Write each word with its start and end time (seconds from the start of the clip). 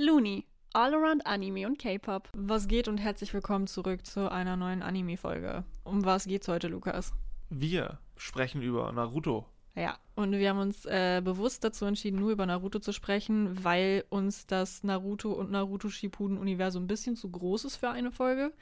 Looney. 0.00 0.46
All 0.72 0.94
around 0.94 1.26
Anime 1.26 1.66
und 1.66 1.78
K-Pop. 1.78 2.30
Was 2.34 2.68
geht 2.68 2.88
und 2.88 2.96
herzlich 2.96 3.34
willkommen 3.34 3.66
zurück 3.66 4.06
zu 4.06 4.32
einer 4.32 4.56
neuen 4.56 4.80
Anime-Folge. 4.80 5.62
Um 5.84 6.06
was 6.06 6.24
geht's 6.24 6.48
heute, 6.48 6.68
Lukas? 6.68 7.12
Wir 7.50 7.98
sprechen 8.16 8.62
über 8.62 8.90
Naruto. 8.92 9.44
Ja, 9.76 9.98
und 10.14 10.32
wir 10.32 10.48
haben 10.48 10.58
uns 10.58 10.86
äh, 10.86 11.20
bewusst 11.22 11.64
dazu 11.64 11.84
entschieden, 11.84 12.18
nur 12.18 12.30
über 12.30 12.46
Naruto 12.46 12.78
zu 12.78 12.92
sprechen, 12.92 13.62
weil 13.62 14.04
uns 14.08 14.46
das 14.46 14.82
Naruto 14.84 15.32
und 15.32 15.50
Naruto 15.50 15.90
Shippuden-Universum 15.90 16.84
ein 16.84 16.88
bisschen 16.88 17.14
zu 17.14 17.30
groß 17.30 17.66
ist 17.66 17.76
für 17.76 17.90
eine 17.90 18.10
Folge. 18.10 18.54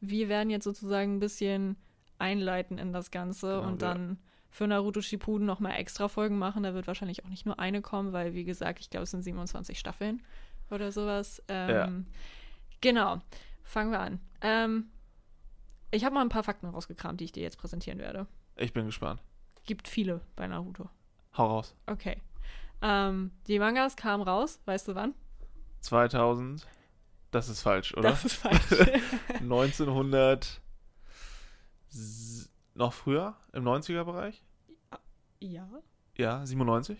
Wir 0.00 0.28
werden 0.28 0.50
jetzt 0.50 0.64
sozusagen 0.64 1.16
ein 1.16 1.20
bisschen 1.20 1.74
einleiten 2.18 2.78
in 2.78 2.92
das 2.92 3.10
Ganze 3.10 3.48
Genau, 3.48 3.66
und 3.66 3.82
ja. 3.82 3.94
dann 3.94 4.18
für 4.48 4.68
Naruto 4.68 5.00
Shippuden 5.00 5.44
nochmal 5.44 5.72
extra 5.72 6.06
Folgen 6.06 6.38
machen. 6.38 6.62
Da 6.62 6.72
wird 6.72 6.86
wahrscheinlich 6.86 7.24
auch 7.24 7.30
nicht 7.30 7.46
nur 7.46 7.58
eine 7.58 7.82
kommen, 7.82 8.12
weil, 8.12 8.34
wie 8.34 8.44
gesagt, 8.44 8.78
ich 8.78 8.90
glaube, 8.90 9.02
es 9.02 9.10
sind 9.10 9.22
27 9.22 9.76
Staffeln 9.76 10.22
oder 10.74 10.92
sowas. 10.92 11.42
Ähm, 11.48 12.06
Genau, 12.80 13.20
fangen 13.62 13.92
wir 13.92 14.00
an. 14.00 14.20
Ähm, 14.42 14.90
ich 15.90 16.04
habe 16.04 16.14
mal 16.14 16.20
ein 16.20 16.28
paar 16.28 16.42
Fakten 16.42 16.66
rausgekramt, 16.66 17.18
die 17.20 17.24
ich 17.24 17.32
dir 17.32 17.42
jetzt 17.42 17.56
präsentieren 17.56 17.98
werde. 17.98 18.26
Ich 18.56 18.72
bin 18.74 18.84
gespannt. 18.86 19.22
Gibt 19.64 19.88
viele 19.88 20.20
bei 20.36 20.46
Naruto. 20.46 20.90
Hau 21.36 21.46
raus. 21.46 21.74
Okay. 21.86 22.20
Ähm, 22.82 23.30
die 23.46 23.58
Mangas 23.58 23.96
kamen 23.96 24.22
raus, 24.22 24.60
weißt 24.66 24.88
du 24.88 24.94
wann? 24.94 25.14
2000. 25.80 26.66
Das 27.30 27.48
ist 27.48 27.62
falsch, 27.62 27.94
oder? 27.96 28.10
Das 28.10 28.24
ist 28.26 28.34
falsch. 28.34 28.70
1900. 29.40 30.60
S- 31.90 32.50
Noch 32.74 32.92
früher? 32.92 33.34
Im 33.52 33.64
90er-Bereich? 33.64 34.42
ja. 35.40 35.66
Ja, 36.16 36.44
97? 36.46 36.98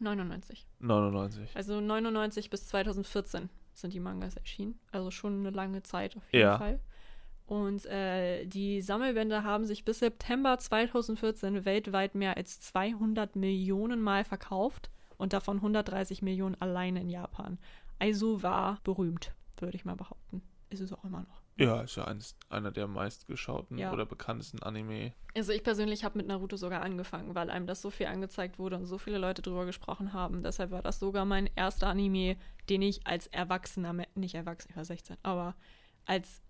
99. 0.00 0.66
99. 0.80 1.50
Also 1.54 1.80
99 1.80 2.50
bis 2.50 2.66
2014 2.66 3.48
sind 3.74 3.92
die 3.92 4.00
Mangas 4.00 4.36
erschienen. 4.36 4.78
Also 4.92 5.10
schon 5.10 5.40
eine 5.40 5.50
lange 5.50 5.82
Zeit 5.82 6.16
auf 6.16 6.22
jeden 6.32 6.42
Ja. 6.46 6.58
Fall. 6.58 6.80
Und 7.46 7.86
äh, 7.86 8.44
die 8.46 8.80
Sammelbände 8.82 9.44
haben 9.44 9.66
sich 9.66 9.84
bis 9.84 10.00
September 10.00 10.58
2014 10.58 11.64
weltweit 11.64 12.14
mehr 12.16 12.36
als 12.36 12.60
200 12.60 13.36
Millionen 13.36 14.00
Mal 14.00 14.24
verkauft 14.24 14.90
und 15.16 15.32
davon 15.32 15.58
130 15.58 16.22
Millionen 16.22 16.60
alleine 16.60 17.00
in 17.00 17.08
Japan. 17.08 17.58
Also 18.00 18.42
war 18.42 18.80
berühmt, 18.82 19.32
würde 19.58 19.76
ich 19.76 19.84
mal 19.84 19.94
behaupten. 19.96 20.42
Ist 20.70 20.80
es 20.80 20.92
auch 20.92 21.04
immer 21.04 21.20
noch. 21.20 21.42
Ja, 21.58 21.80
ist 21.80 21.96
ja 21.96 22.04
eines, 22.04 22.36
einer 22.50 22.70
der 22.70 22.86
meistgeschauten 22.86 23.78
Ja. 23.78 23.92
oder 23.92 24.04
bekanntesten 24.04 24.62
Anime. 24.62 25.14
Also 25.34 25.52
ich 25.52 25.62
persönlich 25.62 26.04
habe 26.04 26.18
mit 26.18 26.26
Naruto 26.26 26.56
sogar 26.56 26.82
angefangen, 26.82 27.34
weil 27.34 27.48
einem 27.48 27.66
das 27.66 27.80
so 27.80 27.90
viel 27.90 28.06
angezeigt 28.06 28.58
wurde 28.58 28.76
und 28.76 28.84
so 28.86 28.98
viele 28.98 29.16
Leute 29.18 29.40
drüber 29.42 29.64
gesprochen 29.64 30.12
haben. 30.12 30.42
Deshalb 30.42 30.70
war 30.70 30.82
das 30.82 30.98
sogar 30.98 31.24
mein 31.24 31.48
erster 31.56 31.88
Anime, 31.88 32.36
den 32.68 32.82
ich 32.82 33.06
als 33.06 33.26
Erwachsener, 33.28 33.94
nicht 34.14 34.34
erwachsen, 34.34 34.68
ich 34.70 34.76
war 34.76 34.84
16, 34.84 35.16
aber 35.22 35.54
als 36.04 36.42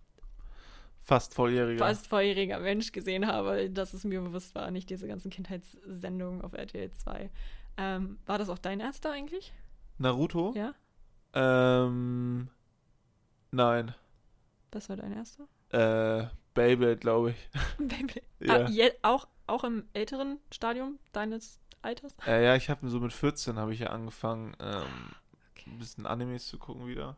Fast 1.03 1.35
volljähriger. 1.35 1.79
fast 1.79 2.09
vorjähriger 2.09 2.59
Mensch 2.59 2.91
gesehen 2.91 3.29
habe, 3.29 3.71
dass 3.71 3.95
es 3.95 4.03
mir 4.03 4.21
bewusst 4.21 4.57
war, 4.57 4.73
nicht 4.73 4.91
diese 4.91 5.07
ganzen 5.07 5.31
Kindheitssendungen 5.31 6.43
auf 6.43 6.53
RTL 6.53 6.91
2. 6.91 7.31
Ähm, 7.77 8.19
war 8.27 8.39
das 8.39 8.49
auch 8.49 8.59
dein 8.59 8.81
erster 8.81 9.13
eigentlich? 9.13 9.53
Naruto? 9.99 10.53
Ja? 10.57 10.75
Ähm. 11.33 12.49
Nein. 13.53 13.95
Das 14.77 14.89
war 14.91 14.97
dein 14.97 15.13
erster? 15.13 15.49
Äh, 15.71 16.27
Beyblade, 16.55 16.97
glaube 16.99 17.31
ich. 17.31 17.51
Baby. 17.79 18.23
Ja. 18.41 18.65
Ah, 18.65 18.69
je, 18.69 18.93
auch, 19.03 19.27
auch 19.47 19.65
im 19.65 19.89
älteren 19.95 20.39
Stadium 20.53 20.99
deines 21.13 21.61
Alters? 21.83 22.15
Äh, 22.27 22.45
ja, 22.45 22.57
ich 22.57 22.69
habe 22.69 22.89
so 22.89 23.01
mit 23.01 23.13
14 23.13 23.57
habe 23.57 23.73
ich 23.73 23.81
ja 23.81 23.89
angefangen, 23.89 24.55
ähm, 24.61 25.15
Okay. 25.53 25.71
ein 25.71 25.79
bisschen 25.79 26.07
Animes 26.07 26.47
zu 26.47 26.59
gucken 26.59 26.87
wieder. 26.87 27.17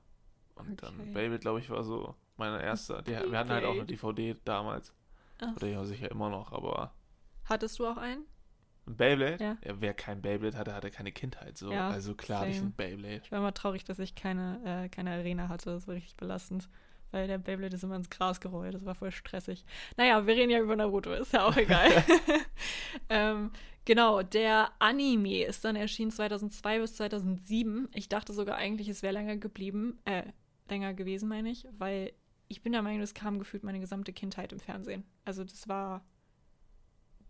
Und 0.55 0.83
dann 0.83 0.95
Okay. 1.00 1.11
Beyblade, 1.12 1.39
glaube 1.41 1.59
ich, 1.61 1.70
war 1.70 1.83
so 1.83 2.15
meine 2.37 2.62
erste. 2.62 3.03
Die, 3.03 3.11
wir 3.12 3.39
hatten 3.39 3.50
halt 3.50 3.65
auch 3.65 3.75
eine 3.75 3.87
DVD 3.87 4.37
damals. 4.45 4.93
Ach, 5.41 5.56
Oder 5.56 5.67
ja, 5.67 5.84
sicher 5.84 6.11
immer 6.11 6.31
noch, 6.31 6.53
aber. 6.53 6.93
hattest 7.44 7.78
du 7.81 7.87
auch 7.87 7.97
einen? 7.97 8.25
Ein 8.87 8.97
Beyblade? 8.97 9.44
Ja. 9.44 9.56
wer 9.81 9.94
kein 9.94 10.22
Beyblade 10.22 10.56
hatte, 10.56 10.75
hatte 10.75 10.91
keine 10.91 11.12
Kindheit. 11.12 11.59
So. 11.59 11.71
Ja, 11.72 11.91
also 11.91 12.15
klar, 12.15 12.41
hatte 12.41 12.50
ich 12.50 12.56
same. 12.59 12.71
ein 12.71 12.72
Beyblade. 12.75 13.21
Ich 13.25 13.31
war 13.32 13.38
immer 13.38 13.53
traurig, 13.55 13.84
dass 13.84 13.99
ich 13.99 14.15
keine, 14.15 14.84
äh, 14.84 14.88
keine 14.88 15.11
Arena 15.12 15.49
hatte. 15.49 15.71
Das 15.72 15.87
war 15.87 15.94
richtig 15.94 16.16
belastend. 16.16 16.69
Weil 17.10 17.26
der 17.26 17.38
Beyblade 17.38 17.74
ist 17.74 17.84
immer 17.84 17.96
ins 17.96 18.10
Gras 18.10 18.41
gerollt. 18.41 18.74
Das 18.74 18.84
war 18.84 18.94
voll 18.94 19.10
stressig. 19.10 19.64
Naja, 19.96 20.26
wir 20.26 20.34
reden 20.34 20.50
ja 20.50 20.60
über 20.60 20.76
Naruto. 20.76 21.12
Ist 21.12 21.32
ja 21.32 21.46
auch 21.46 21.56
egal. 21.56 22.04
ähm, 23.08 23.50
genau, 23.84 24.22
der 24.22 24.70
Anime 24.78 25.44
ist 25.44 25.64
dann 25.64 25.76
erschienen 25.76 26.10
2002 26.10 26.80
bis 26.80 26.94
2007. 26.96 27.88
Ich 27.94 28.08
dachte 28.08 28.32
sogar 28.32 28.56
eigentlich, 28.56 28.88
es 28.88 29.02
wäre 29.02 29.14
länger 29.14 29.36
geblieben. 29.36 29.98
Äh, 30.04 30.24
länger 30.69 30.92
gewesen, 30.94 31.28
meine 31.28 31.50
ich. 31.50 31.66
Weil 31.78 32.12
ich 32.48 32.62
bin 32.62 32.72
der 32.72 32.82
Meinung, 32.82 33.00
es 33.00 33.14
kam 33.14 33.38
gefühlt 33.38 33.64
meine 33.64 33.80
gesamte 33.80 34.12
Kindheit 34.12 34.52
im 34.52 34.60
Fernsehen. 34.60 35.04
Also 35.25 35.44
das 35.44 35.69
war 35.69 36.04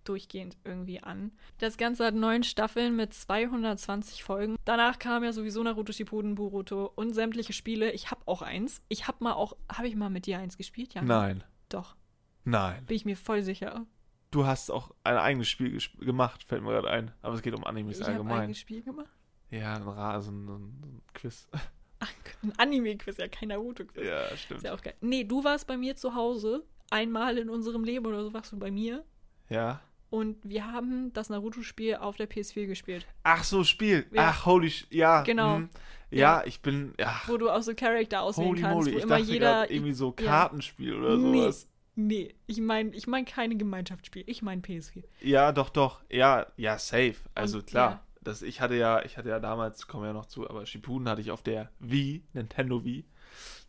durchgehend 0.08 0.56
irgendwie 0.64 1.00
an. 1.02 1.32
Das 1.58 1.76
Ganze 1.76 2.04
hat 2.06 2.14
neun 2.14 2.42
Staffeln 2.42 2.96
mit 2.96 3.12
220 3.14 4.22
Folgen. 4.24 4.56
Danach 4.64 4.98
kam 4.98 5.24
ja 5.24 5.32
sowieso 5.32 5.62
Naruto 5.62 5.92
Shippuden, 5.92 6.34
Boruto 6.34 6.91
und 6.94 7.12
sämtliche 7.14 7.52
Spiele. 7.52 7.92
Ich 7.92 8.10
habe 8.10 8.22
auch 8.26 8.42
eins. 8.42 8.82
Ich 8.88 9.08
habe 9.08 9.22
mal 9.24 9.34
auch, 9.34 9.56
habe 9.70 9.88
ich 9.88 9.96
mal 9.96 10.10
mit 10.10 10.26
dir 10.26 10.38
eins 10.38 10.56
gespielt? 10.56 10.94
Ja. 10.94 11.02
ne? 11.02 11.08
Nein. 11.08 11.44
Doch, 11.69 11.96
Nein. 12.44 12.84
bin 12.86 12.96
ich 12.96 13.04
mir 13.04 13.16
voll 13.16 13.42
sicher. 13.42 13.86
Du 14.30 14.46
hast 14.46 14.70
auch 14.70 14.94
ein 15.04 15.16
eigenes 15.16 15.48
Spiel 15.48 15.78
gemacht, 16.00 16.44
fällt 16.44 16.62
mir 16.62 16.70
gerade 16.70 16.90
ein. 16.90 17.12
Aber 17.22 17.34
es 17.34 17.42
geht 17.42 17.54
um 17.54 17.64
Animes 17.64 17.96
Ich 17.98 18.02
habe 18.02 18.12
ein 18.12 18.16
allgemein. 18.19 18.40
eigenes 18.42 18.58
Spiel 18.58 18.82
gemacht. 18.82 19.16
Ja, 19.50 19.75
ein 19.76 19.82
Rasen, 19.82 20.46
ein, 20.48 21.02
Quiz. 21.14 21.48
Ach, 22.00 22.12
ein 22.42 22.52
Anime-Quiz, 22.58 23.16
ja, 23.16 23.26
kein 23.28 23.48
Naruto-Quiz. 23.48 24.06
ja, 24.06 24.22
Ist 24.26 24.42
stimmt. 24.42 24.62
ja 24.62 24.75
auch 24.75 24.80
geil. 24.82 24.94
Nee, 25.00 25.25
du 25.25 25.42
warst 25.44 25.66
bei 25.66 25.76
mir 25.76 25.96
zu 25.96 26.14
Hause. 26.14 26.64
Einmal 26.90 27.38
in 27.38 27.48
unserem 27.50 27.84
Leben 27.84 28.06
oder 28.06 28.22
so 28.22 28.32
warst 28.32 28.52
du 28.52 28.58
bei 28.58 28.70
mir. 28.70 29.04
Ja. 29.48 29.80
Und 30.10 30.36
wir 30.42 30.66
haben 30.66 31.12
das 31.12 31.28
Naruto-Spiel 31.28 31.96
auf 31.96 32.16
der 32.16 32.28
PS4 32.30 32.66
gespielt. 32.66 33.06
Ach 33.24 33.44
so, 33.44 33.62
Spiel. 33.64 34.06
Ja. 34.12 34.28
Ach, 34.30 34.46
holy 34.46 34.70
sh 34.70 34.86
ja. 34.91 35.22
Genau. 35.22 35.56
hm. 35.56 35.69
Ja, 36.10 36.41
Ja. 36.41 36.46
ich 36.46 36.62
bin. 36.62 36.94
Ja. 36.98 37.20
Wo 37.26 37.36
du 37.36 37.50
auch 37.50 37.60
so 37.62 37.74
Charakter 37.74 38.22
auswählen 38.22 38.48
Holy 38.48 38.60
kannst, 38.62 38.74
moly, 38.86 38.92
wo 38.94 38.96
ich 38.98 39.04
immer 39.04 39.19
jeder. 39.19 39.70
irgendwie 39.70 39.92
so 39.92 40.14
ja. 40.19 40.24
Kartenspiel 40.26 40.94
oder 40.94 41.16
Nee. 41.19 41.41
sowas. 41.42 41.69
Nee, 42.00 42.34
ich 42.46 42.60
meine 42.60 42.94
ich 42.94 43.06
mein 43.06 43.24
keine 43.26 43.56
Gemeinschaftsspiel. 43.56 44.22
Ich 44.26 44.41
meine 44.41 44.62
PS4. 44.62 45.02
Ja, 45.20 45.52
doch, 45.52 45.69
doch. 45.69 46.00
Ja, 46.10 46.46
ja, 46.56 46.78
safe. 46.78 47.16
Also 47.34 47.58
Und, 47.58 47.66
klar. 47.66 47.90
ja. 47.90 48.00
Das, 48.22 48.40
ich 48.42 48.60
hatte 48.60 48.75
ja, 48.76 49.02
ich 49.04 49.16
hatte 49.19 49.28
ja 49.28 49.40
damals, 49.40 49.86
kommen 49.88 50.04
wir 50.04 50.08
ja 50.08 50.12
noch 50.14 50.26
zu, 50.26 50.48
aber 50.48 50.64
Shippuden 50.64 51.08
hatte 51.08 51.20
ich 51.20 51.30
auf 51.30 51.42
der 51.42 51.70
Wii, 51.80 52.22
Nintendo 52.34 52.84
Wii. 52.84 53.04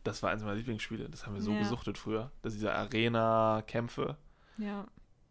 Das 0.04 0.22
war 0.24 0.32
eins 0.32 0.42
meiner 0.44 0.56
Lieblingsspiele. 0.56 1.10
Das 1.10 1.26
haben 1.26 1.34
wir 1.36 1.42
so 1.42 1.52
Ja. 1.52 1.60
gesuchtet 1.60 1.98
früher. 1.98 2.32
Das 2.42 2.54
ist 2.54 2.60
diese 2.60 2.74
Arena-Kämpfe. 2.74 4.18
Ja. 4.58 4.86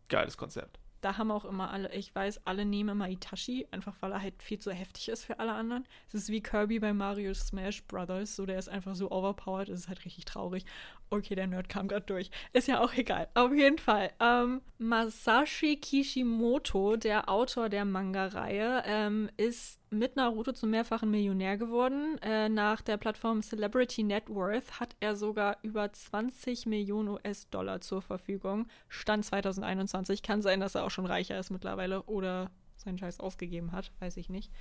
Geiles 0.09 0.37
Konzept. 0.37 0.79
Da 1.01 1.17
haben 1.17 1.31
auch 1.31 1.45
immer 1.45 1.71
alle, 1.71 1.93
ich 1.95 2.15
weiß, 2.15 2.47
alle 2.47 2.65
nehmen 2.65 2.91
immer 2.91 3.09
Itachi, 3.09 3.67
einfach 3.71 3.95
weil 4.01 4.13
er 4.13 4.23
halt 4.23 4.43
viel 4.43 4.59
zu 4.59 4.73
heftig 4.73 5.09
ist 5.09 5.25
für 5.25 5.39
alle 5.39 5.53
anderen. 5.53 5.87
Es 6.09 6.15
ist 6.15 6.29
wie 6.31 6.41
Kirby 6.41 6.81
bei 6.81 6.93
Mario 6.93 7.35
Smash 7.35 7.85
Brothers, 7.85 8.37
so 8.37 8.47
der 8.47 8.59
ist 8.59 8.69
einfach 8.69 8.95
so 8.95 9.11
overpowered, 9.11 9.69
das 9.69 9.81
ist 9.81 9.89
halt 9.89 10.05
richtig 10.05 10.25
traurig. 10.25 10.65
Okay, 11.11 11.35
der 11.35 11.47
Nerd 11.47 11.69
kam 11.69 11.89
gerade 11.89 12.07
durch. 12.07 12.31
Ist 12.53 12.69
ja 12.69 12.81
auch 12.81 12.93
egal. 12.95 13.29
Auf 13.35 13.53
jeden 13.53 13.79
Fall. 13.79 14.11
Ähm, 14.21 14.61
Masashi 14.79 15.77
Kishimoto, 15.77 16.97
der 16.97 17.29
Autor 17.29 17.69
der 17.69 17.85
Manga-Reihe, 17.85 18.83
ähm, 18.85 19.31
ist 19.37 19.78
mit 19.91 20.17
Naruto 20.17 20.53
zum 20.53 20.71
mehrfachen 20.71 21.11
Millionär 21.11 21.57
geworden. 21.57 22.19
Äh, 22.23 22.49
nach 22.49 22.83
der 22.83 22.97
Plattform 22.97 23.43
Celebrity 23.43 24.03
Net 24.03 24.29
Worth 24.29 24.81
hat 24.81 24.95
er 25.01 25.17
sogar 25.17 25.57
über 25.63 25.93
20 25.93 26.67
Millionen 26.67 27.09
US-Dollar 27.09 27.81
zur 27.81 28.03
Verfügung. 28.03 28.67
Stand 28.89 29.25
2021. 29.25 30.23
Kann 30.23 30.43
sein, 30.43 30.61
dass 30.61 30.75
er 30.75 30.85
auch 30.85 30.91
schon 30.91 31.07
reicher 31.07 31.39
ist 31.39 31.51
mittlerweile 31.51 32.03
oder 32.05 32.51
seinen 32.77 32.99
Scheiß 32.99 33.21
ausgegeben 33.21 33.73
hat. 33.73 33.91
Weiß 34.01 34.17
ich 34.19 34.29
nicht. 34.29 34.53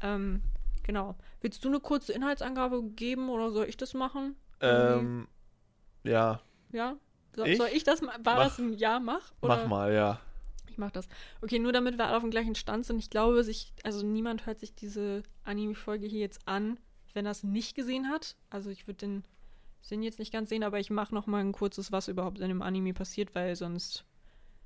Ähm, 0.00 0.42
genau. 0.82 1.16
Willst 1.40 1.64
du 1.64 1.68
eine 1.68 1.80
kurze 1.80 2.12
Inhaltsangabe 2.12 2.82
geben 2.82 3.28
oder 3.28 3.50
soll 3.50 3.66
ich 3.66 3.76
das 3.76 3.94
machen? 3.94 4.36
Ähm, 4.60 5.28
ja, 6.04 6.40
Ja? 6.72 6.96
So, 7.34 7.44
Ich? 7.44 7.56
Soll 7.58 7.68
ich 7.72 7.84
das 7.84 8.00
ma- 8.02 8.12
War 8.22 8.36
Mach. 8.36 8.44
das 8.44 8.58
ein 8.58 8.74
Ja, 8.74 9.00
mach? 9.00 9.32
mach 9.40 9.66
mal, 9.66 9.92
ja. 9.92 10.20
Ich 10.72 10.78
mach 10.78 10.90
das. 10.90 11.06
Okay, 11.42 11.58
nur 11.58 11.72
damit 11.72 11.98
wir 11.98 12.06
alle 12.06 12.16
auf 12.16 12.22
dem 12.22 12.30
gleichen 12.30 12.54
Stand 12.54 12.86
sind. 12.86 12.98
Ich 12.98 13.10
glaube, 13.10 13.44
sich, 13.44 13.74
also 13.82 14.06
niemand 14.06 14.46
hört 14.46 14.58
sich 14.58 14.74
diese 14.74 15.22
Anime-Folge 15.44 16.06
hier 16.06 16.20
jetzt 16.20 16.48
an, 16.48 16.78
wenn 17.12 17.26
er 17.26 17.32
es 17.32 17.42
nicht 17.42 17.74
gesehen 17.74 18.08
hat. 18.08 18.36
Also 18.48 18.70
ich 18.70 18.86
würde 18.86 19.00
den 19.00 19.24
Sinn 19.82 20.02
jetzt 20.02 20.18
nicht 20.18 20.32
ganz 20.32 20.48
sehen, 20.48 20.62
aber 20.62 20.80
ich 20.80 20.88
mache 20.88 21.14
noch 21.14 21.26
mal 21.26 21.40
ein 21.40 21.52
kurzes, 21.52 21.92
was 21.92 22.08
überhaupt 22.08 22.40
in 22.40 22.48
dem 22.48 22.62
Anime 22.62 22.94
passiert, 22.94 23.34
weil 23.34 23.54
sonst 23.54 24.04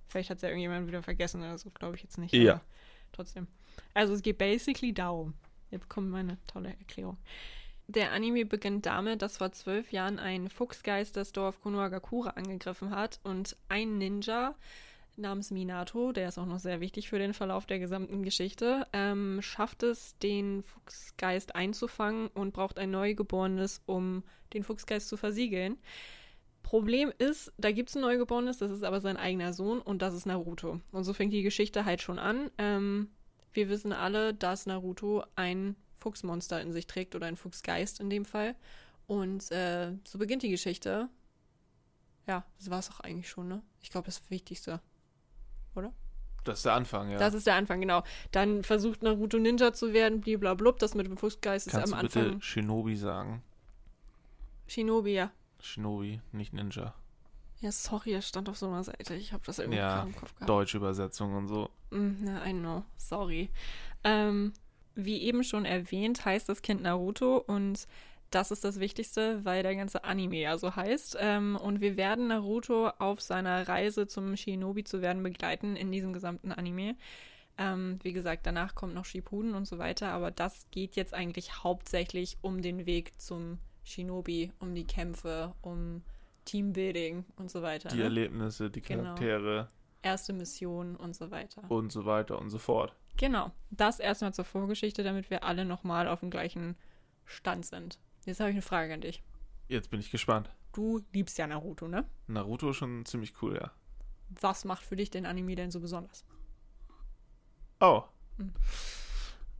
vielleicht 0.07 0.31
hat 0.31 0.37
es 0.37 0.43
ja 0.43 0.49
irgendjemand 0.51 0.87
wieder 0.87 1.03
vergessen 1.03 1.41
oder 1.41 1.59
so, 1.59 1.71
glaube 1.71 1.97
ich 1.97 2.03
jetzt 2.03 2.19
nicht. 2.19 2.33
Ja. 2.33 2.61
Trotzdem. 3.13 3.49
Also 3.95 4.15
es 4.15 4.23
geht 4.23 4.39
basically 4.39 4.93
darum. 4.93 5.35
Jetzt 5.73 5.89
kommt 5.89 6.11
meine 6.11 6.39
tolle 6.47 6.69
Erklärung. 6.69 7.17
Der 7.89 8.13
Anime 8.13 8.45
beginnt 8.45 8.87
damit, 8.87 9.23
dass 9.23 9.39
vor 9.39 9.53
zwölf 9.53 9.93
Jahren 9.93 10.19
ein 10.19 10.49
Fuchsgeist 10.49 11.17
das 11.17 11.33
Dorf 11.33 11.61
Konohagakure 11.61 12.37
angegriffen 12.37 12.91
hat 12.91 13.21
und 13.23 13.57
ein 13.69 13.99
Ninja 13.99 14.55
namens 15.19 15.51
Minato, 15.51 16.13
der 16.13 16.29
ist 16.29 16.39
auch 16.39 16.47
noch 16.47 16.59
sehr 16.59 16.81
wichtig 16.81 17.09
für 17.09 17.19
den 17.19 17.35
Verlauf 17.35 17.67
der 17.67 17.79
gesamten 17.79 18.23
Geschichte, 18.23 18.87
ähm, 18.93 19.41
schafft 19.43 19.83
es, 19.83 20.17
den 20.19 20.63
Fuchsgeist 20.63 21.55
einzufangen 21.55 22.29
und 22.29 22.53
braucht 22.53 22.79
ein 22.79 22.91
Neugeborenes, 22.91 23.83
um 23.87 24.23
den 24.53 24.63
Fuchsgeist 24.63 25.09
zu 25.09 25.17
versiegeln. 25.17 25.79
Problem 26.63 27.13
ist, 27.19 27.53
da 27.59 27.71
gibt 27.71 27.91
es 27.91 27.97
ein 27.97 28.03
Neugeborenes, 28.03 28.59
das 28.59 28.73
ist 28.73 28.83
aber 28.83 29.01
sein 29.01 29.17
eigener 29.17 29.53
Sohn 29.53 29.81
und 29.81 30.03
das 30.03 30.15
ist 30.15 30.27
Naruto. 30.27 30.81
Und 30.91 31.05
so 31.05 31.13
fängt 31.13 31.33
die 31.33 31.43
Geschichte 31.43 31.85
halt 31.85 32.03
schon 32.03 32.19
an. 32.19 32.51
Ähm, 32.59 33.11
wir 33.53 33.69
wissen 33.69 33.93
alle, 33.93 34.35
dass 34.35 34.67
Naruto 34.67 35.25
ein 35.37 35.77
Fuchsmonster 35.99 36.61
in 36.61 36.73
sich 36.73 36.87
trägt 36.87 37.15
oder 37.15 37.27
ein 37.27 37.37
Fuchsgeist 37.37 38.01
in 38.01 38.11
dem 38.11 38.25
Fall. 38.25 38.57
Und 39.07 39.51
äh, 39.53 39.93
so 40.05 40.19
beginnt 40.19 40.43
die 40.43 40.51
Geschichte. 40.51 41.09
Ja, 42.27 42.45
das 42.59 42.71
war 42.71 42.81
es 42.81 42.91
auch 42.91 43.01
eigentlich 43.01 43.29
schon, 43.29 43.49
ne? 43.49 43.63
Ich 43.81 43.91
glaube, 43.91 44.07
das 44.07 44.29
Wichtigste. 44.31 44.81
Oder? 45.77 45.93
Das 46.45 46.59
ist 46.59 46.65
der 46.65 46.75
Anfang, 46.75 47.11
ja. 47.11 47.19
Das 47.19 47.35
ist 47.35 47.47
der 47.47 47.57
Anfang, 47.57 47.81
genau. 47.81 48.03
Dann 48.31 48.63
versucht 48.63 49.03
Naruto 49.03 49.39
Ninja 49.39 49.73
zu 49.73 49.93
werden, 49.93 50.21
bliblablub. 50.21 50.79
Das 50.79 50.95
mit 50.95 51.07
dem 51.07 51.17
Fuchsgeist 51.17 51.69
Kannst 51.71 51.87
ist 51.89 51.93
am 51.93 51.99
du 52.01 52.07
bitte 52.07 52.21
Anfang. 52.21 52.41
Shinobi 52.41 52.97
sagen? 52.97 53.43
Shinobi, 54.69 55.15
ja. 55.15 55.31
Shinobi, 55.61 56.21
nicht 56.33 56.53
Ninja. 56.53 56.95
Ja, 57.61 57.73
sorry, 57.73 58.15
es 58.15 58.29
stand 58.29 58.49
auf 58.49 58.59
so 58.59 58.67
einer 58.67 58.85
Seite. 58.85 59.15
Ich 59.15 59.33
habe 59.33 59.43
das 59.47 59.59
irgendwie 59.59 59.79
Ja, 59.79 60.03
im 60.03 60.15
Kopf 60.15 60.35
gehabt. 60.35 60.49
Deutsche 60.49 60.77
Übersetzung 60.77 61.35
und 61.35 61.49
so. 61.49 61.71
Mm, 61.91 62.11
Na, 62.21 62.47
I 62.47 62.53
know. 62.53 62.85
Sorry. 62.97 63.51
Ähm, 64.05 64.53
wie 64.95 65.23
eben 65.23 65.43
schon 65.43 65.65
erwähnt, 65.65 66.25
heißt 66.25 66.49
das 66.49 66.63
Kind 66.63 66.83
Naruto 66.83 67.39
und 67.39 67.87
das 68.31 68.51
ist 68.51 68.65
das 68.65 68.81
Wichtigste, 68.81 69.45
weil 69.45 69.63
der 69.63 69.77
ganze 69.77 70.05
Anime 70.05 70.37
ja 70.41 70.59
so 70.59 70.75
heißt. 70.75 71.17
Ähm, 71.21 71.57
und 71.57 71.81
wir 71.81 71.97
werden 71.97 72.29
Naruto 72.29 72.89
auf 72.99 73.21
seiner 73.21 73.69
Reise 73.69 74.07
zum 74.07 74.37
Shinobi 74.37 74.85
zu 74.85 75.01
werden 75.01 75.23
begleiten 75.23 75.77
in 75.77 75.93
diesem 75.93 76.13
gesamten 76.13 76.53
Anime. 76.53 76.97
Ähm, 77.59 77.99
wie 78.03 78.13
gesagt, 78.13 78.47
danach 78.47 78.75
kommt 78.75 78.95
noch 78.95 79.05
Shippuden 79.05 79.55
und 79.55 79.67
so 79.67 79.79
weiter, 79.79 80.09
aber 80.09 80.31
das 80.31 80.67
geht 80.71 80.97
jetzt 80.97 81.15
eigentlich 81.15 81.65
hauptsächlich 81.65 82.37
um 82.43 82.61
den 82.61 82.85
Weg 82.85 83.19
zum 83.21 83.59
Shinobi, 83.85 84.53
um 84.59 84.75
die 84.75 84.85
Kämpfe, 84.85 85.55
um 85.63 86.03
Teambuilding 86.45 87.25
und 87.37 87.51
so 87.51 87.63
weiter. 87.63 87.89
Die 87.89 87.99
ne? 87.99 88.05
Erlebnisse, 88.05 88.71
die 88.71 88.83
Genau. 88.83 89.03
Charaktere 89.03 89.69
Erste 90.03 90.33
Mission 90.33 90.95
und 90.97 91.17
so 91.17 91.31
weiter. 91.31 91.63
und 91.69 91.91
so 91.91 92.05
weiter 92.05 92.39
und 92.39 92.51
so 92.51 92.59
fort. 92.59 92.95
Genau, 93.17 93.51
das 93.71 93.99
erstmal 93.99 94.35
zur 94.35 94.45
Vorgeschichte, 94.45 95.03
damit 95.03 95.31
wir 95.31 95.43
alle 95.43 95.65
nochmal 95.65 96.07
auf 96.07 96.21
dem 96.21 96.31
gleichen 96.31 96.77
Stand 97.25 97.67
sind. 97.67 97.99
Jetzt 98.27 98.41
habe 98.41 98.51
ich 98.51 98.55
eine 98.55 98.63
Frage 98.63 98.93
an 98.93 99.01
dich. 99.01 99.23
Jetzt 99.69 99.91
bin 99.91 100.01
ich 100.01 100.11
gespannt. 100.11 100.51
Du 100.75 101.01
liebst 101.13 101.39
ja 101.39 101.47
Naruto, 101.47 101.89
ne? 101.89 102.05
Naruto 102.27 102.71
ist 102.71 102.77
schon 102.77 103.07
ziemlich 103.07 103.41
cool, 103.41 103.57
ja. 103.57 103.71
Was 104.41 104.65
macht 104.65 104.83
für 104.85 104.97
dich 104.97 105.11
den 105.11 105.25
Anime 105.25 105.55
denn 105.55 105.71
so 105.71 105.81
besonders? 105.81 106.25
Oh. 107.81 108.03
Mhm. 108.37 108.53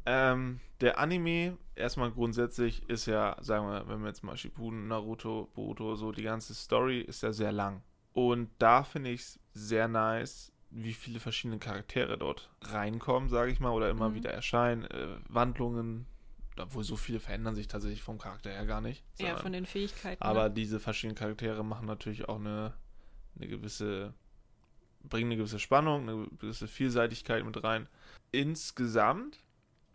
Ähm, 0.05 0.61
der 0.81 0.99
Anime, 0.99 1.57
erstmal 1.75 2.11
grundsätzlich, 2.13 2.89
ist 2.89 3.07
ja, 3.07 3.37
sagen 3.41 3.67
wir, 3.69 3.89
wenn 3.89 4.01
wir 4.01 4.09
jetzt 4.09 4.23
mal 4.23 4.37
Shippuden, 4.37 4.89
Naruto, 4.89 5.51
Boruto, 5.55 5.95
so 5.97 6.13
die 6.13 6.23
ganze 6.23 6.55
Story 6.55 7.01
ist 7.01 7.23
ja 7.23 7.33
sehr 7.33 7.53
lang. 7.53 7.83
Und 8.13 8.51
da 8.59 8.83
finde 8.85 9.11
ich 9.11 9.21
es 9.23 9.41
sehr 9.53 9.89
nice, 9.89 10.53
wie 10.71 10.95
viele 10.95 11.21
verschiedene 11.21 11.59
Charaktere 11.59 12.19
dort 12.19 12.51
reinkommen, 12.63 13.29
sage 13.29 13.51
ich 13.51 13.61
mal, 13.61 13.71
oder 13.71 13.91
immer 13.91 14.11
Mhm. 14.11 14.15
wieder 14.15 14.31
erscheinen. 14.33 14.85
Äh, 14.85 15.17
Wandlungen, 15.29 16.07
obwohl 16.59 16.85
so 16.85 16.97
viele 16.97 17.21
verändern 17.21 17.55
sich 17.55 17.69
tatsächlich 17.69 18.03
vom 18.03 18.19
Charakter 18.19 18.51
her 18.51 18.67
gar 18.67 18.81
nicht. 18.81 19.05
Ja, 19.19 19.37
von 19.37 19.53
den 19.53 19.67
Fähigkeiten. 19.67 20.23
aber 20.23 20.49
ne? 20.49 20.55
diese 20.55 20.81
verschiedenen 20.81 21.17
Charaktere 21.17 21.65
machen 21.65 21.87
natürlich 21.87 22.29
auch 22.29 22.39
eine, 22.39 22.73
eine 23.37 23.49
gewisse, 23.49 24.15
bringen 25.05 25.31
eine 25.31 25.37
gewisse 25.37 25.59
Spannung, 25.59 26.09
eine 26.09 26.27
gewisse 26.39 26.69
Vielseitigkeit 26.69 27.45
mit 27.45 27.63
rein. 27.63 27.89
Insgesamt 28.33 29.39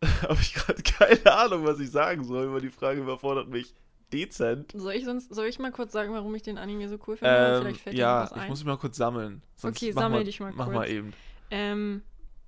habe 0.24 0.40
ich 0.42 0.54
gerade 0.54 0.82
keine 0.84 1.32
Ahnung, 1.34 1.66
was 1.66 1.80
ich 1.80 1.92
sagen 1.92 2.24
soll, 2.24 2.52
weil 2.54 2.62
die 2.62 2.70
Frage 2.70 3.02
überfordert 3.02 3.50
mich 3.50 3.74
dezent. 4.12 4.72
Soll 4.76 4.94
ich 4.94 5.06
sonst, 5.06 5.34
soll 5.34 5.46
ich 5.48 5.58
mal 5.60 5.72
kurz 5.72 5.94
sagen, 5.94 6.12
warum 6.14 6.34
ich 6.36 6.42
den 6.44 6.58
Anime 6.58 6.90
so 6.90 6.98
cool 7.08 7.16
finde? 7.18 7.34
Ähm, 7.56 7.62
Vielleicht 7.62 7.82
fällt 7.82 7.96
ja, 7.96 8.24
was 8.24 8.32
ich 8.32 8.38
ein. 8.38 8.50
muss 8.50 8.60
mich 8.60 8.68
mal 8.68 8.78
kurz 8.78 8.98
sammeln. 8.98 9.42
Sonst 9.56 9.78
Okay, 9.78 9.92
mach 9.94 10.02
sammel 10.02 10.20
mal, 10.20 10.24
dich 10.26 10.40
mal 10.40 10.52
Mach 10.54 10.66
kurz. 10.66 10.76
mal 10.76 10.90
eben. 10.90 11.14
Ähm, 11.50 12.02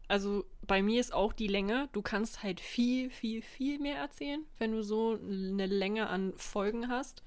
also 0.07 0.45
bei 0.65 0.81
mir 0.81 0.99
ist 0.99 1.13
auch 1.13 1.33
die 1.33 1.47
Länge. 1.47 1.89
Du 1.93 2.01
kannst 2.01 2.43
halt 2.43 2.59
viel, 2.59 3.09
viel, 3.09 3.41
viel 3.41 3.79
mehr 3.79 3.97
erzählen, 3.97 4.45
wenn 4.57 4.71
du 4.71 4.83
so 4.83 5.19
eine 5.21 5.65
Länge 5.65 6.07
an 6.07 6.33
Folgen 6.37 6.89
hast. 6.89 7.23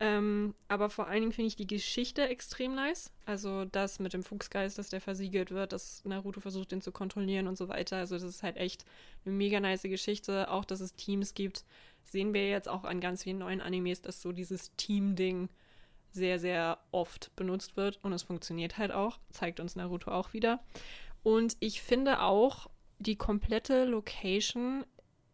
Ähm, 0.00 0.54
aber 0.68 0.90
vor 0.90 1.08
allen 1.08 1.22
Dingen 1.22 1.32
finde 1.32 1.48
ich 1.48 1.56
die 1.56 1.66
Geschichte 1.66 2.28
extrem 2.28 2.74
nice. 2.74 3.10
Also 3.26 3.64
das 3.64 3.98
mit 3.98 4.12
dem 4.12 4.22
Fuchsgeist, 4.22 4.78
dass 4.78 4.90
der 4.90 5.00
versiegelt 5.00 5.50
wird, 5.50 5.72
dass 5.72 6.04
Naruto 6.04 6.40
versucht, 6.40 6.70
den 6.70 6.80
zu 6.80 6.92
kontrollieren 6.92 7.48
und 7.48 7.58
so 7.58 7.68
weiter. 7.68 7.96
Also 7.96 8.14
das 8.14 8.22
ist 8.22 8.42
halt 8.44 8.56
echt 8.56 8.84
eine 9.24 9.34
mega 9.34 9.58
nice 9.58 9.82
Geschichte. 9.82 10.50
Auch, 10.50 10.64
dass 10.64 10.80
es 10.80 10.94
Teams 10.94 11.34
gibt, 11.34 11.64
sehen 12.04 12.32
wir 12.32 12.48
jetzt 12.48 12.68
auch 12.68 12.84
an 12.84 13.00
ganz 13.00 13.24
vielen 13.24 13.38
neuen 13.38 13.60
Animes, 13.60 14.00
dass 14.00 14.22
so 14.22 14.30
dieses 14.30 14.74
Team-Ding 14.76 15.48
sehr, 16.12 16.38
sehr 16.38 16.78
oft 16.92 17.34
benutzt 17.34 17.76
wird. 17.76 17.98
Und 18.02 18.12
es 18.12 18.22
funktioniert 18.22 18.78
halt 18.78 18.92
auch. 18.92 19.18
Zeigt 19.30 19.58
uns 19.58 19.74
Naruto 19.74 20.12
auch 20.12 20.32
wieder. 20.32 20.60
Und 21.22 21.56
ich 21.60 21.82
finde 21.82 22.20
auch, 22.22 22.68
die 22.98 23.16
komplette 23.16 23.84
Location 23.84 24.84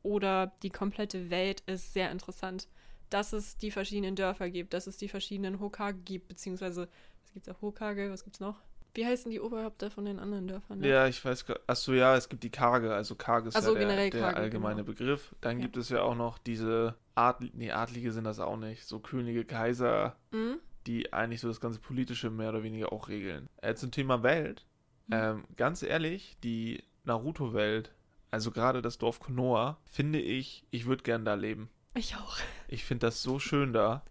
oder 0.03 0.53
die 0.63 0.71
komplette 0.71 1.31
Welt 1.31 1.63
ist 1.67 1.93
sehr 1.93 2.11
interessant. 2.11 2.69
Dass 3.11 3.33
es 3.33 3.57
die 3.57 3.71
verschiedenen 3.71 4.17
Dörfer 4.17 4.51
gibt, 4.51 4.75
dass 4.75 4.87
es 4.87 4.97
die 4.97 5.09
verschiedenen 5.09 5.61
Hokage 5.61 5.99
gibt, 5.99 6.29
beziehungsweise, 6.29 6.89
was 7.23 7.33
gibt's 7.33 7.47
da? 7.47 7.57
Hokage, 7.61 8.11
was 8.11 8.25
gibt's 8.25 8.41
noch? 8.41 8.61
Wie 8.95 9.05
heißen 9.07 9.31
die 9.31 9.41
Oberhäupter 9.41 9.91
von 9.91 10.05
den 10.05 10.19
anderen 10.21 10.47
Dörfern? 10.47 10.79
ne? 10.79 10.89
Ja, 10.89 11.07
ich 11.09 11.25
weiß 11.25 11.47
gar 11.47 11.59
Achso, 11.67 11.93
ja, 11.93 12.17
es 12.17 12.29
gibt 12.29 12.45
die 12.45 12.51
Karge. 12.51 12.95
Also 12.95 13.15
Karge 13.17 13.49
ist 13.49 13.57
Ach 13.57 13.63
so, 13.63 13.73
ja 13.75 13.81
der, 13.81 13.83
generell 13.89 14.11
der 14.11 14.21
Karge, 14.21 14.37
allgemeine 14.37 14.85
genau. 14.85 14.87
Begriff. 14.87 15.35
Dann 15.41 15.59
Ja. 15.59 15.63
gibt 15.65 15.77
es 15.77 15.89
ja 15.89 16.03
auch 16.03 16.15
noch 16.15 16.39
diese 16.39 16.95
Art, 17.15 17.43
nee, 17.55 17.71
Adlige 17.73 18.13
sind 18.13 18.25
das 18.25 18.39
auch 18.41 18.57
nicht. 18.57 18.85
So 18.87 19.01
Könige, 19.01 19.45
Kaiser, 19.45 20.17
Mhm. 20.33 20.59
die 20.87 21.13
eigentlich 21.13 21.41
so 21.41 21.49
das 21.49 21.61
ganze 21.61 21.81
Politische 21.81 22.31
mehr 22.31 22.51
oder 22.51 22.63
weniger 22.63 22.93
auch 22.93 23.09
regeln. 23.09 23.49
Äh, 23.63 23.75
zum 23.75 23.91
Thema 23.91 24.23
Welt. 24.23 24.65
Mhm. 25.07 25.13
Ähm, 25.15 25.45
ganz 25.57 25.83
ehrlich, 25.83 26.37
die 26.43 26.83
Naruto-Welt, 27.05 27.93
also 28.31 28.51
gerade 28.51 28.83
das 28.83 28.99
Dorf 28.99 29.21
Konoha, 29.21 29.79
finde 29.85 30.21
ich, 30.21 30.65
ich 30.71 30.87
würde 30.87 31.03
gern 31.03 31.25
da 31.25 31.35
leben. 31.35 31.69
Ich 31.95 32.17
auch. 32.17 32.37
Ich 32.69 32.85
finde 32.85 33.07
das 33.07 33.23
so 33.23 33.39
schön 33.39 33.73
da. 33.73 34.03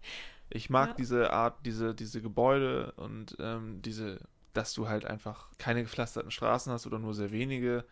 Ich 0.48 0.70
mag 0.70 0.90
Ja. 0.90 0.94
diese 0.94 1.32
Art, 1.32 1.66
diese, 1.66 1.94
diese 1.94 2.22
Gebäude 2.22 2.92
und 2.92 3.36
ähm, 3.40 3.82
diese, 3.82 4.20
dass 4.54 4.72
du 4.72 4.88
halt 4.88 5.04
einfach 5.04 5.50
keine 5.58 5.82
gepflasterten 5.82 6.30
Straßen 6.30 6.72
hast 6.72 6.86
oder 6.86 6.98
nur 6.98 7.12
sehr 7.14 7.30
wenige. 7.32 7.84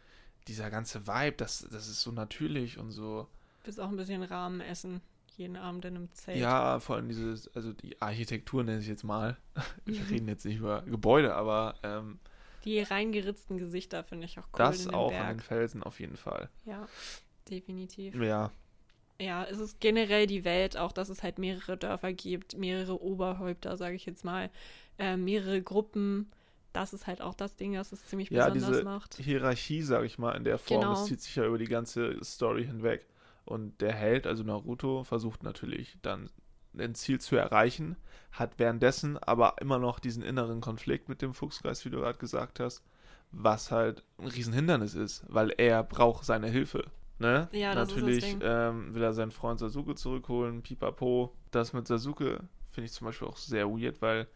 Dieser 0.49 0.71
ganze 0.71 1.07
Vibe, 1.07 1.37
das, 1.37 1.67
das 1.71 1.89
ist 1.89 2.01
so 2.01 2.11
natürlich 2.13 2.79
und 2.79 2.91
so. 2.93 3.29
Willst 3.65 3.81
auch 3.81 3.89
ein 3.89 3.97
bisschen 3.97 4.23
Rahmen 4.23 4.61
essen. 4.61 5.01
Jeden 5.37 5.57
Abend 5.57 5.85
in 5.85 5.97
einem 5.97 6.13
Zelt. 6.15 6.39
Ja, 6.41 6.79
vor 6.81 6.97
allem 6.97 7.09
dieses, 7.09 7.55
also 7.55 7.73
die 7.73 8.01
Architektur 8.01 8.63
nenne 8.65 8.81
ich 8.81 8.87
jetzt 8.89 9.05
mal. 9.05 9.37
Wir 9.85 10.01
Mhm. 10.01 10.07
reden 10.09 10.29
jetzt 10.29 10.45
nicht 10.47 10.59
über 10.59 10.83
Gebäude, 10.83 11.35
aber 11.35 11.75
ähm, 11.83 12.19
Die 12.65 12.81
reingeritzten 12.81 13.59
Gesichter 13.59 14.05
finde 14.05 14.27
ich 14.27 14.39
auch 14.39 14.45
cool. 14.53 14.59
das 14.59 14.81
in 14.81 14.91
den 14.91 14.95
auch 14.95 15.11
Berg. 15.11 15.23
an 15.25 15.37
den 15.37 15.41
Felsen 15.41 15.83
auf 15.83 16.01
jeden 16.01 16.17
Fall. 16.17 16.49
Ja, 16.65 16.87
definitiv. 17.51 18.15
Ja, 18.15 18.51
Ja, 19.21 19.45
es 19.45 19.59
ist 19.59 19.81
generell 19.81 20.27
die 20.27 20.45
Welt, 20.45 20.77
auch 20.77 20.93
dass 20.93 21.09
es 21.09 21.23
halt 21.23 21.39
mehrere 21.39 21.77
Dörfer 21.77 22.13
gibt, 22.13 22.57
mehrere 22.57 23.01
Oberhäupter, 23.01 23.77
sage 23.77 23.95
ich 23.97 24.07
jetzt 24.07 24.25
mal, 24.25 24.51
äh, 24.99 25.17
mehrere 25.17 25.61
Gruppen. 25.63 26.31
Das 26.73 26.93
ist 26.95 27.07
halt 27.07 27.21
auch 27.21 27.35
das 27.35 27.55
Ding, 27.57 27.75
das 27.75 27.93
es 27.93 28.05
ziemlich 28.07 28.31
Ja, 28.31 28.49
besonders 28.49 28.71
diese 28.71 28.85
macht. 28.85 29.15
Hierarchie, 29.17 29.83
sage 29.83 30.07
ich 30.07 30.19
mal, 30.19 30.33
in 30.33 30.45
der 30.45 30.59
Form, 30.59 30.81
Genau. 30.81 30.93
das 30.95 31.05
zieht 31.07 31.21
sich 31.21 31.37
ja 31.37 31.45
über 31.45 31.59
die 31.59 31.67
ganze 31.67 32.17
Story 32.25 32.65
hinweg. 32.65 33.07
Und 33.45 33.81
der 33.81 33.93
Held, 33.93 34.27
also 34.27 34.43
Naruto, 34.45 35.05
versucht 35.05 35.43
natürlich 35.43 35.99
dann 36.01 36.31
ein 36.79 36.95
Ziel 36.95 37.21
zu 37.21 37.37
erreichen, 37.37 37.97
hat 38.33 38.59
währenddessen 38.59 39.19
aber 39.19 39.57
immer 39.61 39.79
noch 39.79 39.99
diesen 39.99 40.23
inneren 40.23 40.61
Konflikt 40.61 41.09
mit 41.09 41.23
dem 41.23 41.35
Fuchsgeist, 41.35 41.85
wie 41.85 41.91
du 41.91 41.99
gerade 41.99 42.19
gesagt 42.19 42.61
hast, 42.61 42.83
was 43.31 43.71
halt 43.71 44.05
ein 44.19 44.27
Riesenhindernis 44.27 44.95
ist, 44.95 45.25
weil 45.29 45.51
er 45.57 45.83
braucht 45.83 46.25
seine 46.25 46.49
Hilfe. 46.49 46.85
Ne? 47.19 47.49
Ja, 47.53 47.75
Natürlich 47.75 48.37
ähm, 48.43 48.95
will 48.95 49.03
er 49.03 49.13
seinen 49.13 49.31
Freund 49.31 49.61
Sasuke 49.61 49.95
zurückholen, 49.95 50.63
pipapo. 50.63 51.35
Das 51.51 51.73
mit 51.73 51.87
Sasuke 51.87 52.41
finde 52.69 52.87
ich 52.87 52.93
zum 52.93 53.07
Beispiel 53.07 53.29
auch 53.29 53.37
sehr 53.37 53.69
weird, 53.69 54.03
weil, 54.03 54.27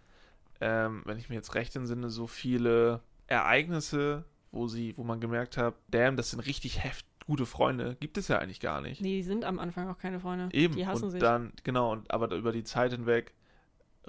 ähm, 0.61 1.03
wenn 1.05 1.19
ich 1.19 1.29
mir 1.29 1.35
jetzt 1.35 1.55
recht 1.55 1.75
entsinne, 1.75 2.11
so 2.11 2.27
viele 2.27 3.01
Ereignisse, 3.27 4.25
wo 4.53 4.69
sie, 4.69 4.97
wo 4.97 5.05
man 5.05 5.21
gemerkt 5.21 5.57
hat, 5.57 5.75
damn, 5.89 6.17
das 6.17 6.31
sind 6.31 6.41
richtig 6.41 6.85
heft 6.85 7.07
gute 7.27 7.47
Freunde, 7.47 7.97
gibt 8.01 8.19
es 8.19 8.29
ja 8.29 8.39
eigentlich 8.39 8.61
gar 8.61 8.81
nicht. 8.81 9.01
Nee, 9.01 9.17
die 9.17 9.23
sind 9.23 9.45
am 9.45 9.59
Anfang 9.59 9.89
auch 9.89 9.99
keine 9.99 10.21
Freunde. 10.21 10.49
Eben. 10.53 10.77
Die 10.77 10.87
hassen 10.87 11.05
und 11.07 11.11
sich. 11.11 11.21
dann, 11.21 11.53
genau, 11.65 11.93
und 11.93 12.11
aber 12.11 12.33
über 12.35 12.53
die 12.53 12.65
Zeit 12.65 12.93
hinweg 12.93 13.35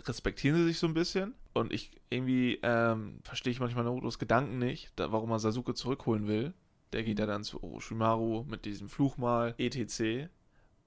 respektieren 0.05 0.55
sie 0.57 0.65
sich 0.65 0.77
so 0.79 0.87
ein 0.87 0.93
bisschen. 0.93 1.33
Und 1.53 1.73
ich 1.73 1.91
irgendwie 2.09 2.59
ähm, 2.61 3.19
verstehe 3.23 3.51
ich 3.51 3.59
manchmal 3.59 3.83
Narutos 3.83 4.19
Gedanken 4.19 4.59
nicht, 4.59 4.91
da, 4.95 5.11
warum 5.11 5.31
er 5.31 5.39
Sasuke 5.39 5.73
zurückholen 5.73 6.27
will. 6.27 6.53
Der 6.93 7.03
geht 7.03 7.15
Mhm. 7.17 7.21
ja 7.21 7.25
dann 7.25 7.43
zu 7.43 7.61
Orochimaru 7.63 8.43
mit 8.47 8.65
diesem 8.65 8.87
Fluchmal, 8.89 9.55
etc. 9.57 10.29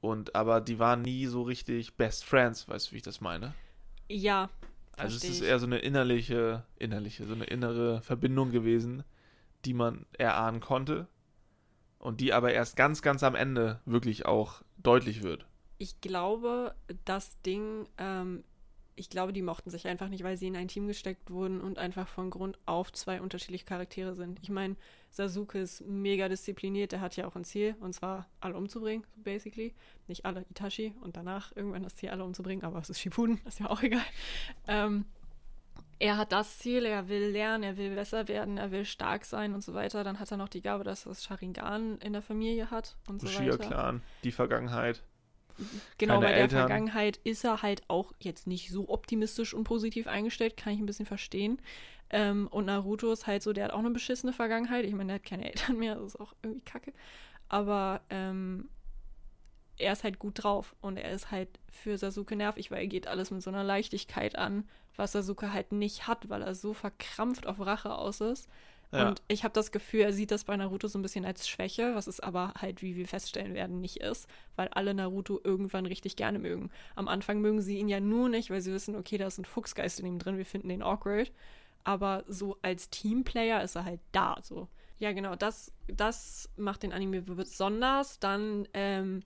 Und 0.00 0.34
aber 0.36 0.60
die 0.60 0.78
waren 0.78 1.02
nie 1.02 1.26
so 1.26 1.42
richtig 1.42 1.96
Best 1.96 2.24
Friends, 2.24 2.68
weißt 2.68 2.88
du, 2.88 2.92
wie 2.92 2.96
ich 2.98 3.02
das 3.02 3.20
meine? 3.20 3.52
Ja, 4.08 4.48
Also 4.96 5.16
es 5.16 5.24
ist 5.24 5.40
eher 5.42 5.58
so 5.58 5.66
eine 5.66 5.78
innerliche, 5.78 6.64
innerliche, 6.78 7.26
so 7.26 7.34
eine 7.34 7.44
innere 7.44 8.00
Verbindung 8.02 8.50
gewesen, 8.50 9.02
die 9.64 9.74
man 9.74 10.06
erahnen 10.16 10.60
konnte 10.60 11.06
und 12.00 12.20
die 12.20 12.32
aber 12.32 12.52
erst 12.52 12.76
ganz, 12.76 13.02
ganz 13.02 13.22
am 13.22 13.36
Ende 13.36 13.78
wirklich 13.84 14.26
auch 14.26 14.62
deutlich 14.78 15.22
wird. 15.22 15.46
Ich 15.78 16.00
glaube, 16.00 16.74
das 17.04 17.40
Ding, 17.42 17.86
ähm, 17.98 18.42
ich 18.96 19.08
glaube, 19.08 19.32
die 19.32 19.42
mochten 19.42 19.70
sich 19.70 19.86
einfach 19.86 20.08
nicht, 20.08 20.24
weil 20.24 20.36
sie 20.36 20.48
in 20.48 20.56
ein 20.56 20.68
Team 20.68 20.86
gesteckt 20.86 21.30
wurden 21.30 21.60
und 21.60 21.78
einfach 21.78 22.08
von 22.08 22.30
Grund 22.30 22.58
auf 22.66 22.92
zwei 22.92 23.20
unterschiedliche 23.20 23.64
Charaktere 23.64 24.14
sind. 24.14 24.38
Ich 24.42 24.50
meine, 24.50 24.76
Sasuke 25.10 25.58
ist 25.58 25.86
mega 25.86 26.28
diszipliniert, 26.28 26.92
der 26.92 27.00
hat 27.00 27.16
ja 27.16 27.26
auch 27.26 27.36
ein 27.36 27.44
Ziel, 27.44 27.76
und 27.80 27.94
zwar 27.94 28.28
alle 28.40 28.56
umzubringen, 28.56 29.06
basically. 29.16 29.74
Nicht 30.08 30.24
alle 30.24 30.44
Itachi 30.50 30.94
und 31.00 31.16
danach 31.16 31.54
irgendwann 31.54 31.82
das 31.82 31.96
Ziel, 31.96 32.10
alle 32.10 32.24
umzubringen, 32.24 32.64
aber 32.64 32.78
es 32.78 32.90
ist 32.90 33.00
Shippuden, 33.00 33.40
ist 33.46 33.60
ja 33.60 33.70
auch 33.70 33.82
egal. 33.82 34.04
Ähm, 34.66 35.04
er 36.00 36.16
hat 36.16 36.32
das 36.32 36.58
Ziel, 36.58 36.86
er 36.86 37.08
will 37.08 37.30
lernen, 37.30 37.62
er 37.62 37.76
will 37.76 37.94
besser 37.94 38.26
werden, 38.26 38.56
er 38.56 38.72
will 38.72 38.86
stark 38.86 39.24
sein 39.26 39.54
und 39.54 39.62
so 39.62 39.74
weiter. 39.74 40.02
Dann 40.02 40.18
hat 40.18 40.30
er 40.30 40.38
noch 40.38 40.48
die 40.48 40.62
Gabe, 40.62 40.82
dass 40.82 41.04
er 41.04 41.10
das 41.10 41.22
Sharingan 41.22 41.98
in 41.98 42.14
der 42.14 42.22
Familie 42.22 42.70
hat 42.70 42.96
und 43.06 43.20
so 43.20 43.28
weiter. 43.28 43.54
Uchiha-Clan, 43.54 44.02
die 44.24 44.32
Vergangenheit. 44.32 45.02
Genau, 45.98 46.14
keine 46.14 46.26
bei 46.26 46.32
der 46.32 46.40
Eltern. 46.40 46.58
Vergangenheit 46.60 47.18
ist 47.18 47.44
er 47.44 47.60
halt 47.60 47.82
auch 47.88 48.12
jetzt 48.18 48.46
nicht 48.46 48.70
so 48.70 48.88
optimistisch 48.88 49.52
und 49.52 49.64
positiv 49.64 50.06
eingestellt, 50.06 50.56
kann 50.56 50.72
ich 50.72 50.80
ein 50.80 50.86
bisschen 50.86 51.04
verstehen. 51.04 51.60
Ähm, 52.08 52.48
und 52.50 52.64
Naruto 52.64 53.12
ist 53.12 53.26
halt 53.26 53.42
so, 53.42 53.52
der 53.52 53.64
hat 53.64 53.72
auch 53.72 53.78
eine 53.78 53.90
beschissene 53.90 54.32
Vergangenheit. 54.32 54.86
Ich 54.86 54.94
meine, 54.94 55.08
der 55.08 55.14
hat 55.16 55.24
keine 55.24 55.46
Eltern 55.46 55.76
mehr, 55.76 55.96
das 55.96 56.14
ist 56.14 56.20
auch 56.20 56.32
irgendwie 56.42 56.64
kacke. 56.64 56.94
Aber 57.50 58.00
ähm, 58.08 58.70
er 59.80 59.92
ist 59.92 60.04
halt 60.04 60.18
gut 60.18 60.42
drauf 60.42 60.74
und 60.80 60.96
er 60.96 61.10
ist 61.10 61.30
halt 61.30 61.48
für 61.70 61.96
Sasuke 61.96 62.36
nervig, 62.36 62.70
weil 62.70 62.80
er 62.80 62.86
geht 62.86 63.06
alles 63.06 63.30
mit 63.30 63.42
so 63.42 63.50
einer 63.50 63.64
Leichtigkeit 63.64 64.36
an, 64.36 64.68
was 64.96 65.12
Sasuke 65.12 65.52
halt 65.52 65.72
nicht 65.72 66.06
hat, 66.06 66.28
weil 66.28 66.42
er 66.42 66.54
so 66.54 66.74
verkrampft 66.74 67.46
auf 67.46 67.60
Rache 67.60 67.94
aus 67.94 68.20
ist. 68.20 68.48
Ja. 68.92 69.08
Und 69.08 69.22
ich 69.28 69.44
habe 69.44 69.54
das 69.54 69.70
Gefühl, 69.70 70.00
er 70.00 70.12
sieht 70.12 70.32
das 70.32 70.44
bei 70.44 70.56
Naruto 70.56 70.88
so 70.88 70.98
ein 70.98 71.02
bisschen 71.02 71.24
als 71.24 71.48
Schwäche, 71.48 71.94
was 71.94 72.08
es 72.08 72.18
aber 72.18 72.54
halt, 72.60 72.82
wie 72.82 72.96
wir 72.96 73.06
feststellen 73.06 73.54
werden, 73.54 73.80
nicht 73.80 73.98
ist, 73.98 74.28
weil 74.56 74.68
alle 74.68 74.94
Naruto 74.94 75.40
irgendwann 75.44 75.86
richtig 75.86 76.16
gerne 76.16 76.40
mögen. 76.40 76.70
Am 76.96 77.06
Anfang 77.06 77.40
mögen 77.40 77.62
sie 77.62 77.78
ihn 77.78 77.88
ja 77.88 78.00
nur 78.00 78.28
nicht, 78.28 78.50
weil 78.50 78.60
sie 78.60 78.72
wissen, 78.72 78.96
okay, 78.96 79.16
da 79.16 79.28
ist 79.28 79.38
ein 79.38 79.44
Fuchsgeist 79.44 80.00
in 80.00 80.06
ihm 80.06 80.18
drin, 80.18 80.38
wir 80.38 80.46
finden 80.46 80.68
den 80.68 80.82
awkward. 80.82 81.30
Aber 81.84 82.24
so 82.26 82.58
als 82.62 82.90
Teamplayer 82.90 83.62
ist 83.62 83.76
er 83.76 83.84
halt 83.84 84.00
da, 84.12 84.36
so. 84.42 84.68
Ja, 84.98 85.12
genau, 85.12 85.34
das, 85.34 85.72
das 85.86 86.50
macht 86.56 86.82
den 86.82 86.92
Anime 86.92 87.22
besonders. 87.22 88.18
Dann 88.18 88.68
ähm, 88.74 89.22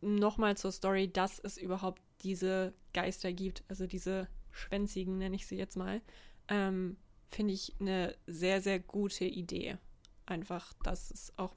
nochmal 0.00 0.56
zur 0.56 0.72
Story, 0.72 1.12
dass 1.12 1.38
es 1.38 1.58
überhaupt 1.58 2.02
diese 2.22 2.74
Geister 2.92 3.32
gibt, 3.32 3.64
also 3.68 3.86
diese 3.86 4.28
Schwänzigen, 4.50 5.18
nenne 5.18 5.36
ich 5.36 5.46
sie 5.46 5.56
jetzt 5.56 5.76
mal. 5.76 6.00
Ähm, 6.48 6.96
finde 7.28 7.54
ich 7.54 7.74
eine 7.80 8.16
sehr, 8.26 8.60
sehr 8.60 8.80
gute 8.80 9.24
Idee. 9.24 9.78
Einfach, 10.26 10.72
dass 10.82 11.10
es 11.10 11.32
auch. 11.36 11.56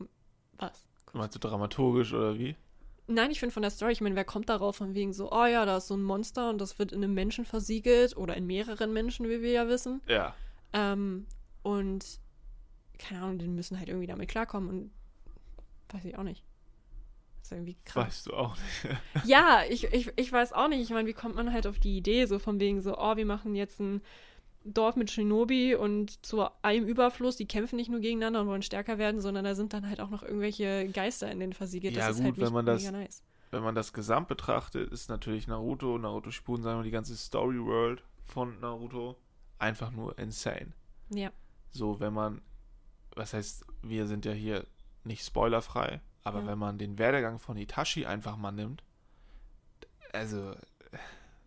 Was? 0.58 0.88
Meinst 1.14 1.36
du 1.36 1.40
dramaturgisch 1.40 2.14
oder 2.14 2.38
wie? 2.38 2.56
Nein, 3.08 3.32
ich 3.32 3.40
finde 3.40 3.54
von 3.54 3.64
der 3.64 3.72
Story, 3.72 3.92
ich 3.92 4.02
meine, 4.02 4.16
wer 4.16 4.24
kommt 4.24 4.48
darauf 4.48 4.78
von 4.78 4.94
wegen 4.94 5.12
so, 5.12 5.32
oh 5.32 5.46
ja, 5.46 5.66
da 5.66 5.78
ist 5.78 5.88
so 5.88 5.96
ein 5.96 6.04
Monster 6.04 6.50
und 6.50 6.62
das 6.62 6.80
wird 6.80 6.94
in 6.94 7.04
einem 7.04 7.14
Menschen 7.14 7.46
versiegelt 7.46 8.16
oder 8.16 8.38
in 8.38 8.46
mehreren 8.46 8.94
Menschen, 8.94 9.28
wie 9.28 9.42
wir 9.42 9.52
ja 9.52 9.68
wissen. 9.68 10.02
Ja. 10.08 10.34
Ähm, 10.72 11.26
und 11.64 12.20
keine 12.98 13.22
Ahnung, 13.22 13.40
die 13.40 13.48
müssen 13.48 13.78
halt 13.78 13.90
irgendwie 13.90 14.08
damit 14.08 14.30
klarkommen 14.30 14.70
und 14.70 14.92
weiß 15.90 16.06
ich 16.06 16.18
auch 16.18 16.24
nicht. 16.24 16.44
Das 17.42 17.48
ist 17.48 17.52
irgendwie 17.58 17.78
krass. 17.86 18.06
Weißt 18.08 18.28
du 18.28 18.34
auch 18.34 18.56
nicht. 18.56 18.98
Ja, 19.26 19.62
ich, 19.70 19.86
ich, 19.86 20.12
ich 20.16 20.32
weiß 20.32 20.54
auch 20.54 20.68
nicht. 20.68 20.82
Ich 20.82 20.92
meine, 20.92 21.08
wie 21.08 21.14
kommt 21.14 21.36
man 21.36 21.52
halt 21.52 21.66
auf 21.68 21.80
die 21.80 21.98
Idee, 21.98 22.26
so 22.26 22.38
von 22.40 22.60
wegen 22.60 22.82
so, 22.82 22.98
oh, 22.98 23.16
wir 23.18 23.26
machen 23.26 23.56
jetzt 23.56 23.80
ein 23.80 24.02
Dorf 24.64 24.96
mit 24.96 25.10
Shinobi 25.10 25.74
und 25.76 26.24
zu 26.24 26.48
einem 26.62 26.88
Überfluss, 26.88 27.36
die 27.36 27.48
kämpfen 27.48 27.78
nicht 27.78 27.90
nur 27.90 28.00
gegeneinander 28.00 28.42
und 28.42 28.48
wollen 28.48 28.62
stärker 28.62 29.00
werden, 29.00 29.20
sondern 29.20 29.44
da 29.44 29.56
sind 29.56 29.74
dann 29.74 29.90
halt 29.90 30.00
auch 30.00 30.12
noch 30.12 30.22
irgendwelche 30.22 30.88
Geister 30.90 31.32
in 31.32 31.40
den 31.40 31.54
versiegelt. 31.54 31.96
Ja, 31.96 32.08
das 32.08 32.18
ist 32.18 32.24
gut, 32.24 32.38
halt 32.38 32.46
wenn 32.46 32.54
man 32.54 32.66
das- 32.68 32.84
mega 32.84 32.98
nice. 32.98 33.24
Wenn 33.50 33.64
man 33.64 33.76
das 33.76 33.92
gesamt 33.92 34.30
betrachtet, 34.30 34.92
ist 34.94 35.10
natürlich 35.10 35.46
Naruto, 35.48 35.98
Naruto 35.98 36.32
Shippuden, 36.32 36.64
sagen 36.64 36.80
wir, 36.80 36.84
die 36.86 36.92
ganze 36.92 37.18
Story 37.18 37.60
World 37.60 38.02
von 38.24 38.58
Naruto 38.62 39.18
einfach 39.60 39.92
nur 39.92 40.18
insane. 40.18 40.72
Ja. 41.10 41.32
So, 41.72 42.00
wenn 42.00 42.14
man, 42.14 42.42
was 43.16 43.34
heißt, 43.34 43.66
wir 43.82 44.08
sind 44.08 44.24
ja 44.24 44.32
hier 44.32 44.66
nicht 45.04 45.26
spoilerfrei, 45.26 46.00
aber 46.24 46.42
Ja. 46.42 46.48
wenn 46.48 46.58
man 46.60 46.78
den 46.78 46.98
Werdegang 46.98 47.40
von 47.40 47.58
Itachi 47.58 48.06
einfach 48.06 48.38
mal 48.38 48.52
nimmt, 48.52 48.84
also, 50.14 50.56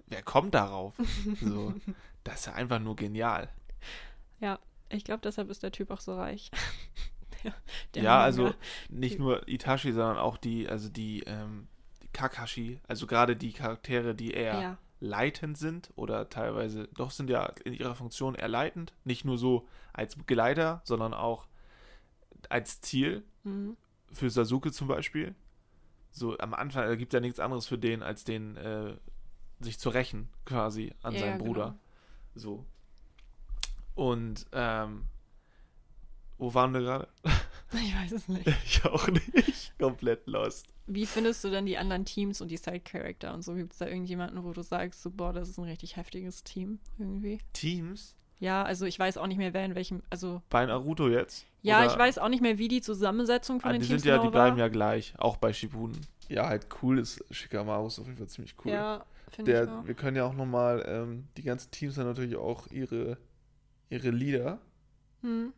wer 0.06 0.22
kommt 0.22 0.54
darauf? 0.54 0.94
so, 1.42 1.74
das 2.24 2.40
ist 2.40 2.46
ja 2.46 2.52
einfach 2.54 2.78
nur 2.80 2.96
genial. 2.96 3.48
Ja, 4.40 4.58
ich 4.88 5.04
glaube, 5.04 5.20
deshalb 5.22 5.50
ist 5.50 5.62
der 5.62 5.72
Typ 5.72 5.90
auch 5.90 6.00
so 6.00 6.16
reich. 6.16 6.50
der, 7.44 7.54
der 7.94 8.02
ja, 8.02 8.10
Manga. 8.12 8.24
also 8.24 8.54
nicht 8.88 9.18
nur 9.18 9.46
Itachi, 9.48 9.92
sondern 9.92 10.16
auch 10.18 10.36
die, 10.36 10.68
also 10.68 10.88
die, 10.88 11.22
ähm, 11.26 11.68
die 12.02 12.08
Kakashi, 12.08 12.80
also 12.88 13.06
gerade 13.06 13.36
die 13.36 13.52
Charaktere, 13.52 14.14
die 14.14 14.32
eher 14.32 14.60
Ja, 14.60 14.78
leitend 15.00 15.58
sind 15.58 15.90
oder 15.96 16.30
teilweise 16.30 16.88
doch 16.94 17.10
sind 17.10 17.28
ja 17.28 17.46
in 17.64 17.74
ihrer 17.74 17.94
Funktion 17.94 18.34
eher 18.34 18.48
leitend, 18.48 18.94
nicht 19.04 19.24
nur 19.24 19.36
so 19.36 19.68
als 19.92 20.16
Begleiter, 20.16 20.80
sondern 20.84 21.12
auch 21.12 21.46
als 22.48 22.80
Ziel 22.80 23.22
mhm. 23.42 23.76
Für 24.14 24.30
Sasuke 24.30 24.72
zum 24.72 24.88
Beispiel. 24.88 25.34
So 26.10 26.38
am 26.38 26.54
Anfang 26.54 26.86
da 26.86 26.94
gibt 26.94 27.12
ja 27.12 27.20
nichts 27.20 27.40
anderes 27.40 27.66
für 27.66 27.78
den, 27.78 28.02
als 28.02 28.24
den 28.24 28.56
äh, 28.56 28.96
sich 29.60 29.78
zu 29.78 29.88
rächen 29.90 30.28
quasi 30.44 30.92
an 31.02 31.14
Ja, 31.14 31.20
seinen 31.20 31.38
ja, 31.40 31.44
Bruder. 31.44 31.64
genau. 31.66 31.78
So. 32.34 32.66
Und 33.94 34.46
ähm, 34.52 35.04
wo 36.38 36.54
waren 36.54 36.72
wir 36.72 36.80
gerade? 36.80 37.08
Ich 37.72 37.92
weiß 37.92 38.12
es 38.12 38.28
nicht. 38.28 38.46
ich 38.64 38.84
auch 38.84 39.08
nicht. 39.08 39.76
Komplett 39.80 40.28
lost. 40.28 40.68
Wie 40.86 41.06
findest 41.06 41.42
du 41.42 41.50
denn 41.50 41.66
die 41.66 41.76
anderen 41.76 42.04
Teams 42.04 42.40
und 42.40 42.52
die 42.52 42.56
Side-Character 42.56 43.34
und 43.34 43.42
so? 43.42 43.54
Gibt 43.54 43.72
es 43.72 43.78
da 43.78 43.88
irgendjemanden, 43.88 44.44
wo 44.44 44.52
du 44.52 44.62
sagst, 44.62 45.02
so, 45.02 45.10
boah, 45.10 45.32
das 45.32 45.48
ist 45.48 45.58
ein 45.58 45.64
richtig 45.64 45.96
heftiges 45.96 46.44
Team 46.44 46.78
irgendwie? 46.98 47.40
Teams 47.52 48.14
Ja, 48.40 48.62
also 48.62 48.84
ich 48.86 48.98
weiß 48.98 49.16
auch 49.18 49.26
nicht 49.26 49.38
mehr, 49.38 49.54
wer 49.54 49.64
in 49.64 49.74
welchem, 49.74 50.02
also 50.10 50.42
bei 50.50 50.66
Naruto 50.66 51.08
jetzt. 51.08 51.46
ja, 51.62 51.78
Oder- 51.82 51.92
ich 51.92 51.98
weiß 51.98 52.18
auch 52.18 52.28
nicht 52.28 52.42
mehr, 52.42 52.58
wie 52.58 52.68
die 52.68 52.80
Zusammensetzung 52.82 53.60
von 53.60 53.70
Ah, 53.70 53.72
den 53.72 53.80
die 53.80 53.86
Teams 53.88 54.02
sind 54.02 54.08
ja, 54.08 54.16
genau 54.16 54.26
die 54.28 54.32
bleiben 54.32 54.56
war. 54.56 54.64
ja 54.64 54.68
gleich, 54.68 55.14
auch 55.18 55.36
bei 55.36 55.52
Shippuden. 55.52 56.00
Ja, 56.28 56.48
halt 56.48 56.66
cool 56.82 56.98
ist 56.98 57.22
Shikamaru 57.30 57.86
ist 57.86 57.98
auf 57.98 58.06
jeden 58.06 58.18
Fall 58.18 58.28
ziemlich 58.28 58.54
cool. 58.64 58.72
Ja, 58.72 59.04
finde 59.30 59.50
ich 59.52 59.56
Der, 59.66 59.78
auch. 59.78 59.86
wir 59.86 59.94
können 59.94 60.16
ja 60.16 60.24
auch 60.24 60.34
nochmal, 60.34 60.84
ähm, 60.86 61.28
die 61.36 61.42
ganzen 61.42 61.70
Teams 61.70 61.96
haben 61.98 62.06
natürlich 62.06 62.36
auch 62.36 62.66
ihre, 62.70 63.18
ihre 63.88 64.10
Lieder. 64.10 64.58
Hm, 65.22 65.52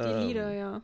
die 0.00 0.04
Ähm, 0.04 0.26
Lieder, 0.28 0.52
ja. 0.52 0.82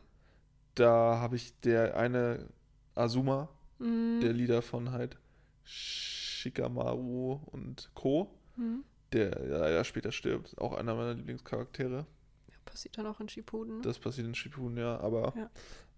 Da 0.75 1.17
habe 1.19 1.35
ich 1.35 1.59
der 1.61 1.97
eine 1.97 2.47
Azuma, 2.95 3.49
Hm, 3.79 4.19
der 4.21 4.33
Lieder 4.33 4.61
von 4.61 4.91
halt 4.91 5.17
Shikamaru 5.63 7.39
und 7.47 7.89
Co., 7.95 8.31
hm. 8.55 8.83
Der 9.13 9.71
ja 9.71 9.83
später 9.83 10.11
stirbt, 10.11 10.57
auch 10.59 10.73
einer 10.73 10.95
meiner 10.95 11.13
Lieblingscharaktere. 11.13 12.05
Ja, 12.47 12.53
passiert 12.65 12.97
dann 12.97 13.05
auch 13.07 13.19
in 13.19 13.29
Shippuden. 13.29 13.81
Das 13.81 13.99
passiert 13.99 14.27
in 14.27 14.35
Shippuden, 14.35 14.77
ja, 14.77 14.99
aber 14.99 15.33
Ja. 15.35 15.49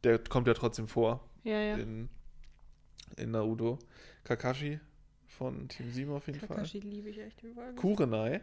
der 0.04 0.20
kommt 0.20 0.48
ja 0.48 0.54
trotzdem 0.54 0.88
vor 0.88 1.28
ja, 1.44 1.60
ja. 1.60 1.76
in, 1.78 2.10
in 3.18 3.32
Naruto. 3.32 3.80
Kakashi 4.24 4.80
von 5.28 5.68
Team 5.68 5.92
7 5.92 6.12
auf 6.12 6.28
jeden 6.28 6.40
Fall. 6.40 6.50
Kakashi 6.50 6.80
liebe 6.80 7.10
ich 7.10 7.20
echt 7.20 7.42
überall. 7.44 7.76
Kurenai. 7.76 8.42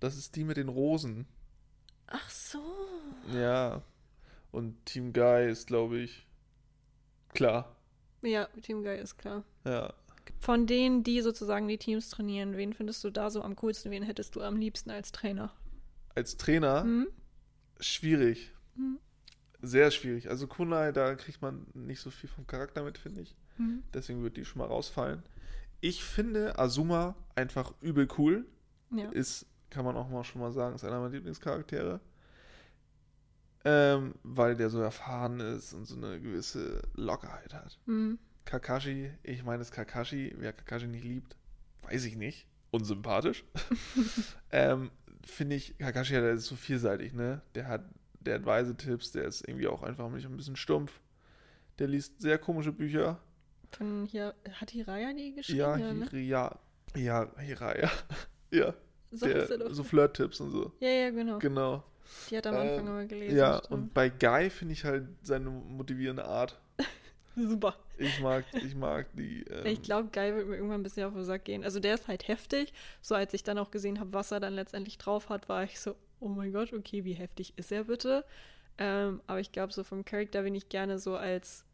Das 0.00 0.16
ist 0.16 0.36
die 0.36 0.44
mit 0.44 0.56
den 0.56 0.68
Rosen. 0.68 1.26
Ach 2.06 2.30
so. 2.30 2.62
Ja. 3.34 3.82
Und 4.50 4.86
Team 4.86 5.12
Guy 5.12 5.50
ist, 5.50 5.66
glaube 5.66 5.98
ich, 5.98 6.26
klar. 7.34 7.76
Ja, 8.22 8.46
Team 8.62 8.82
Guy 8.82 8.98
ist 8.98 9.18
klar. 9.18 9.44
Ja. 9.64 9.92
Von 10.40 10.66
denen, 10.66 11.02
die 11.02 11.20
sozusagen 11.20 11.68
die 11.68 11.78
Teams 11.78 12.10
trainieren, 12.10 12.56
wen 12.56 12.72
findest 12.72 13.02
du 13.04 13.10
da 13.10 13.30
so 13.30 13.42
am 13.42 13.56
coolsten? 13.56 13.90
Wen 13.90 14.02
hättest 14.02 14.36
du 14.36 14.42
am 14.42 14.56
liebsten 14.56 14.90
als 14.90 15.12
Trainer? 15.12 15.52
Als 16.14 16.36
Trainer 16.36 16.82
Hm? 16.82 17.08
schwierig. 17.80 18.52
Hm? 18.76 18.98
Sehr 19.60 19.90
schwierig. 19.90 20.30
Also 20.30 20.46
Kunai, 20.46 20.92
da 20.92 21.14
kriegt 21.14 21.42
man 21.42 21.66
nicht 21.74 22.00
so 22.00 22.10
viel 22.10 22.28
vom 22.28 22.46
Charakter 22.46 22.84
mit, 22.84 22.98
finde 22.98 23.22
ich. 23.22 23.34
Hm? 23.56 23.82
Deswegen 23.92 24.22
wird 24.22 24.36
die 24.36 24.44
schon 24.44 24.60
mal 24.60 24.66
rausfallen. 24.68 25.22
Ich 25.80 26.04
finde 26.04 26.58
Azuma 26.58 27.14
einfach 27.34 27.72
übel 27.80 28.08
cool. 28.18 28.46
Ja. 28.90 29.10
Ist, 29.10 29.46
kann 29.70 29.84
man 29.84 29.96
auch 29.96 30.08
mal 30.08 30.24
schon 30.24 30.40
mal 30.40 30.52
sagen, 30.52 30.74
ist 30.74 30.84
einer 30.84 30.98
meiner 31.00 31.12
Lieblingscharaktere. 31.14 32.00
Ähm, 33.64 34.14
weil 34.22 34.56
der 34.56 34.70
so 34.70 34.80
erfahren 34.80 35.40
ist 35.40 35.74
und 35.74 35.84
so 35.84 35.96
eine 35.96 36.20
gewisse 36.20 36.82
Lockerheit 36.94 37.52
hat. 37.54 37.78
Hm. 37.86 38.18
Kakashi, 38.48 39.10
ich 39.22 39.44
meine 39.44 39.60
es 39.60 39.70
Kakashi, 39.70 40.34
wer 40.38 40.54
Kakashi 40.54 40.86
nicht 40.86 41.04
liebt, 41.04 41.36
weiß 41.82 42.06
ich 42.06 42.16
nicht. 42.16 42.46
Unsympathisch. 42.70 43.44
ähm, 44.52 44.90
Finde 45.22 45.56
ich, 45.56 45.76
Kakashi 45.76 46.14
der 46.14 46.32
ist 46.32 46.46
so 46.46 46.56
vielseitig, 46.56 47.12
ne? 47.12 47.42
Der 47.54 47.68
hat, 47.68 47.84
der 48.20 48.36
hat 48.36 48.46
weise 48.46 48.74
Tipps, 48.74 49.12
der 49.12 49.24
ist 49.24 49.46
irgendwie 49.46 49.68
auch 49.68 49.82
einfach 49.82 50.06
ein 50.06 50.36
bisschen 50.36 50.56
stumpf. 50.56 50.98
Der 51.78 51.88
liest 51.88 52.22
sehr 52.22 52.38
komische 52.38 52.72
Bücher. 52.72 53.20
Von 53.68 54.06
hier, 54.06 54.34
hat 54.54 54.70
Hiraya 54.70 55.12
die 55.12 55.34
geschrieben? 55.34 55.58
Ja, 55.58 55.76
ne? 55.76 56.04
Hiri, 56.10 56.26
ja, 56.26 56.58
ja, 56.96 57.30
Hiraya. 57.38 57.90
Ja, 58.50 58.72
So 59.10 59.26
er 59.26 59.46
der, 59.46 59.74
so 59.74 59.84
Flirt-Tipps 59.84 60.40
und 60.40 60.52
so. 60.52 60.72
ja, 60.80 60.88
ja, 60.88 61.10
genau. 61.10 61.38
Genau. 61.38 61.84
Die 62.30 62.38
hat 62.38 62.46
am 62.46 62.56
Anfang 62.56 62.78
Ähm, 62.78 62.86
immer 62.86 63.04
gelesen. 63.04 63.36
Ja, 63.36 63.58
stimmt. 63.58 63.70
und 63.72 63.92
bei 63.92 64.08
Guy 64.08 64.48
finde 64.48 64.72
ich 64.72 64.84
halt 64.86 65.06
seine 65.22 65.50
motivierende 65.50 66.24
Art. 66.24 66.58
Super. 67.38 67.76
Ich 67.96 68.20
mag, 68.20 68.44
ich 68.52 68.74
mag 68.74 69.06
die. 69.14 69.42
Ähm, 69.44 69.66
Ich 69.66 69.82
glaube, 69.82 70.08
Guy 70.12 70.34
wird 70.34 70.48
mir 70.48 70.56
irgendwann 70.56 70.80
ein 70.80 70.82
bisschen 70.82 71.06
auf 71.06 71.14
den 71.14 71.24
Sack 71.24 71.44
gehen. 71.44 71.64
Also 71.64 71.80
der 71.80 71.94
ist 71.94 72.08
halt 72.08 72.28
heftig. 72.28 72.72
So 73.00 73.14
als 73.14 73.34
ich 73.34 73.42
dann 73.42 73.58
auch 73.58 73.70
gesehen 73.70 74.00
habe, 74.00 74.12
was 74.12 74.30
er 74.30 74.40
dann 74.40 74.54
letztendlich 74.54 74.98
drauf 74.98 75.28
hat, 75.28 75.48
war 75.48 75.64
ich 75.64 75.78
so, 75.80 75.94
oh 76.20 76.28
mein 76.28 76.52
Gott, 76.52 76.72
okay, 76.72 77.04
wie 77.04 77.14
heftig 77.14 77.52
ist 77.56 77.72
er 77.72 77.84
bitte? 77.84 78.24
Ähm, 78.78 79.20
aber 79.26 79.40
ich 79.40 79.52
glaube, 79.52 79.72
so 79.72 79.84
vom 79.84 80.04
Charakter, 80.04 80.42
den 80.42 80.54
ich 80.54 80.68
gerne 80.68 80.98
so 80.98 81.16
als 81.16 81.64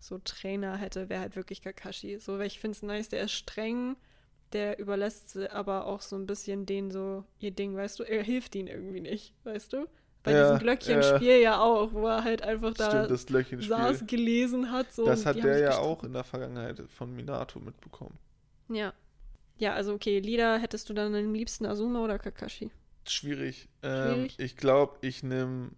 so 0.00 0.18
Trainer 0.18 0.76
hätte, 0.76 1.08
wäre 1.08 1.20
halt 1.20 1.36
wirklich 1.36 1.62
Kakashi. 1.62 2.18
So, 2.18 2.38
weil 2.38 2.46
ich 2.46 2.58
finde 2.58 2.76
es 2.76 2.82
nice, 2.82 3.08
der 3.08 3.22
ist 3.22 3.32
streng, 3.32 3.96
der 4.52 4.78
überlässt 4.78 5.36
aber 5.50 5.86
auch 5.86 6.00
so 6.00 6.16
ein 6.16 6.26
bisschen 6.26 6.66
denen 6.66 6.90
so 6.90 7.24
ihr 7.38 7.52
Ding, 7.52 7.76
weißt 7.76 8.00
du? 8.00 8.02
Er 8.02 8.22
hilft 8.22 8.54
ihnen 8.56 8.68
irgendwie 8.68 9.00
nicht, 9.00 9.32
weißt 9.44 9.72
du? 9.72 9.86
Bei 10.22 10.32
Ja, 10.32 10.42
diesem 10.44 10.58
Glöckchenspiel 10.60 11.40
ja. 11.40 11.60
auch, 11.60 11.92
wo 11.92 12.06
er 12.06 12.22
halt 12.24 12.42
einfach 12.42 12.74
da 12.74 13.06
Stimmt, 13.06 13.64
saß, 13.64 14.06
gelesen 14.06 14.70
hat. 14.70 14.92
So, 14.92 15.04
das 15.04 15.26
hat 15.26 15.42
der 15.42 15.58
ja 15.58 15.66
gestritten. 15.68 15.88
auch 15.90 16.04
in 16.04 16.12
der 16.12 16.24
Vergangenheit 16.24 16.80
von 16.88 17.14
Minato 17.14 17.58
mitbekommen. 17.60 18.18
Ja. 18.68 18.92
Ja, 19.58 19.74
also 19.74 19.94
okay, 19.94 20.18
Lieder 20.20 20.58
hättest 20.58 20.88
du 20.88 20.94
dann 20.94 21.14
am 21.14 21.32
liebsten 21.34 21.66
Azuma 21.66 22.00
oder 22.02 22.18
Kakashi? 22.18 22.70
Schwierig. 23.06 23.68
Ähm, 23.82 24.14
Schwierig? 24.14 24.38
ich 24.38 24.56
glaube, 24.56 24.98
ich 25.02 25.22
nehme. 25.22 25.70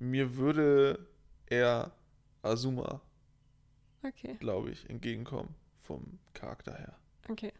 Mir 0.00 0.36
würde 0.36 1.06
eher 1.46 1.92
Azuma, 2.42 3.00
Okay, 4.02 4.36
glaube 4.38 4.70
ich, 4.70 4.88
entgegenkommen. 4.90 5.54
Vom 5.80 6.18
Charakter 6.34 6.74
her. 6.76 6.94
okay. 7.28 7.52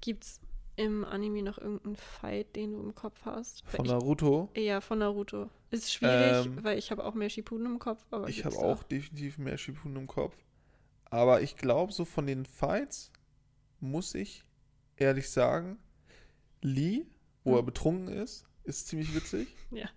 Gibt's 0.00 0.40
im 0.78 1.04
Anime 1.04 1.42
noch 1.42 1.58
irgendeinen 1.58 1.96
Fight, 1.96 2.56
den 2.56 2.72
du 2.72 2.80
im 2.80 2.94
Kopf 2.94 3.20
hast? 3.24 3.64
Von 3.66 3.86
Naruto. 3.86 4.48
ich, 4.54 4.64
ja, 4.64 4.80
von 4.80 4.98
Naruto. 5.00 5.50
Ist 5.70 5.92
schwierig, 5.92 6.46
Ähm, 6.46 6.64
weil 6.64 6.78
ich 6.78 6.90
habe 6.90 7.04
auch 7.04 7.14
mehr 7.14 7.28
Shippuden 7.28 7.66
im 7.66 7.78
Kopf, 7.78 8.04
aber 8.10 8.28
Ich 8.28 8.44
habe 8.44 8.56
auch 8.56 8.82
definitiv 8.82 9.38
mehr 9.38 9.58
Shippuden 9.58 9.96
im 9.96 10.06
Kopf. 10.06 10.36
Aber 11.10 11.40
ich 11.42 11.56
glaube, 11.56 11.92
so 11.92 12.04
von 12.04 12.26
den 12.26 12.44
Fights 12.46 13.12
muss 13.80 14.14
ich 14.14 14.44
ehrlich 14.96 15.28
sagen, 15.30 15.78
Lee, 16.62 17.06
wo 17.44 17.50
Hm. 17.52 17.58
er 17.58 17.62
betrunken 17.62 18.08
ist, 18.08 18.44
ist 18.64 18.88
ziemlich 18.88 19.14
witzig. 19.14 19.48
Ja. 19.70 19.88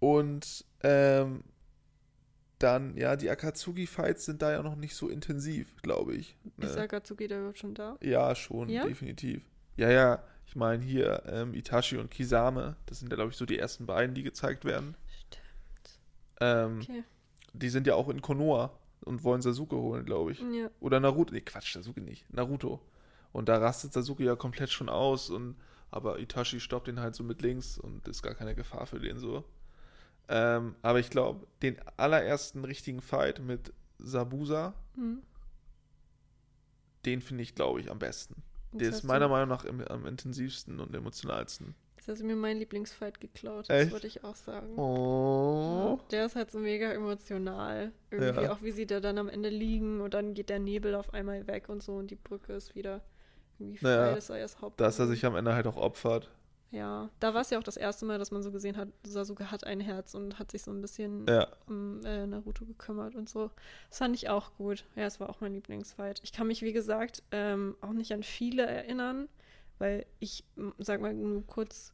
Und 0.00 0.64
ähm, 0.82 1.42
dann, 2.58 2.96
ja, 2.96 3.16
die 3.16 3.28
Akatsuki-Fights 3.30 4.24
sind 4.26 4.42
da 4.42 4.52
ja 4.52 4.62
noch 4.62 4.76
nicht 4.76 4.94
so 4.94 5.08
intensiv, 5.08 5.74
glaube 5.82 6.14
ich. 6.14 6.36
ne? 6.56 6.66
Ist 6.66 6.76
Akatsuki 6.76 7.26
da 7.26 7.38
überhaupt 7.38 7.58
schon 7.58 7.74
da? 7.74 7.96
Ja, 8.02 8.34
schon, 8.34 8.68
Ja? 8.68 8.86
definitiv. 8.86 9.42
Ja, 9.76 9.90
ja, 9.90 10.22
ich 10.46 10.56
meine 10.56 10.84
hier 10.84 11.22
ähm, 11.26 11.54
Itachi 11.54 11.96
und 11.98 12.10
Kisame, 12.10 12.76
das 12.86 13.00
sind 13.00 13.10
ja, 13.10 13.16
glaube 13.16 13.30
ich, 13.32 13.36
so 13.36 13.44
die 13.46 13.58
ersten 13.58 13.86
beiden, 13.86 14.14
die 14.14 14.22
gezeigt 14.22 14.64
werden. 14.64 14.96
Stimmt. 15.28 15.98
Ähm, 16.40 16.78
Okay. 16.82 17.04
Die 17.56 17.68
sind 17.68 17.86
ja 17.86 17.94
auch 17.94 18.08
in 18.08 18.20
Konoha 18.20 18.76
und 19.02 19.22
wollen 19.22 19.40
Sasuke 19.42 19.76
holen, 19.76 20.04
glaube 20.04 20.32
ich. 20.32 20.40
Ja. 20.40 20.70
Oder 20.80 20.98
Naruto. 20.98 21.32
Nee, 21.32 21.40
Quatsch, 21.40 21.72
Sasuke 21.74 22.00
nicht. 22.00 22.28
Naruto. 22.32 22.80
Und 23.32 23.48
da 23.48 23.58
rastet 23.58 23.92
Sasuke 23.92 24.24
ja 24.24 24.34
komplett 24.34 24.70
schon 24.70 24.88
aus 24.88 25.30
und 25.30 25.56
aber 25.90 26.18
Itachi 26.18 26.58
stoppt 26.58 26.88
den 26.88 26.98
halt 26.98 27.14
so 27.14 27.22
mit 27.22 27.40
links 27.42 27.78
und 27.78 28.08
ist 28.08 28.22
gar 28.22 28.34
keine 28.34 28.56
Gefahr 28.56 28.86
für 28.86 28.98
den 28.98 29.18
so. 29.18 29.44
Ähm, 30.28 30.74
aber 30.82 30.98
ich 30.98 31.10
glaube, 31.10 31.46
den 31.62 31.76
allerersten 31.96 32.64
richtigen 32.64 33.00
Fight 33.00 33.38
mit 33.38 33.72
Sabusa, 33.98 34.74
Hm. 34.96 35.22
den 37.04 37.20
finde 37.20 37.42
ich, 37.42 37.54
glaube 37.54 37.80
ich, 37.80 37.90
am 37.90 37.98
besten. 37.98 38.42
Der 38.80 38.88
ist 38.90 39.04
meiner 39.04 39.28
Meinung 39.28 39.48
nach 39.48 39.64
im, 39.64 39.80
am 39.88 40.06
intensivsten 40.06 40.80
und 40.80 40.94
emotionalsten. 40.94 41.74
Jetzt 41.96 42.08
hast 42.08 42.20
du 42.20 42.26
mir 42.26 42.36
meinen 42.36 42.58
Lieblingsfight 42.58 43.18
geklaut. 43.20 43.70
Echt? 43.70 43.86
Das 43.86 43.92
wollte 43.92 44.06
ich 44.06 44.24
auch 44.24 44.34
sagen. 44.36 44.78
Oh. 44.78 45.98
Ja, 46.00 46.04
der 46.10 46.26
ist 46.26 46.36
halt 46.36 46.50
so 46.50 46.58
mega 46.58 46.92
emotional. 46.92 47.92
Irgendwie 48.10 48.42
Ja. 48.42 48.52
auch, 48.52 48.60
wie 48.62 48.72
sie 48.72 48.86
da 48.86 49.00
dann 49.00 49.16
am 49.16 49.28
Ende 49.28 49.48
liegen 49.48 50.00
und 50.02 50.12
dann 50.12 50.34
geht 50.34 50.50
der 50.50 50.58
Nebel 50.58 50.94
auf 50.94 51.14
einmal 51.14 51.46
weg 51.46 51.68
und 51.70 51.82
so 51.82 51.94
und 51.94 52.10
die 52.10 52.16
Brücke 52.16 52.52
ist 52.52 52.74
wieder 52.74 53.00
irgendwie 53.58 53.78
frei. 53.78 53.88
Naja, 53.96 54.14
das 54.16 54.26
sei 54.26 54.40
das 54.40 54.60
Haupt. 54.60 54.80
Dass 54.80 54.98
er 54.98 55.06
sich 55.06 55.24
am 55.24 55.34
Ende 55.36 55.54
halt 55.54 55.66
auch 55.66 55.76
opfert. 55.76 56.30
Ja, 56.74 57.08
da 57.20 57.34
war 57.34 57.42
es 57.42 57.50
ja 57.50 57.58
auch 57.58 57.62
das 57.62 57.76
erste 57.76 58.04
Mal, 58.04 58.18
dass 58.18 58.32
man 58.32 58.42
so 58.42 58.50
gesehen 58.50 58.76
hat, 58.76 58.88
Sasuke 59.04 59.52
hat 59.52 59.64
ein 59.64 59.78
Herz 59.78 60.14
und 60.14 60.40
hat 60.40 60.50
sich 60.50 60.62
so 60.62 60.72
ein 60.72 60.80
bisschen 60.80 61.24
Ja. 61.28 61.46
um 61.68 62.04
äh, 62.04 62.26
Naruto 62.26 62.64
gekümmert 62.64 63.14
und 63.14 63.28
so. 63.28 63.50
Das 63.90 63.98
fand 63.98 64.16
ich 64.16 64.28
auch 64.28 64.54
gut. 64.56 64.84
Ja, 64.96 65.04
es 65.04 65.20
war 65.20 65.30
auch 65.30 65.40
mein 65.40 65.54
Lieblingsfight. 65.54 66.20
Ich 66.24 66.32
kann 66.32 66.48
mich, 66.48 66.62
wie 66.62 66.72
gesagt, 66.72 67.22
ähm, 67.30 67.76
auch 67.80 67.92
nicht 67.92 68.12
an 68.12 68.24
viele 68.24 68.66
erinnern, 68.66 69.28
weil 69.78 70.04
ich, 70.18 70.44
sag 70.78 71.00
mal 71.00 71.14
nur 71.14 71.46
kurz 71.46 71.92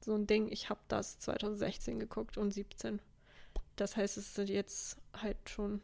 so 0.00 0.14
ein 0.14 0.26
Ding, 0.26 0.48
ich 0.50 0.68
habe 0.68 0.80
das 0.88 1.20
2016 1.20 2.00
geguckt 2.00 2.38
und 2.38 2.52
17. 2.52 3.00
Das 3.76 3.96
heißt, 3.96 4.16
es 4.16 4.36
ist 4.36 4.48
jetzt 4.48 4.96
halt 5.12 5.36
schon 5.48 5.80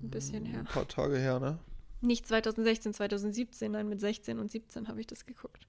ein 0.00 0.10
bisschen 0.10 0.44
her. 0.44 0.60
Ein 0.60 0.64
paar 0.66 0.86
Tage 0.86 1.18
her, 1.18 1.40
ne? 1.40 1.58
Nicht 2.02 2.28
2016, 2.28 2.94
2017, 2.94 3.72
nein, 3.72 3.88
mit 3.88 4.00
16 4.00 4.38
und 4.38 4.50
17 4.50 4.86
habe 4.86 5.00
ich 5.00 5.06
das 5.08 5.26
geguckt. 5.26 5.66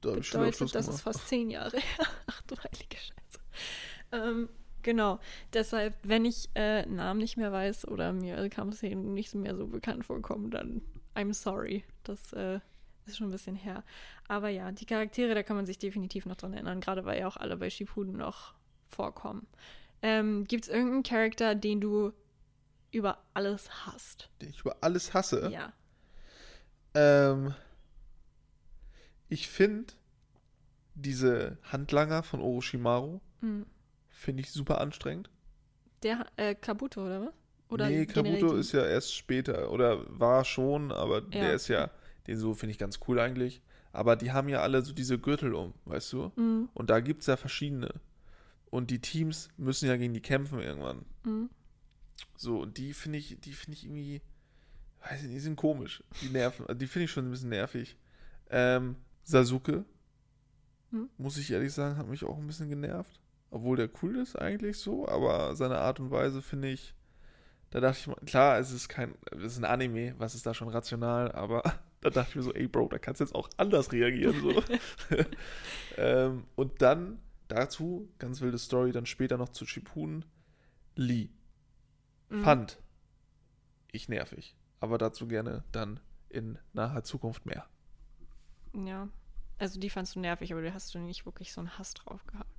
Da 0.00 0.10
habe 0.10 0.20
ich 0.20 0.30
Bedeutet, 0.30 0.74
das 0.74 0.88
ist 0.88 1.00
fast 1.00 1.26
zehn 1.28 1.50
Jahre 1.50 1.78
her. 1.78 2.06
Ach 2.26 2.42
du 2.42 2.56
heilige 2.56 2.96
Scheiße. 2.96 3.40
Ähm, 4.12 4.48
genau. 4.82 5.18
Deshalb, 5.52 5.94
wenn 6.02 6.24
ich 6.24 6.48
äh, 6.54 6.86
Namen 6.86 7.20
nicht 7.20 7.36
mehr 7.36 7.52
weiß 7.52 7.88
oder 7.88 8.12
mir 8.12 8.48
Kampfszenen 8.48 9.14
nicht 9.14 9.34
mehr 9.34 9.56
so 9.56 9.66
bekannt 9.66 10.04
vorkommen, 10.04 10.50
dann 10.50 10.82
I'm 11.14 11.34
sorry. 11.34 11.84
Das 12.04 12.32
äh, 12.32 12.60
ist 13.06 13.16
schon 13.16 13.28
ein 13.28 13.32
bisschen 13.32 13.56
her. 13.56 13.82
Aber 14.28 14.48
ja, 14.48 14.70
die 14.70 14.86
Charaktere, 14.86 15.34
da 15.34 15.42
kann 15.42 15.56
man 15.56 15.66
sich 15.66 15.78
definitiv 15.78 16.26
noch 16.26 16.36
dran 16.36 16.52
erinnern, 16.52 16.80
gerade 16.80 17.04
weil 17.04 17.18
ja 17.18 17.26
auch 17.26 17.36
alle 17.36 17.56
bei 17.56 17.70
Shippuden 17.70 18.16
noch 18.16 18.54
vorkommen. 18.86 19.46
Ähm, 20.02 20.44
Gibt 20.44 20.64
es 20.64 20.70
irgendeinen 20.70 21.02
Charakter, 21.02 21.54
den 21.54 21.80
du 21.80 22.12
über 22.92 23.18
alles 23.34 23.86
hasst? 23.86 24.30
Den 24.40 24.50
ich 24.50 24.60
über 24.60 24.76
alles 24.80 25.12
hasse. 25.12 25.50
Ja. 25.52 25.72
Ähm, 26.94 27.54
ich 29.28 29.48
finde 29.48 29.92
diese 30.94 31.58
Handlanger 31.62 32.22
von 32.22 32.40
Orochimaru 32.40 33.20
Mhm. 33.40 33.66
finde 34.08 34.42
ich 34.42 34.50
super 34.50 34.80
anstrengend. 34.80 35.30
Der 36.02 36.26
äh, 36.36 36.54
Kabuto, 36.54 37.04
oder 37.06 37.20
was? 37.26 37.32
Oder 37.68 37.88
nee, 37.88 38.06
Kabuto 38.06 38.54
ist 38.56 38.72
ja 38.72 38.84
erst 38.84 39.14
später 39.14 39.70
oder 39.70 40.04
war 40.18 40.44
schon, 40.44 40.90
aber 40.90 41.18
Ja. 41.20 41.28
der 41.28 41.54
ist 41.54 41.68
ja, 41.68 41.90
den 42.26 42.38
so 42.38 42.54
finde 42.54 42.72
ich 42.72 42.78
ganz 42.78 42.98
cool 43.06 43.20
eigentlich. 43.20 43.62
Aber 43.92 44.16
die 44.16 44.32
haben 44.32 44.48
ja 44.48 44.60
alle 44.62 44.82
so 44.82 44.92
diese 44.92 45.18
Gürtel 45.18 45.54
um, 45.54 45.72
weißt 45.84 46.12
du? 46.12 46.32
Mhm. 46.36 46.68
Und 46.74 46.90
da 46.90 47.00
gibt 47.00 47.20
es 47.22 47.26
ja 47.26 47.36
verschiedene. 47.36 47.92
Und 48.70 48.90
die 48.90 49.00
Teams 49.00 49.48
müssen 49.56 49.86
ja 49.88 49.96
gegen 49.96 50.14
die 50.14 50.20
kämpfen 50.20 50.60
irgendwann. 50.60 51.04
Mhm. 51.24 51.50
So, 52.36 52.60
und 52.60 52.76
die 52.78 52.92
finde 52.92 53.18
ich, 53.18 53.38
die 53.40 53.52
finde 53.52 53.76
ich 53.76 53.84
irgendwie, 53.84 54.20
weiß 55.02 55.18
ich 55.20 55.22
nicht, 55.24 55.36
die 55.36 55.40
sind 55.40 55.56
komisch. 55.56 56.02
Die 56.22 56.28
nerven, 56.28 56.66
also 56.66 56.78
die 56.78 56.86
finde 56.86 57.04
ich 57.04 57.10
schon 57.10 57.26
ein 57.26 57.30
bisschen 57.30 57.48
nervig. 57.50 57.96
Ähm, 58.50 58.96
Sasuke, 59.28 59.84
Hm? 60.90 61.10
muss 61.18 61.36
ich 61.36 61.50
ehrlich 61.50 61.74
sagen, 61.74 61.98
hat 61.98 62.08
mich 62.08 62.24
auch 62.24 62.38
ein 62.38 62.46
bisschen 62.46 62.70
genervt. 62.70 63.20
Obwohl 63.50 63.76
der 63.76 63.90
cool 64.02 64.16
ist 64.16 64.36
eigentlich 64.36 64.78
so, 64.78 65.06
aber 65.06 65.54
seine 65.54 65.78
Art 65.78 66.00
und 66.00 66.10
Weise 66.10 66.40
finde 66.40 66.68
ich, 66.68 66.94
da 67.70 67.80
dachte 67.80 67.98
ich 68.00 68.06
mal, 68.06 68.16
klar, 68.24 68.58
es 68.58 68.72
ist 68.72 68.88
kein, 68.88 69.14
es 69.30 69.52
ist 69.52 69.58
ein 69.58 69.66
Anime, 69.66 70.14
was 70.18 70.34
ist 70.34 70.46
da 70.46 70.54
schon 70.54 70.68
rational, 70.68 71.30
aber 71.32 71.62
da 72.00 72.08
dachte 72.08 72.30
ich 72.30 72.36
mir 72.36 72.42
so, 72.42 72.54
ey 72.54 72.68
Bro, 72.68 72.88
da 72.88 72.98
kannst 72.98 73.20
du 73.20 73.24
jetzt 73.24 73.34
auch 73.34 73.50
anders 73.58 73.92
reagieren. 73.92 74.40
So. 74.40 74.62
ähm, 75.98 76.44
und 76.56 76.80
dann 76.80 77.18
dazu, 77.48 78.08
ganz 78.18 78.40
wilde 78.40 78.58
Story, 78.58 78.92
dann 78.92 79.04
später 79.04 79.36
noch 79.36 79.50
zu 79.50 79.66
Shippuden, 79.66 80.24
Lee. 80.96 81.28
Mhm. 82.30 82.44
Fand 82.44 82.78
ich 83.92 84.08
nervig. 84.08 84.56
Aber 84.80 84.96
dazu 84.96 85.26
gerne 85.28 85.64
dann 85.72 86.00
in 86.30 86.58
naher 86.72 87.02
Zukunft 87.02 87.44
mehr. 87.44 87.66
Ja. 88.86 89.08
Also 89.58 89.80
die 89.80 89.90
fandst 89.90 90.14
du 90.14 90.20
nervig, 90.20 90.52
aber 90.52 90.62
du 90.62 90.72
hast 90.72 90.94
du 90.94 90.98
nicht 90.98 91.26
wirklich 91.26 91.52
so 91.52 91.60
einen 91.60 91.78
Hass 91.78 91.94
drauf 91.94 92.24
gehabt. 92.26 92.50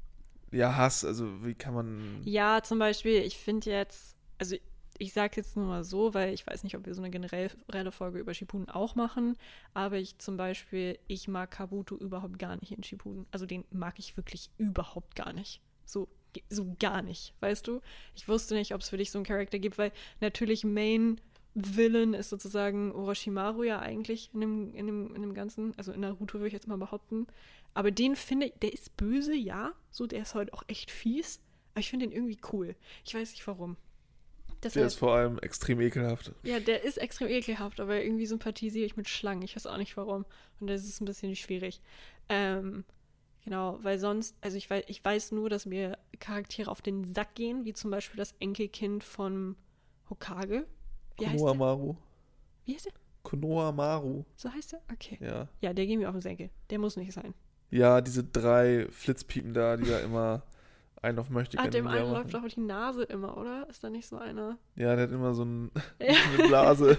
Ja, 0.52 0.76
Hass, 0.76 1.06
also 1.06 1.46
wie 1.46 1.54
kann 1.54 1.74
man. 1.74 2.22
Ja, 2.26 2.62
zum 2.64 2.80
Beispiel, 2.80 3.22
ich 3.22 3.38
finde 3.38 3.70
jetzt, 3.70 4.16
also 4.38 4.56
ich 4.98 5.14
sage 5.14 5.38
jetzt 5.38 5.56
nur 5.56 5.66
mal 5.66 5.84
so, 5.84 6.14
weil 6.14 6.34
ich 6.34 6.46
weiß 6.46 6.64
nicht, 6.64 6.76
ob 6.76 6.86
wir 6.86 6.94
so 6.94 7.02
eine 7.02 7.10
generelle 7.10 7.92
Folge 7.92 8.20
über 8.20 8.34
Shippuden 8.34 8.70
auch 8.70 8.96
machen, 8.96 9.38
aber 9.74 9.98
ich 9.98 10.18
zum 10.18 10.36
Beispiel, 10.36 11.00
ich 11.08 11.28
mag 11.28 11.52
Kabuto 11.52 11.96
überhaupt 11.96 12.38
gar 12.38 12.58
nicht 12.58 12.74
in 12.74 12.84
Shippuden. 12.84 13.26
Also 13.32 13.46
den 13.46 13.64
mag 13.72 13.98
ich 13.98 14.18
wirklich 14.18 14.50
überhaupt 14.58 15.16
gar 15.16 15.32
nicht. 15.32 15.62
So, 15.86 16.10
so 16.50 16.76
gar 16.80 17.02
nicht, 17.02 17.34
weißt 17.40 17.66
du? 17.68 17.82
Ich 18.14 18.28
wusste 18.28 18.56
nicht, 18.56 18.74
ob 18.74 18.82
es 18.82 18.90
für 18.90 18.98
dich 18.98 19.10
so 19.10 19.20
einen 19.20 19.26
Charakter 19.26 19.58
gibt, 19.58 19.78
weil 19.78 19.94
natürlich 20.20 20.66
Main 20.66 21.22
Villain 21.56 22.14
ist 22.14 22.30
sozusagen 22.30 22.92
Orochimaru 22.92 23.64
ja 23.64 23.80
eigentlich 23.80 24.30
in 24.34 24.42
dem, 24.42 24.76
in 24.76 24.88
dem, 24.88 25.16
in 25.16 25.22
dem 25.22 25.34
Ganzen, 25.34 25.74
also 25.78 25.92
in 25.92 26.02
Naruto 26.02 26.36
würde 26.36 26.48
ich 26.48 26.54
jetzt 26.54 26.68
mal 26.68 26.78
behaupten. 26.78 27.28
Aber 27.74 27.92
den 27.92 28.16
finde 28.16 28.48
ich, 28.48 28.54
der 28.62 28.74
ist 28.74 28.96
böse, 28.98 29.36
ja, 29.36 29.74
so, 29.90 30.08
der 30.08 30.22
ist 30.22 30.36
halt 30.36 30.54
auch 30.54 30.64
echt 30.68 30.92
fies, 30.92 31.42
aber 31.74 31.82
ich 31.82 31.90
finde 31.90 32.08
den 32.08 32.16
irgendwie 32.16 32.40
cool. 32.52 32.76
Ich 33.06 33.14
weiß 33.14 33.32
nicht 33.32 33.46
warum. 33.48 33.78
Der 34.62 34.70
Deshalb, 34.70 34.88
ist 34.88 34.96
vor 34.96 35.14
allem 35.14 35.40
extrem 35.40 35.80
ekelhaft. 35.80 36.34
ja, 36.44 36.60
der 36.60 36.84
ist 36.84 36.98
extrem 36.98 37.30
ekelhaft, 37.30 37.80
aber 37.80 38.04
irgendwie 38.04 38.26
sympathisiere 38.26 38.86
ich 38.86 38.98
mit 38.98 39.08
Schlangen. 39.08 39.42
Ich 39.42 39.56
weiß 39.56 39.68
auch 39.68 39.78
nicht 39.78 39.96
warum. 39.96 40.26
Und 40.60 40.68
das 40.68 40.84
ist 40.84 41.00
ein 41.00 41.06
bisschen 41.06 41.34
schwierig. 41.38 41.80
Ähm, 42.28 42.84
genau, 43.46 43.80
weil 43.82 44.00
sonst, 44.00 44.36
also 44.42 44.58
ich 44.58 44.70
weiß, 44.70 44.84
ich 44.88 45.04
weiß 45.04 45.32
nur, 45.32 45.50
dass 45.50 45.66
mir 45.66 45.98
Charaktere 46.20 46.70
auf 46.70 46.82
den 46.82 47.06
Sack 47.06 47.36
gehen, 47.36 47.64
wie 47.64 47.74
zum 47.74 47.90
Beispiel 47.90 48.18
das 48.18 48.34
Enkelkind 48.40 49.04
von 49.04 49.56
Hokage. 50.10 50.68
Wie. 51.20 51.96
Wie 52.66 52.74
heißt 52.76 52.86
der? 52.86 52.94
Konohamaru. 53.24 54.24
So 54.36 54.52
heißt 54.52 54.74
der? 54.74 54.82
Okay. 54.92 55.18
Ja. 55.22 55.48
Ja, 55.62 55.74
der 55.74 55.86
geht 55.86 56.00
mir 56.00 56.08
auf 56.10 56.16
den 56.16 56.22
Senkel. 56.22 56.50
Der 56.70 56.80
muss 56.80 56.98
nicht 56.98 57.14
sein. 57.14 57.34
Ja, 57.70 58.02
diese 58.02 58.24
drei 58.24 58.88
Flitzpiepen 58.90 59.54
da, 59.54 59.78
die 59.78 59.86
da 59.90 60.00
immer 60.00 60.44
einen 61.02 61.20
auf 61.20 61.30
möchte 61.30 61.58
Ah, 61.60 61.68
dem 61.68 61.88
einen 61.88 62.12
läuft 62.12 62.34
doch 62.34 62.46
die 62.46 62.60
Nase 62.60 63.04
immer, 63.04 63.38
oder? 63.38 63.68
Ist 63.70 63.84
da 63.84 63.90
nicht 63.90 64.08
so 64.08 64.18
eine? 64.18 64.58
Ja, 64.76 64.96
der 64.96 65.04
hat 65.04 65.12
immer 65.12 65.34
so 65.34 65.46
ein, 65.46 65.72
eine 66.00 66.48
Blase. 66.48 66.98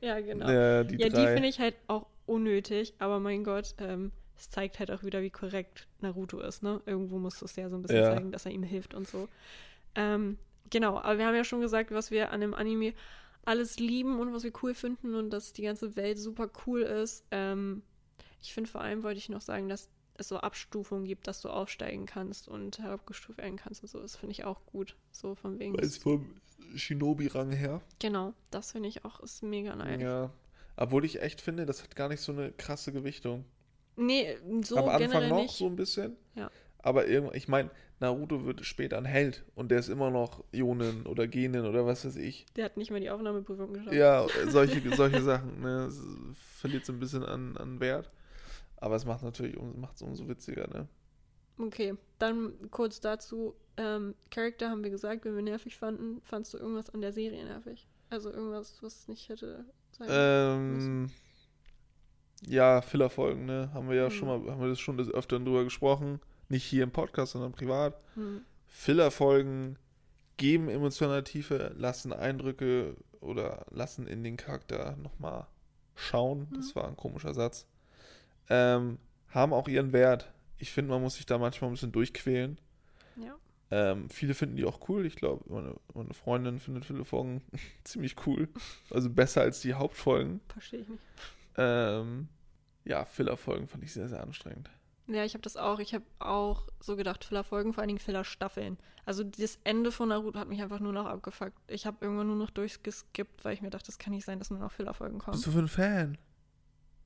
ja 0.00 0.20
genau. 0.20 0.48
ja, 0.48 0.84
die 0.84 0.96
ja, 0.96 1.08
die 1.08 1.26
finde 1.26 1.48
ich 1.48 1.58
halt 1.60 1.74
auch 1.86 2.06
unnötig, 2.26 2.94
aber 2.98 3.20
mein 3.20 3.44
Gott, 3.44 3.74
ähm, 3.78 4.12
es 4.36 4.50
zeigt 4.50 4.78
halt 4.78 4.90
auch 4.90 5.04
wieder, 5.04 5.22
wie 5.22 5.30
korrekt 5.30 5.86
Naruto 6.00 6.40
ist, 6.40 6.62
ne? 6.62 6.80
Irgendwo 6.86 7.18
muss 7.18 7.40
es 7.40 7.54
ja 7.56 7.68
so 7.70 7.76
ein 7.76 7.82
bisschen 7.82 7.98
Ja. 7.98 8.14
zeigen, 8.14 8.32
dass 8.32 8.46
er 8.46 8.52
ihm 8.52 8.62
hilft 8.62 8.92
und 8.94 9.06
so. 9.06 9.28
Ähm, 9.94 10.38
genau, 10.70 10.98
aber 10.98 11.18
wir 11.18 11.26
haben 11.26 11.36
ja 11.36 11.44
schon 11.44 11.60
gesagt, 11.60 11.92
was 11.92 12.10
wir 12.10 12.32
an 12.32 12.40
dem 12.40 12.52
Anime 12.52 12.92
alles 13.46 13.78
lieben 13.78 14.18
und 14.20 14.32
was 14.32 14.44
wir 14.44 14.52
cool 14.62 14.74
finden 14.74 15.14
und 15.14 15.30
dass 15.30 15.52
die 15.52 15.62
ganze 15.62 15.96
Welt 15.96 16.18
super 16.18 16.50
cool 16.66 16.82
ist. 16.82 17.24
Ähm, 17.30 17.82
ich 18.40 18.52
finde 18.52 18.70
vor 18.70 18.80
allem, 18.80 19.02
wollte 19.02 19.18
ich 19.18 19.28
noch 19.28 19.40
sagen, 19.40 19.68
dass 19.68 19.88
es 20.16 20.28
so 20.28 20.36
Abstufungen 20.38 21.04
gibt, 21.04 21.26
dass 21.26 21.40
du 21.40 21.48
aufsteigen 21.48 22.06
kannst 22.06 22.46
und 22.48 22.78
herabgestuft 22.78 23.38
werden 23.38 23.56
kannst 23.56 23.82
und 23.82 23.88
so. 23.88 24.00
Das 24.00 24.16
finde 24.16 24.32
ich 24.32 24.44
auch 24.44 24.64
gut. 24.66 24.96
So 25.10 25.34
von 25.34 25.58
wegen. 25.58 25.76
Weiß 25.76 25.98
vom 25.98 26.36
Shinobi-Rang 26.74 27.52
her. 27.52 27.80
Genau, 27.98 28.34
das 28.50 28.72
finde 28.72 28.88
ich 28.88 29.04
auch 29.04 29.20
ist 29.20 29.42
mega 29.42 29.74
nice. 29.74 30.00
Ja. 30.00 30.30
Obwohl 30.76 31.04
ich 31.04 31.20
echt 31.22 31.40
finde, 31.40 31.66
das 31.66 31.82
hat 31.82 31.96
gar 31.96 32.08
nicht 32.08 32.20
so 32.20 32.32
eine 32.32 32.52
krasse 32.52 32.92
Gewichtung. 32.92 33.44
Nee, 33.96 34.36
so 34.62 34.76
Am 34.76 34.88
Anfang 34.88 35.28
noch 35.28 35.42
nicht. 35.42 35.56
so 35.56 35.66
ein 35.66 35.76
bisschen. 35.76 36.16
Ja. 36.34 36.50
Aber 36.78 37.06
irgendwann, 37.06 37.36
ich 37.36 37.48
meine, 37.48 37.70
Naruto 38.04 38.44
wird 38.44 38.64
später 38.64 38.98
ein 38.98 39.04
Held 39.04 39.44
und 39.54 39.70
der 39.70 39.78
ist 39.78 39.88
immer 39.88 40.10
noch 40.10 40.44
Jonin 40.52 41.06
oder 41.06 41.26
Genin 41.26 41.64
oder 41.66 41.84
was 41.86 42.04
weiß 42.04 42.16
ich. 42.16 42.46
Der 42.56 42.66
hat 42.66 42.76
nicht 42.76 42.90
mal 42.90 43.00
die 43.00 43.10
Aufnahmeprüfung 43.10 43.72
geschafft. 43.72 43.94
Ja, 43.94 44.26
solche, 44.48 44.94
solche 44.94 45.22
Sachen. 45.22 45.60
Ne? 45.60 45.86
Es 45.86 46.00
verliert 46.58 46.84
so 46.84 46.92
ein 46.92 47.00
bisschen 47.00 47.24
an, 47.24 47.56
an 47.56 47.80
Wert. 47.80 48.10
Aber 48.76 48.96
es 48.96 49.04
macht 49.04 49.22
natürlich 49.22 49.56
um, 49.56 49.80
macht's 49.80 50.02
umso 50.02 50.28
witziger, 50.28 50.68
ne? 50.68 50.88
Okay, 51.58 51.94
dann 52.18 52.52
kurz 52.70 53.00
dazu. 53.00 53.54
Ähm, 53.76 54.14
Charakter 54.30 54.70
haben 54.70 54.82
wir 54.84 54.90
gesagt, 54.90 55.24
wenn 55.24 55.34
wir 55.36 55.42
nervig 55.42 55.76
fanden. 55.76 56.20
Fandst 56.22 56.52
du 56.52 56.58
irgendwas 56.58 56.90
an 56.90 57.00
der 57.00 57.12
Serie 57.12 57.44
nervig? 57.44 57.86
Also 58.10 58.30
irgendwas, 58.30 58.82
was 58.82 59.08
nicht 59.08 59.28
hätte 59.28 59.64
sein 59.92 60.08
Ähm, 60.10 61.10
ja, 62.46 62.82
Fillerfolgen, 62.82 63.46
ne? 63.46 63.70
Haben 63.72 63.88
wir 63.88 63.96
ja 63.96 64.04
Hm. 64.04 64.10
schon 64.10 64.28
mal, 64.28 64.50
haben 64.50 64.60
wir 64.60 64.68
das 64.68 64.80
schon 64.80 64.98
des 64.98 65.08
Öfteren 65.08 65.44
drüber 65.44 65.64
gesprochen. 65.64 66.20
Nicht 66.48 66.64
hier 66.64 66.82
im 66.84 66.90
Podcast, 66.90 67.32
sondern 67.32 67.52
privat. 67.52 68.00
hm. 68.14 68.42
Fillerfolgen 68.66 69.78
geben 70.36 70.68
emotionale 70.68 71.22
Tiefe, 71.24 71.72
lassen 71.76 72.12
Eindrücke 72.12 72.96
oder 73.20 73.64
lassen 73.70 74.06
in 74.08 74.22
den 74.24 74.36
Charakter 74.36 74.96
nochmal 74.96 75.46
schauen. 75.94 76.48
Das 76.56 76.70
Mhm. 76.70 76.74
war 76.80 76.88
ein 76.88 76.96
komischer 76.96 77.32
Satz. 77.34 77.66
Ähm, 78.50 78.98
haben 79.28 79.52
auch 79.52 79.68
ihren 79.68 79.92
Wert. 79.92 80.32
Ich 80.58 80.72
finde, 80.72 80.90
man 80.90 81.02
muss 81.02 81.14
sich 81.14 81.24
da 81.26 81.38
manchmal 81.38 81.70
ein 81.70 81.74
bisschen 81.74 81.92
durchquälen. 81.92 82.60
Ja. 83.16 83.36
Ähm, 83.70 84.10
viele 84.10 84.34
finden 84.34 84.56
die 84.56 84.64
auch 84.64 84.88
cool. 84.88 85.06
Ich 85.06 85.16
glaube, 85.16 85.44
meine, 85.52 85.76
meine 85.94 86.12
Freundin 86.14 86.58
findet 86.58 86.84
viele 86.84 87.04
Folgen 87.04 87.42
ziemlich 87.84 88.26
cool. 88.26 88.48
Also 88.90 89.08
besser 89.08 89.40
als 89.42 89.60
die 89.60 89.74
Hauptfolgen. 89.74 90.40
Verstehe 90.48 90.80
ich 90.80 90.88
nicht. 90.88 91.02
Ähm, 91.56 92.28
ja, 92.84 93.04
Fillerfolgen 93.04 93.66
fand 93.68 93.84
ich 93.84 93.92
sehr, 93.92 94.08
sehr 94.08 94.22
anstrengend. 94.22 94.68
Ja, 95.06 95.24
ich 95.24 95.34
habe 95.34 95.42
das 95.42 95.56
auch. 95.56 95.80
Ich 95.80 95.92
habe 95.94 96.04
auch 96.18 96.68
so 96.80 96.96
gedacht, 96.96 97.24
Filler-Folgen, 97.24 97.72
vor 97.74 97.82
allen 97.82 97.88
Dingen 97.88 97.98
Filler-Staffeln. 97.98 98.78
Also 99.04 99.22
das 99.22 99.58
Ende 99.64 99.92
von 99.92 100.08
Naruto 100.08 100.38
hat 100.38 100.48
mich 100.48 100.62
einfach 100.62 100.80
nur 100.80 100.92
noch 100.94 101.04
abgefuckt. 101.06 101.52
Ich 101.68 101.84
habe 101.84 101.98
irgendwann 102.00 102.26
nur 102.28 102.36
noch 102.36 102.50
durchgeskippt, 102.50 103.44
weil 103.44 103.52
ich 103.54 103.60
mir 103.60 103.68
dachte, 103.70 103.86
das 103.86 103.98
kann 103.98 104.12
nicht 104.14 104.24
sein, 104.24 104.38
dass 104.38 104.50
nur 104.50 104.60
noch 104.60 104.72
Filler-Folgen 104.72 105.18
kommen. 105.18 105.32
Bist 105.36 105.46
du 105.46 105.50
für 105.50 105.58
ein 105.58 105.68
Fan? 105.68 106.16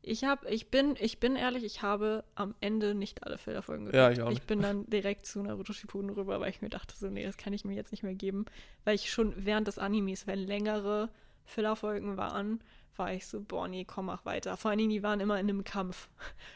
Ich 0.00 0.22
habe, 0.22 0.48
ich 0.48 0.70
bin, 0.70 0.94
ich 1.00 1.18
bin 1.18 1.34
ehrlich, 1.34 1.64
ich 1.64 1.82
habe 1.82 2.22
am 2.36 2.54
Ende 2.60 2.94
nicht 2.94 3.24
alle 3.24 3.36
Filler-Folgen 3.36 3.86
geguckt. 3.86 3.96
Ja, 3.96 4.10
ich 4.12 4.22
auch 4.22 4.28
Ich 4.28 4.36
nicht. 4.36 4.46
bin 4.46 4.62
dann 4.62 4.86
direkt 4.86 5.26
zu 5.26 5.42
Naruto 5.42 5.72
Shippuden 5.72 6.10
rüber, 6.10 6.38
weil 6.38 6.50
ich 6.50 6.62
mir 6.62 6.70
dachte, 6.70 6.94
so, 6.96 7.08
nee, 7.10 7.24
das 7.26 7.36
kann 7.36 7.52
ich 7.52 7.64
mir 7.64 7.74
jetzt 7.74 7.90
nicht 7.90 8.04
mehr 8.04 8.14
geben. 8.14 8.44
Weil 8.84 8.94
ich 8.94 9.10
schon 9.10 9.34
während 9.44 9.66
des 9.66 9.78
Animes, 9.78 10.28
wenn 10.28 10.38
längere 10.38 11.10
Filler-Folgen 11.46 12.16
waren, 12.16 12.60
war 12.96 13.12
ich 13.12 13.26
so, 13.26 13.40
boah, 13.40 13.68
nee, 13.68 13.84
komm, 13.84 14.06
mach 14.06 14.24
weiter. 14.24 14.56
Vor 14.56 14.70
allen 14.70 14.78
Dingen, 14.78 14.90
die 14.90 15.02
waren 15.02 15.20
immer 15.20 15.38
in 15.38 15.48
einem 15.48 15.64
Kampf. 15.64 16.08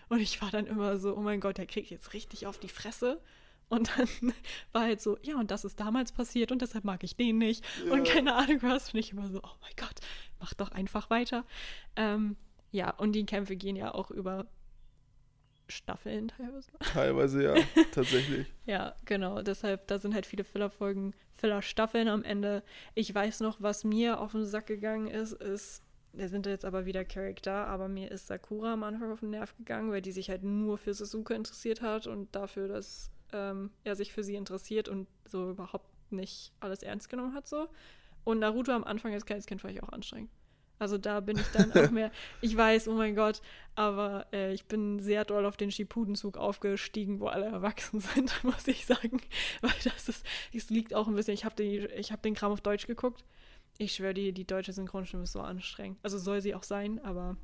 Und 0.08 0.20
ich 0.20 0.42
war 0.42 0.50
dann 0.50 0.66
immer 0.66 0.96
so, 0.98 1.16
oh 1.16 1.20
mein 1.20 1.40
Gott, 1.40 1.58
der 1.58 1.66
kriegt 1.66 1.90
jetzt 1.90 2.12
richtig 2.14 2.46
auf 2.46 2.58
die 2.58 2.68
Fresse. 2.68 3.20
Und 3.68 3.90
dann 3.96 4.08
war 4.72 4.82
halt 4.82 5.00
so, 5.00 5.16
ja, 5.22 5.36
und 5.36 5.50
das 5.50 5.64
ist 5.64 5.78
damals 5.80 6.12
passiert 6.12 6.52
und 6.52 6.60
deshalb 6.62 6.84
mag 6.84 7.02
ich 7.04 7.16
den 7.16 7.38
nicht. 7.38 7.64
Und 7.90 8.06
Ja. 8.06 8.12
keine 8.14 8.34
Ahnung 8.34 8.58
was. 8.62 8.92
Und 8.92 8.98
ich 9.00 9.12
immer 9.12 9.28
so, 9.28 9.38
oh 9.42 9.56
mein 9.62 9.72
Gott, 9.76 10.00
mach 10.40 10.52
doch 10.54 10.70
einfach 10.72 11.08
weiter. 11.10 11.44
Ähm, 11.96 12.36
ja, 12.70 12.90
und 12.90 13.12
die 13.12 13.24
Kämpfe 13.26 13.56
gehen 13.56 13.76
ja 13.76 13.94
auch 13.94 14.10
über 14.10 14.46
Staffeln 15.68 16.28
teilweise. 16.28 16.70
Teilweise 16.80 17.44
ja, 17.44 17.54
tatsächlich. 17.92 18.46
Ja, 18.66 18.94
genau. 19.06 19.40
Deshalb, 19.42 19.86
da 19.86 19.98
sind 19.98 20.14
halt 20.14 20.26
viele 20.26 20.44
Filler-Folgen, 20.44 21.14
Filler-Staffeln 21.34 22.08
am 22.08 22.24
Ende. 22.24 22.62
Ich 22.94 23.14
weiß 23.14 23.40
noch, 23.40 23.60
was 23.62 23.84
mir 23.84 24.20
auf 24.20 24.32
den 24.32 24.44
Sack 24.44 24.66
gegangen 24.66 25.06
ist, 25.06 25.32
ist, 25.32 25.82
da 26.12 26.28
sind 26.28 26.46
jetzt 26.46 26.64
aber 26.64 26.84
wieder 26.84 27.04
Charakter, 27.04 27.66
aber 27.66 27.88
mir 27.88 28.10
ist 28.10 28.26
Sakura 28.26 28.74
am 28.74 28.82
Anfang 28.82 29.12
auf 29.12 29.20
den 29.20 29.30
Nerv 29.30 29.56
gegangen, 29.56 29.90
weil 29.90 30.02
die 30.02 30.12
sich 30.12 30.28
halt 30.28 30.42
nur 30.42 30.78
für 30.78 30.92
Sasuke 30.92 31.34
interessiert 31.34 31.80
hat 31.80 32.06
und 32.06 32.34
dafür, 32.34 32.68
dass 32.68 33.10
ähm, 33.32 33.70
er 33.84 33.96
sich 33.96 34.12
für 34.12 34.22
sie 34.22 34.36
interessiert 34.36 34.88
und 34.88 35.08
so 35.26 35.50
überhaupt 35.50 36.12
nicht 36.12 36.52
alles 36.60 36.82
ernst 36.82 37.08
genommen 37.08 37.34
hat 37.34 37.46
so. 37.46 37.68
Und 38.24 38.38
Naruto 38.38 38.72
am 38.72 38.84
Anfang 38.84 39.12
als 39.12 39.26
kleines 39.26 39.46
Kind 39.46 39.62
fand 39.62 39.74
ich 39.74 39.82
auch 39.82 39.88
anstrengend. 39.88 40.30
Also 40.78 40.98
da 40.98 41.20
bin 41.20 41.38
ich 41.38 41.46
dann 41.52 41.72
auch 41.72 41.90
mehr, 41.92 42.10
ich 42.40 42.56
weiß, 42.56 42.88
oh 42.88 42.94
mein 42.94 43.14
Gott, 43.14 43.40
aber 43.76 44.26
äh, 44.32 44.52
ich 44.52 44.66
bin 44.66 44.98
sehr 44.98 45.24
doll 45.24 45.46
auf 45.46 45.56
den 45.56 45.70
Shippuden-Zug 45.70 46.36
aufgestiegen, 46.36 47.20
wo 47.20 47.28
alle 47.28 47.46
erwachsen 47.46 48.00
sind, 48.14 48.42
muss 48.42 48.66
ich 48.66 48.84
sagen. 48.84 49.20
Weil 49.60 49.70
das 49.84 50.08
ist, 50.08 50.26
es 50.52 50.70
liegt 50.70 50.92
auch 50.92 51.08
ein 51.08 51.14
bisschen, 51.14 51.34
ich 51.34 51.44
habe 51.44 51.62
hab 51.62 52.22
den 52.22 52.34
Kram 52.34 52.52
auf 52.52 52.60
Deutsch 52.60 52.86
geguckt. 52.86 53.24
Ich 53.78 53.94
schwöre, 53.94 54.14
die, 54.14 54.32
die 54.32 54.46
deutsche 54.46 54.72
Synchronstimme 54.72 55.22
ist 55.24 55.32
so 55.32 55.40
anstrengend. 55.40 55.98
Also 56.02 56.18
soll 56.18 56.40
sie 56.40 56.54
auch 56.54 56.62
sein, 56.62 56.98
aber 57.04 57.36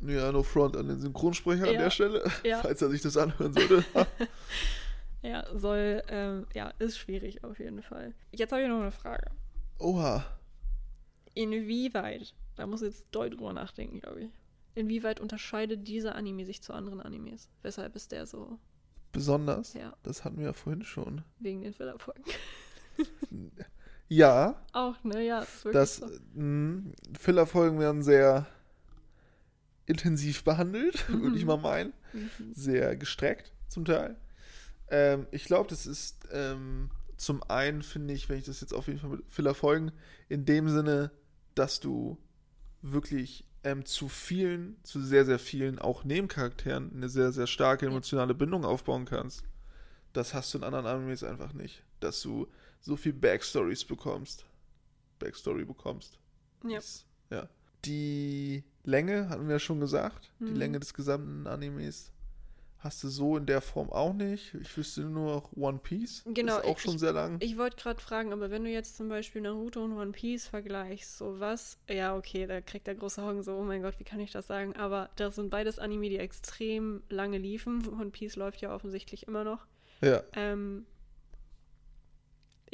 Ja, 0.00 0.30
no 0.32 0.42
front 0.42 0.76
an 0.76 0.88
den 0.88 1.00
Synchronsprecher 1.00 1.64
an 1.66 1.74
Ja. 1.74 1.80
der 1.80 1.90
Stelle, 1.90 2.24
Ja. 2.44 2.58
falls 2.62 2.80
er 2.82 2.90
sich 2.90 3.02
das 3.02 3.16
anhören 3.16 3.52
sollte. 3.52 3.84
ja, 5.22 5.44
soll, 5.56 6.02
ähm, 6.08 6.46
ja, 6.54 6.68
ist 6.78 6.98
schwierig 6.98 7.44
auf 7.44 7.58
jeden 7.58 7.82
Fall. 7.82 8.14
Jetzt 8.32 8.52
habe 8.52 8.62
ich 8.62 8.68
noch 8.68 8.80
eine 8.80 8.92
Frage. 8.92 9.30
Oha. 9.78 10.24
Inwieweit, 11.34 12.34
da 12.56 12.66
muss 12.66 12.82
ich 12.82 12.94
jetzt 12.94 13.08
doll 13.10 13.30
drüber 13.30 13.52
nachdenken, 13.52 14.00
glaube 14.00 14.22
ich. 14.22 14.30
Inwieweit 14.76 15.20
unterscheidet 15.20 15.86
dieser 15.86 16.14
Anime 16.14 16.44
sich 16.46 16.62
zu 16.62 16.72
anderen 16.72 17.00
Animes? 17.00 17.48
Weshalb 17.62 17.94
ist 17.96 18.12
der 18.12 18.26
so, 18.26 18.58
Besonders, 19.12 19.74
ja, 19.74 19.96
das 20.02 20.24
hatten 20.24 20.38
wir 20.38 20.46
ja 20.46 20.52
vorhin 20.52 20.82
schon. 20.82 21.22
wegen 21.38 21.62
den 21.62 21.72
Fillerfolgen? 21.72 22.24
Ja, 24.08 24.54
Auch, 24.72 25.02
ne? 25.04 25.24
Ja, 25.24 25.40
das 25.40 25.54
ist 25.54 25.64
wirklich 25.64 25.74
das 25.76 25.96
so. 25.96 26.06
mh, 26.34 26.92
Fillerfolgen 27.18 27.78
werden 27.78 28.02
sehr 28.02 28.46
intensiv 29.86 30.44
behandelt, 30.44 31.04
würde 31.20 31.36
ich 31.36 31.44
Mhm. 31.44 31.48
mal 31.48 31.56
meinen. 31.58 31.92
Mhm. 32.12 32.52
Sehr 32.52 32.96
gestreckt 32.96 33.52
zum 33.68 33.84
Teil. 33.84 34.16
Ähm, 34.90 35.26
ich 35.32 35.44
glaube, 35.44 35.68
das 35.70 35.86
ist 35.86 36.28
ähm, 36.32 36.90
zum 37.16 37.42
einen, 37.44 37.82
finde 37.82 38.14
ich, 38.14 38.28
wenn 38.28 38.38
ich 38.38 38.44
das 38.46 38.60
jetzt 38.60 38.74
auf 38.74 38.88
jeden 38.88 39.00
Fall 39.00 39.10
mit 39.10 39.24
Fillerfolgen, 39.28 39.92
in 40.28 40.44
dem 40.44 40.68
Sinne, 40.68 41.10
dass 41.54 41.80
du 41.80 42.18
wirklich 42.82 43.46
ähm, 43.64 43.84
zu 43.86 44.08
vielen, 44.08 44.76
zu 44.84 45.00
sehr, 45.02 45.24
sehr 45.24 45.38
vielen, 45.38 45.78
auch 45.78 46.04
Nebencharakteren 46.04 46.92
eine 46.94 47.08
sehr, 47.08 47.32
sehr 47.32 47.46
starke 47.46 47.86
emotionale 47.86 48.34
Bindung 48.34 48.64
aufbauen 48.64 49.06
kannst. 49.06 49.44
Das 50.12 50.34
hast 50.34 50.54
du 50.54 50.58
in 50.58 50.64
anderen 50.64 50.86
Animes 50.86 51.24
einfach 51.24 51.52
nicht. 51.54 51.82
Dass 52.00 52.22
du 52.22 52.48
so 52.84 52.96
viel 52.96 53.12
Backstories 53.12 53.84
bekommst. 53.84 54.44
Backstory 55.18 55.64
bekommst. 55.64 56.18
Ja. 56.66 56.78
Ist- 56.78 57.06
ja. 57.30 57.48
Die 57.84 58.64
Länge, 58.84 59.28
hatten 59.28 59.46
wir 59.46 59.54
ja 59.54 59.58
schon 59.58 59.80
gesagt, 59.80 60.30
die 60.40 60.44
Mhm. 60.44 60.56
Länge 60.56 60.80
des 60.80 60.94
gesamten 60.94 61.46
Animes 61.46 62.10
hast 62.78 63.02
du 63.02 63.08
so 63.08 63.38
in 63.38 63.46
der 63.46 63.62
Form 63.62 63.90
auch 63.90 64.12
nicht. 64.12 64.52
Ich 64.54 64.76
wüsste 64.76 65.00
nur 65.02 65.34
noch 65.36 65.52
One 65.56 65.78
Piece. 65.78 66.22
Genau, 66.26 66.58
Ist 66.58 66.64
auch 66.66 66.76
ich- 66.76 66.82
schon 66.82 66.98
sehr 66.98 67.12
lang. 67.12 67.38
Ich 67.40 67.56
wollte 67.56 67.76
gerade 67.76 68.00
fragen, 68.00 68.32
aber 68.34 68.50
wenn 68.50 68.64
du 68.64 68.70
jetzt 68.70 68.96
zum 68.96 69.08
Beispiel 69.08 69.40
Naruto 69.40 69.82
und 69.82 69.92
One 69.92 70.12
Piece 70.12 70.46
vergleichst, 70.46 71.16
so 71.16 71.40
was, 71.40 71.78
ja, 71.88 72.14
okay, 72.16 72.46
da 72.46 72.60
kriegt 72.60 72.86
der 72.86 72.94
große 72.94 73.22
Augen 73.22 73.42
so, 73.42 73.54
oh 73.56 73.64
mein 73.64 73.80
Gott, 73.82 73.98
wie 73.98 74.04
kann 74.04 74.20
ich 74.20 74.32
das 74.32 74.46
sagen? 74.46 74.76
Aber 74.76 75.08
das 75.16 75.36
sind 75.36 75.48
beides 75.48 75.78
Anime, 75.78 76.10
die 76.10 76.18
extrem 76.18 77.02
lange 77.08 77.38
liefen. 77.38 77.86
One 77.88 78.10
Piece 78.10 78.36
läuft 78.36 78.60
ja 78.60 78.74
offensichtlich 78.74 79.26
immer 79.28 79.44
noch. 79.44 79.66
ja. 80.02 80.22
Ähm, 80.34 80.84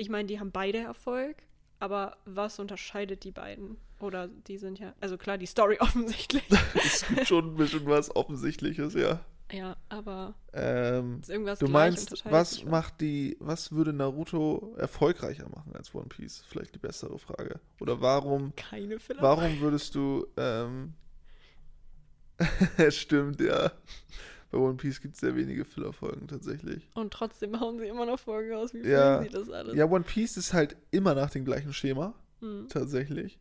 ich 0.01 0.09
meine, 0.09 0.27
die 0.27 0.41
haben 0.41 0.51
beide 0.53 0.79
Erfolg, 0.79 1.37
Aber 1.79 2.17
was 2.25 2.59
unterscheidet 2.59 3.25
die 3.25 3.33
beiden? 3.33 3.77
Oder 4.01 4.29
die 4.29 4.57
sind 4.59 4.79
ja, 4.79 4.95
also 5.01 5.17
klar, 5.19 5.39
die 5.39 5.47
Story 5.47 5.77
offensichtlich. 5.81 6.43
es 6.75 7.07
gibt 7.07 7.27
schon 7.27 7.53
ein 7.53 7.57
bisschen 7.57 7.87
was 7.87 8.15
Offensichtliches, 8.17 8.95
ja. 8.95 9.21
ja, 9.53 9.77
aber 9.89 10.35
Ähm, 10.53 11.21
ist 11.21 11.31
irgendwas 11.31 11.59
du 11.59 11.69
meinst, 11.69 12.25
was 12.25 12.65
macht 12.65 13.01
die, 13.01 13.37
was 13.41 13.73
würde 13.73 13.93
Naruto 13.93 14.75
erfolgreicher 14.79 15.49
machen 15.51 15.75
als 15.75 15.95
One 15.95 16.07
Piece? 16.09 16.45
Vielleicht 16.49 16.75
die 16.75 16.79
bessere 16.79 17.19
Frage. 17.19 17.61
Oder 17.81 18.01
warum, 18.01 18.55
Keine 18.57 18.99
Filler. 18.99 19.23
warum 19.23 19.61
würdest 19.61 19.95
du, 19.95 20.27
ähm, 20.37 20.95
stimmt, 22.91 23.41
ja. 23.41 23.71
Bei 24.51 24.59
One 24.59 24.77
Piece 24.77 25.01
gibt 25.01 25.15
es 25.15 25.21
sehr 25.21 25.37
wenige 25.37 25.65
Filler-Folgen 25.65 26.27
tatsächlich. 26.27 26.91
Und 26.95 27.13
trotzdem 27.13 27.61
hauen 27.61 27.79
sie 27.79 27.87
immer 27.87 28.05
noch 28.07 28.19
Folgen 28.19 28.53
aus. 28.55 28.75
Wie 28.75 28.81
Ja. 28.87 29.23
sie 29.23 29.29
das 29.29 29.49
alles? 29.51 29.75
Ja, 29.77 29.85
One 29.87 30.05
Piece 30.05 30.37
ist 30.37 30.53
halt 30.53 30.77
immer 30.91 31.15
nach 31.15 31.31
dem 31.31 31.45
gleichen 31.45 31.73
Schema, 31.73 32.15
Hm. 32.41 32.67
tatsächlich. 32.69 33.39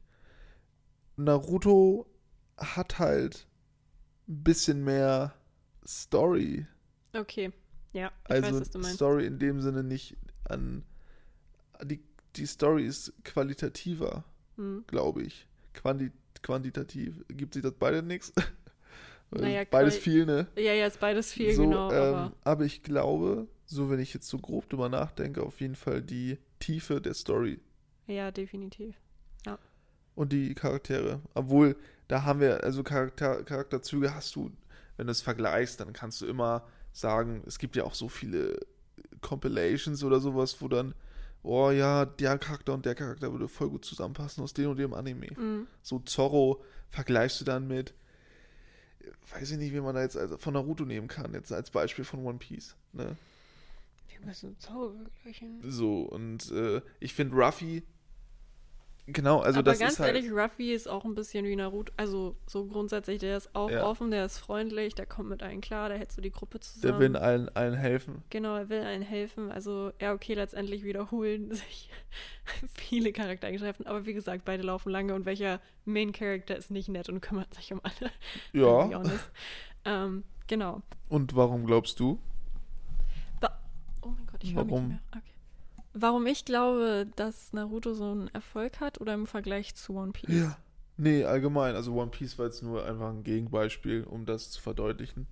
Naruto 1.15 2.05
hat 2.57 2.99
halt 2.99 3.47
ein 4.27 4.43
bisschen 4.43 4.83
mehr 4.83 5.33
Story. 5.85 6.67
Okay, 7.13 7.51
ja, 7.93 8.11
ich 8.25 8.31
Also 8.31 8.51
weiß, 8.51 8.61
was 8.61 8.69
du 8.69 8.79
meinst. 8.79 8.95
Story 8.95 9.25
in 9.25 9.39
dem 9.39 9.61
Sinne 9.61 9.83
nicht 9.83 10.15
an. 10.47 10.83
Die, 11.83 12.01
die 12.35 12.45
Story 12.45 12.85
ist 12.85 13.13
qualitativer, 13.23 14.23
Hm. 14.57 14.83
glaube 14.87 15.23
ich. 15.23 15.47
Quanti 15.73 16.11
quantitativ. 16.41 17.21
Gibt 17.27 17.53
sich 17.55 17.63
das 17.63 17.73
beide 17.73 18.01
nichts? 18.03 18.31
Naja, 19.31 19.63
Beides 19.69 19.97
viel, 19.97 20.25
ne? 20.25 20.47
Ja, 20.55 20.73
ja, 20.73 20.87
ist 20.87 20.99
beides 20.99 21.31
viel, 21.31 21.53
so, 21.53 21.63
genau. 21.63 21.91
ähm, 21.91 22.15
aber 22.15 22.33
aber 22.43 22.65
ich 22.65 22.81
glaube, 22.81 23.47
so 23.65 23.89
wenn 23.89 23.99
ich 23.99 24.13
jetzt 24.13 24.27
so 24.27 24.39
grob 24.39 24.69
drüber 24.69 24.89
nachdenke, 24.89 25.43
auf 25.43 25.61
jeden 25.61 25.75
Fall 25.75 26.01
die 26.01 26.39
Tiefe 26.59 26.99
der 26.99 27.13
Story 27.13 27.59
ja, 28.09 28.31
definitiv. 28.31 28.95
und 30.15 30.33
die 30.33 30.55
Charaktere. 30.55 31.21
Obwohl, 31.35 31.75
da 32.07 32.23
haben 32.23 32.39
wir, 32.39 32.63
also 32.63 32.83
Charakter, 32.83 33.43
Charakterzüge 33.43 34.13
hast 34.13 34.35
du, 34.35 34.51
wenn 34.97 35.05
du 35.05 35.11
es 35.11 35.21
vergleichst, 35.21 35.79
dann 35.79 35.93
kannst 35.93 36.19
du 36.21 36.25
immer 36.25 36.67
sagen, 36.91 37.43
es 37.45 37.59
gibt 37.59 37.75
ja 37.75 37.83
auch 37.83 37.93
so 37.93 38.09
viele 38.09 38.59
Compilations 39.21 40.03
oder 40.03 40.19
sowas, 40.19 40.59
wo 40.59 40.67
dann, 40.67 40.95
oh 41.43 41.69
ja, 41.69 42.05
der 42.05 42.37
Charakter 42.39 42.73
und 42.73 42.85
der 42.85 42.95
Charakter 42.95 43.31
würde 43.31 43.47
voll 43.47 43.69
gut 43.69 43.85
zusammenpassen 43.85 44.43
aus 44.43 44.53
dem 44.53 44.71
und 44.71 44.79
dem 44.79 44.93
Anime. 44.93 45.27
Mhm. 45.37 45.67
So 45.83 45.99
Zorro 45.99 46.63
vergleichst 46.89 47.39
du 47.41 47.45
dann 47.45 47.67
mit, 47.67 47.93
weiß 49.31 49.51
ich 49.51 49.57
nicht, 49.57 49.73
wie 49.73 49.81
man 49.81 49.95
da 49.95 50.01
jetzt 50.01 50.17
also 50.17 50.37
von 50.37 50.53
Naruto 50.53 50.85
nehmen 50.85 51.07
kann, 51.07 51.33
jetzt 51.33 51.51
als 51.51 51.71
Beispiel 51.71 52.05
von 52.05 52.25
One 52.25 52.37
Piece. 52.37 52.75
Ne? 52.93 53.15
Wir 54.09 54.25
müssen 54.25 54.57
Zauber 54.59 54.93
vergleichen. 55.21 55.59
So, 55.63 56.01
und 56.03 56.51
äh, 56.51 56.81
ich 56.99 57.13
finde 57.13 57.35
Ruffy, 57.35 57.83
genau, 59.13 59.39
also 59.39 59.59
aber 59.59 59.71
das 59.71 59.79
ganz 59.79 59.93
ist 59.93 59.99
halt, 59.99 60.15
ehrlich, 60.15 60.31
Ruffy 60.31 60.73
ist 60.73 60.87
auch 60.87 61.05
ein 61.05 61.15
bisschen 61.15 61.45
wie 61.45 61.55
Naruto. 61.55 61.91
Also 61.97 62.35
so 62.47 62.65
grundsätzlich, 62.65 63.19
der 63.19 63.37
ist 63.37 63.53
auch 63.55 63.69
Ja. 63.69 63.85
offen, 63.85 64.11
der 64.11 64.25
ist 64.25 64.37
freundlich, 64.39 64.95
der 64.95 65.05
kommt 65.05 65.29
mit 65.29 65.43
allen 65.43 65.61
klar, 65.61 65.89
der 65.89 65.97
hält 65.97 66.11
so 66.11 66.21
die 66.21 66.31
Gruppe 66.31 66.59
zusammen. 66.59 66.81
der 66.81 66.99
will 66.99 67.15
allen, 67.17 67.49
allen 67.55 67.73
helfen. 67.75 68.23
Genau, 68.29 68.55
er 68.55 68.69
will 68.69 68.81
allen 68.81 69.01
helfen. 69.01 69.51
Also, 69.51 69.91
ja, 69.99 70.13
okay, 70.13 70.33
letztendlich 70.33 70.83
wiederholen 70.83 71.51
sich 71.53 71.89
viele 72.75 73.11
Charaktereigenschaften. 73.11 73.87
Aber 73.87 74.05
wie 74.05 74.13
gesagt, 74.13 74.45
beide 74.45 74.63
laufen 74.63 74.89
lange 74.89 75.13
und 75.13 75.25
welcher 75.25 75.59
Main 75.85 76.11
Character 76.11 76.55
ist 76.55 76.71
nicht 76.71 76.89
nett 76.89 77.09
und 77.09 77.21
kümmert 77.21 77.53
sich 77.53 77.71
um 77.73 77.81
alle. 77.83 78.11
Ja, 78.53 78.89
ähm, 79.85 80.23
genau. 80.47 80.81
und 81.07 81.35
warum 81.35 81.65
glaubst 81.65 81.99
du? 81.99 82.19
Oh 84.01 84.09
mein 84.15 84.25
Gott, 84.27 84.43
ich 84.43 84.55
höre 84.55 84.63
mich 84.63 84.71
Warum? 84.71 84.87
nicht 84.87 85.01
mehr. 85.13 85.21
Okay. 85.21 85.28
Warum 86.01 86.25
ich 86.27 86.45
glaube, 86.45 87.07
dass 87.17 87.51
Naruto 87.51 87.93
so 87.93 88.11
einen 88.11 88.29
Erfolg 88.29 88.79
hat 88.79 89.01
oder 89.01 89.13
im 89.13 89.27
Vergleich 89.27 89.75
zu 89.75 89.95
One 89.95 90.13
Piece? 90.13 90.33
Ja. 90.33 90.57
Nee, 90.95 91.25
allgemein, 91.25 91.75
also 91.75 91.93
One 91.93 92.11
Piece 92.11 92.37
war 92.37 92.45
jetzt 92.45 92.63
nur 92.63 92.85
einfach 92.85 93.09
ein 93.09 93.23
Gegenbeispiel, 93.23 94.03
um 94.03 94.25
das 94.25 94.51
zu 94.51 94.61
verdeutlichen. 94.61 95.27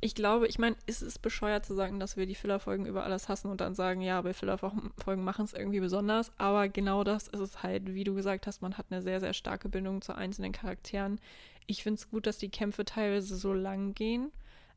Ich 0.00 0.14
glaube, 0.14 0.46
ich 0.46 0.60
meine, 0.60 0.76
es 0.86 1.02
ist 1.02 1.20
bescheuert 1.20 1.66
zu 1.66 1.74
sagen, 1.74 1.98
dass 1.98 2.16
wir 2.16 2.26
die 2.26 2.36
Filler-Folgen 2.36 2.86
über 2.86 3.04
alles 3.04 3.28
hassen 3.28 3.48
und 3.50 3.60
dann 3.60 3.74
sagen, 3.74 4.00
ja, 4.00 4.18
aber 4.18 4.34
Filler-Folgen 4.34 5.24
machen 5.24 5.44
es 5.44 5.52
irgendwie 5.52 5.80
besonders. 5.80 6.30
Aber 6.38 6.68
genau 6.68 7.02
das 7.02 7.26
ist 7.26 7.40
es 7.40 7.62
halt, 7.64 7.94
wie 7.94 8.04
du 8.04 8.14
gesagt 8.14 8.46
hast, 8.46 8.62
man 8.62 8.78
hat 8.78 8.86
eine 8.90 9.02
sehr, 9.02 9.18
sehr 9.18 9.32
starke 9.32 9.68
Bindung 9.68 10.00
zu 10.00 10.14
einzelnen 10.14 10.52
Charakteren. 10.52 11.20
Ich 11.66 11.82
finde 11.82 11.98
es 11.98 12.08
gut, 12.08 12.26
dass 12.28 12.38
die 12.38 12.50
Kämpfe 12.50 12.84
teilweise 12.84 13.36
so 13.36 13.52
lang 13.52 13.94
gehen. 13.94 14.30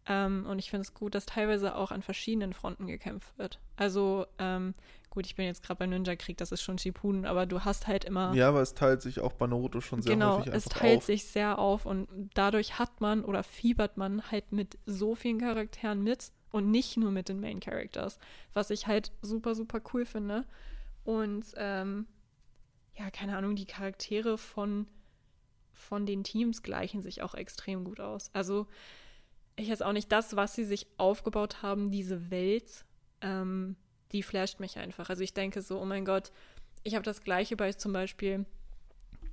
Ähm, 0.08 0.46
und 0.48 0.60
ich 0.60 0.70
finde 0.70 0.82
es 0.82 0.94
gut, 0.94 1.14
dass 1.14 1.26
teilweise 1.26 1.76
auch 1.76 1.92
an 1.92 2.02
verschiedenen 2.02 2.54
Fronten 2.54 2.88
gekämpft 2.88 3.38
wird. 3.38 3.60
Also, 3.76 4.26
ähm, 4.40 4.74
gut, 5.12 5.26
ich 5.28 5.36
bin 5.36 5.46
jetzt 5.46 5.64
gerade 5.64 5.78
beim 5.80 5.92
Ninja-Krieg, 5.92 6.38
das 6.38 6.52
ist 6.52 6.64
schon 6.64 6.80
Shippuden, 6.80 7.26
aber 7.26 7.46
du 7.46 7.62
hast 7.62 7.88
halt 7.88 8.06
immer. 8.06 8.34
Ja, 8.34 8.50
aber 8.50 8.62
es 8.62 8.74
teilt 8.74 9.02
sich 9.02 9.20
auch 9.20 9.34
bei 9.34 9.46
Naruto 9.46 9.80
schon 9.80 10.02
sehr 10.02 10.14
genau, 10.14 10.40
häufig 10.40 10.54
es 10.54 10.66
einfach 10.66 10.80
teilt 10.80 10.98
auf. 11.00 11.06
sich 11.06 11.26
sehr 11.26 11.60
auf 11.60 11.86
und 11.86 12.08
dadurch 12.34 12.80
hat 12.80 13.00
man 13.00 13.24
oder 13.24 13.44
fiebert 13.44 13.98
man 13.98 14.32
halt 14.32 14.52
mit 14.52 14.80
so 14.86 15.14
vielen 15.14 15.40
Charakteren 15.40 16.02
mit 16.02 16.32
und 16.52 16.72
nicht 16.72 16.98
nur 16.98 17.12
mit 17.12 17.30
den 17.30 17.40
Main 17.40 17.60
Characters, 17.60 18.18
was 18.54 18.72
ich 18.72 18.88
halt 18.88 19.12
super, 19.22 19.54
super 19.54 19.82
cool 19.94 20.06
finde. 20.06 20.46
Und 21.04 21.46
ähm, 21.58 22.08
ja, 22.98 23.10
keine 23.12 23.38
Ahnung, 23.38 23.56
die 23.56 23.66
Charaktere 23.66 24.38
von, 24.38 24.88
von 25.74 26.06
den 26.06 26.24
Teams 26.24 26.64
gleichen 26.64 27.02
sich 27.02 27.22
auch 27.22 27.34
extrem 27.34 27.84
gut 27.84 28.00
aus. 28.00 28.30
Also 28.34 28.68
ich 29.56 29.70
weiß 29.70 29.82
auch 29.82 29.94
nicht, 29.94 30.12
das, 30.12 30.36
was 30.36 30.56
sie 30.56 30.66
sich 30.66 30.88
aufgebaut 30.98 31.62
haben, 31.62 31.92
diese 31.92 32.32
Welt, 32.32 32.86
ähm, 33.22 33.76
die 34.12 34.24
flasht 34.24 34.60
mich 34.60 34.78
einfach. 34.78 35.10
Also 35.10 35.24
ich 35.24 35.34
denke 35.34 35.62
so, 35.62 35.80
oh 35.80 35.86
mein 35.86 36.06
Gott, 36.06 36.32
ich 36.84 36.96
habe 36.96 37.04
das 37.04 37.22
gleiche 37.22 37.56
bei 37.56 37.72
zum 37.74 37.94
Beispiel 37.94 38.46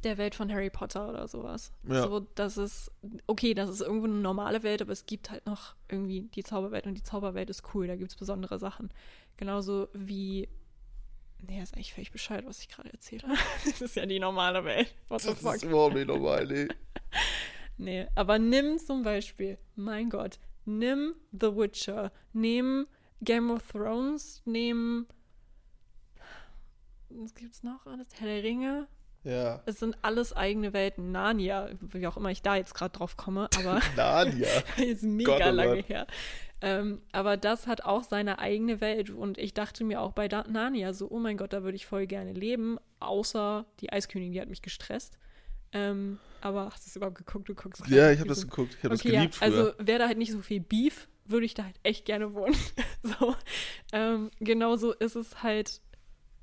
der 0.04 0.16
Welt 0.18 0.35
von 0.37 0.52
Harry 0.52 0.70
Potter 0.70 1.09
oder 1.09 1.26
sowas. 1.26 1.72
Ja. 1.88 2.02
So, 2.02 2.20
das 2.20 2.57
ist, 2.57 2.92
okay, 3.26 3.54
das 3.54 3.68
ist 3.68 3.81
irgendwo 3.81 4.07
eine 4.07 4.14
normale 4.14 4.62
Welt, 4.62 4.81
aber 4.81 4.92
es 4.92 5.07
gibt 5.07 5.31
halt 5.31 5.44
noch 5.46 5.74
irgendwie 5.88 6.22
die 6.35 6.44
Zauberwelt 6.44 6.87
und 6.87 6.94
die 6.94 7.02
Zauberwelt 7.02 7.50
ist 7.50 7.62
cool, 7.74 7.88
da 7.88 7.96
gibt 7.96 8.12
es 8.12 8.16
besondere 8.16 8.59
Sachen. 8.61 8.90
Genauso 9.37 9.88
wie, 9.94 10.48
nee, 11.40 11.61
ist 11.61 11.74
eigentlich 11.74 11.94
völlig 11.94 12.12
bescheuert, 12.12 12.46
was 12.46 12.61
ich 12.61 12.68
gerade 12.68 12.92
erzähle. 12.92 13.24
das 13.64 13.81
ist 13.81 13.96
ja 13.96 14.07
die 14.07 14.20
normale 14.20 14.64
Welt. 14.64 14.94
What 15.09 15.22
the 15.22 15.31
Das 15.31 15.40
fuck? 15.40 15.54
ist 15.57 15.64
überhaupt 15.64 15.94
nicht 15.94 16.07
normal, 16.07 16.46
nee. 16.46 16.68
Nee, 17.78 18.08
aber 18.16 18.38
nimm 18.38 18.78
zum 18.78 19.02
Beispiel, 19.02 19.56
mein 19.76 20.10
Gott, 20.10 20.38
nimm 20.64 21.14
The 21.32 21.56
Witcher, 21.56 22.12
nimm 22.32 22.86
Game 23.22 23.50
of 23.50 23.62
Thrones, 23.72 24.42
nimm. 24.44 25.06
Was 27.08 27.34
gibt's 27.34 27.62
noch 27.62 27.86
alles? 27.86 28.08
Herr 28.18 28.26
der 28.26 28.42
Ringe. 28.42 28.88
Ja. 29.24 29.62
Es 29.66 29.78
sind 29.78 29.96
alles 30.02 30.32
eigene 30.32 30.72
Welten. 30.72 31.12
Narnia, 31.12 31.70
wie 31.80 32.06
auch 32.06 32.16
immer 32.16 32.30
ich 32.30 32.42
da 32.42 32.56
jetzt 32.56 32.74
gerade 32.74 32.96
drauf 32.96 33.16
komme, 33.16 33.48
aber 33.58 33.80
Nadia. 33.96 34.48
ist 34.76 35.02
mega 35.02 35.38
Gott, 35.38 35.46
oh 35.46 35.50
lange 35.50 35.76
Gott. 35.76 35.88
her. 35.88 36.06
Ähm, 36.60 37.02
aber 37.12 37.36
das 37.36 37.66
hat 37.68 37.84
auch 37.84 38.02
seine 38.02 38.38
eigene 38.40 38.80
Welt. 38.80 39.10
Und 39.10 39.38
ich 39.38 39.54
dachte 39.54 39.84
mir 39.84 40.00
auch 40.00 40.12
bei 40.12 40.28
da 40.28 40.44
Narnia 40.48 40.92
so, 40.92 41.08
oh 41.10 41.18
mein 41.18 41.36
Gott, 41.36 41.52
da 41.52 41.62
würde 41.62 41.76
ich 41.76 41.86
voll 41.86 42.06
gerne 42.06 42.32
leben. 42.32 42.78
Außer 43.00 43.64
die 43.80 43.92
Eiskönigin, 43.92 44.32
die 44.32 44.40
hat 44.40 44.48
mich 44.48 44.62
gestresst. 44.62 45.18
Ähm, 45.72 46.18
aber 46.40 46.66
hast 46.70 46.87
du 46.87 46.88
es 46.90 46.96
überhaupt 46.96 47.18
geguckt? 47.18 47.48
Du 47.48 47.55
guckst 47.55 47.83
gerade 47.85 47.96
Ja, 47.96 48.11
ich 48.11 48.18
habe 48.20 48.29
das 48.29 48.42
geguckt. 48.42 48.74
Ich 48.79 48.85
habe 48.85 48.94
Okay, 48.94 49.11
das 49.11 49.12
geliebt 49.12 49.35
ja, 49.35 49.38
früher. 49.38 49.66
also 49.68 49.72
wäre 49.79 49.98
da 50.01 50.07
halt 50.09 50.18
nicht 50.18 50.33
so 50.33 50.40
viel 50.42 50.61
Beef, 50.61 51.09
würde 51.24 51.46
ich 51.46 51.55
da 51.55 51.64
halt 51.64 51.79
echt 51.83 52.05
gerne 52.05 52.35
wohnen. 52.35 52.57
so, 53.03 53.35
ähm, 53.92 54.31
genauso 54.40 54.92
ist 54.92 55.16
es 55.16 55.42
halt 55.42 55.81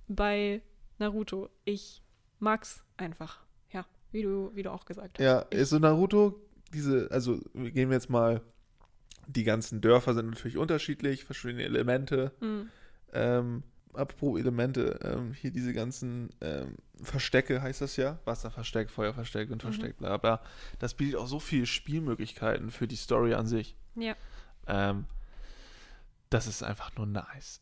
bei 0.08 0.62
Naruto. 1.00 1.50
Ich 1.66 2.02
mag's 2.40 2.84
einfach. 2.98 3.40
Ja, 3.72 3.86
wie 4.12 4.22
du, 4.24 4.52
wie 4.54 4.64
du 4.64 4.72
auch 4.72 4.86
gesagt 4.86 5.20
hast. 5.20 5.24
Ja, 5.24 5.46
ich, 5.50 5.68
so 5.68 5.80
Naruto, 5.80 6.40
diese, 6.74 7.10
also 7.12 7.40
gehen 7.54 7.90
wir 7.90 7.96
jetzt 7.98 8.10
mal, 8.10 8.42
die 9.28 9.44
ganzen 9.44 9.82
Dörfer 9.82 10.14
sind 10.14 10.28
natürlich 10.30 10.58
unterschiedlich, 10.58 11.24
verschiedene 11.24 11.64
Elemente. 11.64 12.32
mh, 12.40 12.66
Ähm, 13.14 13.64
apropos 13.96 14.40
Elemente, 14.40 15.00
ähm, 15.04 15.34
hier 15.34 15.52
diese 15.52 15.74
ganzen 15.74 16.30
ähm, 16.42 16.76
Verstecke 17.02 17.62
heißt 17.62 17.82
das 17.82 17.96
ja. 17.98 18.20
Wasserversteck, 18.26 18.90
Feuerversteck, 18.90 19.50
Windversteck, 19.50 19.98
bla 19.98 20.18
bla. 20.18 20.42
Das 20.80 20.94
bietet 20.94 21.16
auch 21.16 21.28
so 21.28 21.40
viele 21.40 21.66
Spielmöglichkeiten 21.66 22.72
für 22.72 22.88
die 22.88 22.96
Story 22.96 23.34
an 23.34 23.48
sich. 23.48 23.76
ja. 23.96 24.16
Ähm, 24.68 25.06
das 26.32 26.48
ist 26.48 26.64
einfach 26.64 26.96
nur 26.98 27.06
nice. 27.06 27.62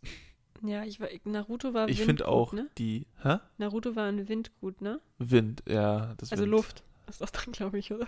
Ja, 0.62 0.84
ich 0.86 1.00
war, 1.02 1.10
Naruto 1.26 1.74
war 1.74 1.89
Ich 1.89 2.00
Wind 2.00 2.06
finde 2.08 2.28
auch 2.30 2.54
ne? 2.54 2.69
die, 2.78 3.06
hä? 3.22 3.39
Naruto 3.58 3.96
war 3.98 4.08
in 4.08 4.30
Wind 4.30 4.52
gut, 4.62 4.82
ne? 4.82 5.02
Wind, 5.17 5.62
ja. 5.67 6.15
Das 6.15 6.32
Also 6.32 6.43
Wind. 6.43 6.52
Luft. 6.52 6.84
Ist 7.08 7.19
das 7.19 7.34
dann, 7.34 7.52
glaube 7.52 7.78
ich, 7.78 7.91
oder? 7.91 8.08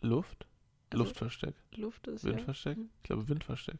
Luft? 0.00 0.46
Also 0.90 1.04
Luftversteck. 1.04 1.54
Luft 1.74 2.06
ist 2.06 2.22
ja. 2.24 2.30
Windversteck? 2.30 2.78
Ich 2.98 3.02
glaube 3.02 3.28
Windversteck. 3.28 3.78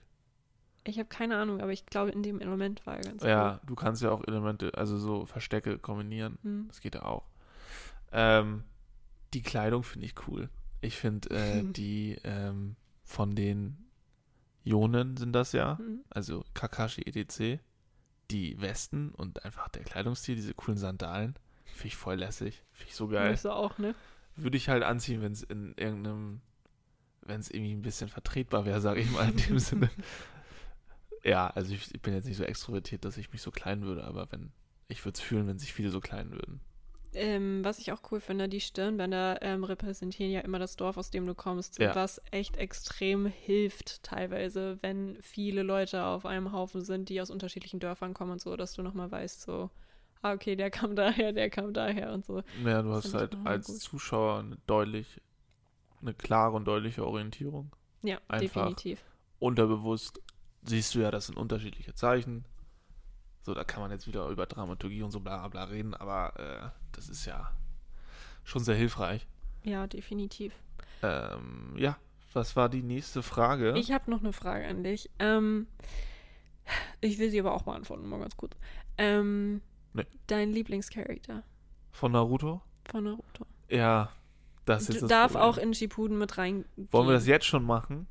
Ich 0.87 0.99
habe 0.99 1.09
keine 1.09 1.37
Ahnung, 1.39 1.61
aber 1.61 1.73
ich 1.73 1.87
glaube, 1.87 2.11
in 2.11 2.23
dem 2.23 2.41
Element 2.41 2.85
war 2.87 2.97
er 2.97 3.03
ganz 3.03 3.23
Ja, 3.23 3.61
du 3.67 3.75
kannst 3.75 4.03
ja 4.03 4.11
auch 4.11 4.23
Elemente, 4.27 4.73
also 4.75 4.99
so 4.99 5.25
Verstecke 5.27 5.79
kombinieren. 5.79 6.39
cool. 6.45 6.51
Hm. 6.51 6.65
Das 6.69 6.81
geht 6.81 6.95
ja 6.95 7.05
auch. 7.05 7.25
Ähm, 8.13 8.65
die 9.33 9.43
Kleidung 9.43 9.83
finde 9.83 10.07
ich 10.07 10.15
cool. 10.29 10.49
Ich 10.81 10.97
finde 10.97 11.31
äh, 11.31 11.65
die 11.73 12.19
ähm, 12.25 12.77
von 13.03 13.35
den 13.35 13.79
Ionen 14.65 15.17
sind 15.17 15.33
das 15.33 15.53
ja, 15.53 15.79
Hm. 15.79 16.05
also 16.11 16.45
Kakashi 16.55 17.03
EDC, 17.03 17.61
die 18.31 18.61
Westen 18.61 19.11
und 19.11 19.45
einfach 19.45 19.69
der 19.69 19.85
Kleidungsstil, 19.85 20.37
diese 20.37 20.55
coolen 20.55 20.79
Sandalen, 20.79 21.35
Finde 21.67 21.89
ich 21.89 21.97
voll 21.97 22.15
lässig. 22.17 22.63
Finde 22.73 22.91
ich 22.91 22.95
so 22.95 23.09
geil. 23.09 23.37
Du 23.43 23.53
auch, 23.53 23.79
ne? 23.79 23.95
Würde 24.37 24.57
ich 24.57 24.69
halt 24.69 24.85
anziehen, 24.85 25.23
wenn 25.23 25.33
es 25.33 25.43
in 25.43 25.75
irgendeinem, 25.77 26.41
wenn 27.23 27.41
es 27.41 27.51
irgendwie 27.51 27.73
ein 27.75 27.83
bisschen 27.83 28.09
vertretbar 28.09 28.65
wäre, 28.65 28.81
sage 28.81 29.01
ich 29.01 29.11
mal 29.11 29.29
in 29.29 29.37
dem 29.37 29.59
Sinne. 29.59 29.91
Ja, 31.25 31.49
also 31.49 31.75
ich, 31.75 31.93
ich 31.95 32.03
bin 32.03 32.15
jetzt 32.15 32.27
nicht 32.27 32.37
so 32.37 32.45
extrovertiert, 32.45 33.05
dass 33.05 33.17
ich 33.17 33.33
mich 33.33 33.43
so 33.43 33.51
klein 33.51 33.83
würde, 33.83 34.05
aber 34.05 34.31
wenn, 34.31 34.53
ich 34.89 35.05
würde 35.05 35.17
es 35.17 35.21
fühlen, 35.21 35.47
wenn 35.47 35.59
sich 35.59 35.73
viele 35.73 35.91
so 35.91 36.01
klein 36.01 36.31
würden. 36.31 36.61
Ähm, 37.17 37.65
was 37.65 37.79
ich 37.79 37.93
auch 37.93 38.01
cool 38.11 38.21
finde, 38.21 38.49
die 38.49 38.61
Stirnbänder 38.61 39.41
ähm, 39.41 39.63
repräsentieren 39.63 40.33
ja 40.33 40.41
immer 40.41 40.59
das 40.59 40.75
Dorf, 40.75 40.97
aus 40.97 41.11
dem 41.11 41.27
du 41.27 41.35
kommst, 41.35 41.79
Ja. 41.79 41.95
was 41.95 42.21
echt 42.33 42.57
extrem 42.57 43.27
hilft 43.27 44.03
teilweise, 44.03 44.79
wenn 44.83 45.17
viele 45.23 45.63
Leute 45.63 46.05
auf 46.05 46.27
einem 46.27 46.51
Haufen 46.51 46.83
sind, 46.83 47.09
die 47.09 47.21
aus 47.21 47.31
unterschiedlichen 47.31 47.79
Dörfern 47.79 48.15
kommen 48.15 48.33
und 48.33 48.41
so, 48.41 48.57
dass 48.57 48.73
du 48.75 48.83
nochmal 48.83 49.13
weißt, 49.13 49.43
so, 49.43 49.71
ah, 50.23 50.33
okay, 50.33 50.57
der 50.57 50.71
kam 50.73 50.97
daher, 50.97 51.33
der 51.33 51.51
kam 51.51 51.73
daher 51.73 52.13
und 52.13 52.27
so. 52.27 52.43
Ja, 52.65 52.83
du 52.83 52.91
Das 52.91 53.05
hast 53.05 53.15
halt 53.15 53.37
als 53.45 53.67
gut. 53.67 53.81
Zuschauer 53.81 54.41
eine 54.41 54.57
deutlich, 54.67 55.21
eine 56.03 56.15
klare 56.15 56.57
und 56.57 56.67
deutliche 56.67 57.07
Orientierung. 57.07 57.73
Ja, 58.03 58.21
Einfach. 58.29 58.43
definitiv. 58.43 59.05
Unterbewusst 59.39 60.21
siehst 60.65 60.95
du 60.95 61.01
ja, 61.01 61.11
das 61.11 61.27
sind 61.27 61.37
unterschiedliche 61.37 61.95
Zeichen. 61.95 62.45
So, 63.43 63.55
da 63.55 63.65
kann 63.65 63.81
man 63.83 63.91
jetzt 63.91 64.07
wieder 64.07 64.29
über 64.29 64.47
Dramaturgie 64.47 65.03
und 65.03 65.11
so 65.11 65.21
bla 65.21 65.37
bla 65.39 65.49
bla 65.49 65.65
reden, 65.65 65.95
aber 65.95 66.39
äh, 66.41 66.69
das 66.93 67.09
ist 67.09 67.27
ja 67.27 67.51
schon 68.43 68.65
sehr 68.65 68.75
hilfreich. 68.75 69.27
Ja, 69.63 69.87
definitiv. 69.87 70.53
Ähm, 71.03 71.75
ja, 71.77 71.97
was 72.33 72.57
war 72.57 72.69
die 72.69 72.83
nächste 72.83 73.23
Frage? 73.23 73.75
Ich 73.77 73.93
habe 73.93 74.11
noch 74.11 74.21
eine 74.21 74.33
Frage 74.33 74.67
an 74.67 74.83
dich. 74.83 75.11
Ähm, 75.19 75.67
ich 77.01 77.19
will 77.19 77.31
sie 77.31 77.41
aber 77.41 77.53
auch 77.55 77.63
beantworten, 77.63 78.09
mal 78.09 78.21
ganz 78.21 78.37
kurz. 78.37 78.57
Ähm, 78.99 79.61
Nee. 79.97 80.07
Dein 80.27 80.51
Lieblingscharakter 80.53 81.45
Von 81.93 82.13
Naruto? 82.13 82.61
von 82.91 83.05
Naruto. 83.05 83.47
Ja, 83.69 84.11
das 84.65 84.89
ist 84.89 84.97
Du 84.97 85.01
das 85.03 85.09
darf 85.09 85.33
Problem. 85.33 85.49
auch 85.51 85.57
in 85.59 85.73
Shippuden 85.75 86.19
mit 86.19 86.37
rein. 86.37 86.65
Wollen 86.91 87.07
wir 87.09 87.13
das 87.15 87.27
jetzt 87.29 87.45
schon 87.47 87.65
machen? 87.65 88.07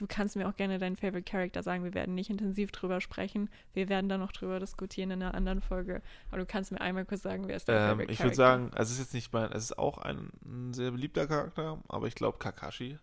Du 0.00 0.06
kannst 0.06 0.34
mir 0.34 0.48
auch 0.48 0.56
gerne 0.56 0.78
deinen 0.78 0.96
Favorite 0.96 1.30
Character 1.30 1.62
sagen. 1.62 1.84
Wir 1.84 1.92
werden 1.92 2.14
nicht 2.14 2.30
intensiv 2.30 2.72
drüber 2.72 3.02
sprechen. 3.02 3.50
Wir 3.74 3.90
werden 3.90 4.08
da 4.08 4.16
noch 4.16 4.32
drüber 4.32 4.58
diskutieren 4.58 5.10
in 5.10 5.22
einer 5.22 5.34
anderen 5.34 5.60
Folge. 5.60 6.00
Aber 6.30 6.38
du 6.38 6.46
kannst 6.46 6.72
mir 6.72 6.80
einmal 6.80 7.04
kurz 7.04 7.20
sagen, 7.20 7.46
wer 7.48 7.56
ist 7.56 7.68
dein 7.68 7.76
Ähm, 7.76 7.82
Favorite 7.82 8.12
ich 8.12 8.16
Character? 8.16 8.24
würde 8.24 8.36
sagen, 8.36 8.70
also 8.72 8.82
es 8.84 8.98
ist 8.98 8.98
jetzt 9.00 9.12
nicht 9.12 9.30
mein, 9.34 9.52
es 9.52 9.64
ist 9.64 9.78
auch 9.78 9.98
ein, 9.98 10.30
ein 10.42 10.72
sehr 10.72 10.90
beliebter 10.92 11.26
Charakter, 11.26 11.82
aber 11.86 12.06
ich 12.06 12.14
glaube 12.14 12.38
Kakashi. 12.38 12.98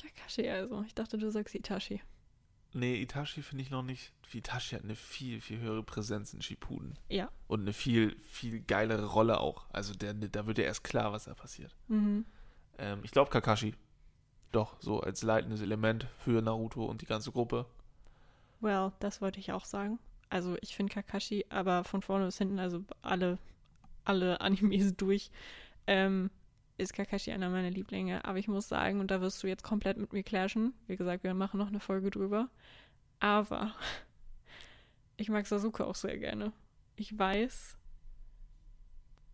Kakashi 0.00 0.48
also. 0.48 0.84
Ich 0.86 0.94
dachte, 0.94 1.18
du 1.18 1.28
sagst 1.28 1.56
Itachi. 1.56 2.00
Nee, 2.72 3.02
Itachi 3.02 3.42
finde 3.42 3.64
ich 3.64 3.70
noch 3.70 3.82
nicht. 3.82 4.12
Itachi 4.32 4.76
hat 4.76 4.84
eine 4.84 4.94
viel, 4.94 5.40
viel 5.40 5.58
höhere 5.58 5.82
Präsenz 5.82 6.32
in 6.32 6.40
Shippuden. 6.40 6.96
Ja. 7.08 7.28
Und 7.48 7.62
eine 7.62 7.72
viel, 7.72 8.16
viel 8.20 8.60
geilere 8.60 9.06
Rolle 9.06 9.40
auch. 9.40 9.66
Also 9.70 9.92
der, 9.92 10.14
da 10.14 10.46
wird 10.46 10.58
ja 10.58 10.64
erst 10.64 10.84
klar, 10.84 11.10
was 11.12 11.24
da 11.24 11.34
passiert. 11.34 11.74
Mhm. 11.88 12.26
Ähm, 12.78 13.00
ich 13.02 13.10
glaube 13.10 13.28
Kakashi. 13.30 13.74
Doch, 14.52 14.76
so 14.80 15.00
als 15.00 15.22
leitendes 15.22 15.60
Element 15.60 16.06
für 16.18 16.42
Naruto 16.42 16.84
und 16.84 17.02
die 17.02 17.06
ganze 17.06 17.30
Gruppe. 17.30 17.66
Well, 18.60 18.92
das 18.98 19.20
wollte 19.20 19.38
ich 19.38 19.52
auch 19.52 19.64
sagen. 19.64 19.98
Also 20.28 20.56
ich 20.60 20.76
finde 20.76 20.92
Kakashi, 20.92 21.46
aber 21.48 21.84
von 21.84 22.02
vorne 22.02 22.26
bis 22.26 22.38
hinten, 22.38 22.58
also 22.58 22.84
alle, 23.02 23.38
alle 24.04 24.40
Animes 24.40 24.94
durch, 24.96 25.30
ähm, 25.86 26.30
ist 26.78 26.94
Kakashi 26.94 27.30
einer 27.30 27.50
meiner 27.50 27.70
Lieblinge. 27.70 28.24
Aber 28.24 28.38
ich 28.38 28.48
muss 28.48 28.68
sagen, 28.68 29.00
und 29.00 29.10
da 29.10 29.20
wirst 29.20 29.42
du 29.42 29.46
jetzt 29.46 29.62
komplett 29.62 29.98
mit 29.98 30.12
mir 30.12 30.22
clashen. 30.22 30.74
Wie 30.86 30.96
gesagt, 30.96 31.24
wir 31.24 31.34
machen 31.34 31.58
noch 31.58 31.68
eine 31.68 31.80
Folge 31.80 32.10
drüber. 32.10 32.48
Aber 33.20 33.74
ich 35.16 35.28
mag 35.28 35.46
Sasuke 35.46 35.86
auch 35.86 35.94
sehr 35.94 36.18
gerne. 36.18 36.52
Ich 36.96 37.16
weiß. 37.16 37.76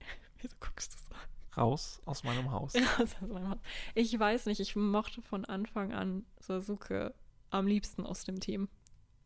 Wieso 0.40 0.56
guckst 0.60 0.94
du? 0.94 1.05
Raus 2.98 3.06
aus 3.06 3.20
meinem 3.20 3.50
Haus. 3.50 3.60
Ich 3.94 4.18
weiß 4.18 4.46
nicht, 4.46 4.60
ich 4.60 4.76
mochte 4.76 5.22
von 5.22 5.44
Anfang 5.44 5.92
an 5.92 6.24
Sasuke 6.38 7.14
am 7.50 7.66
liebsten 7.66 8.04
aus 8.04 8.24
dem 8.24 8.40
Team. 8.40 8.68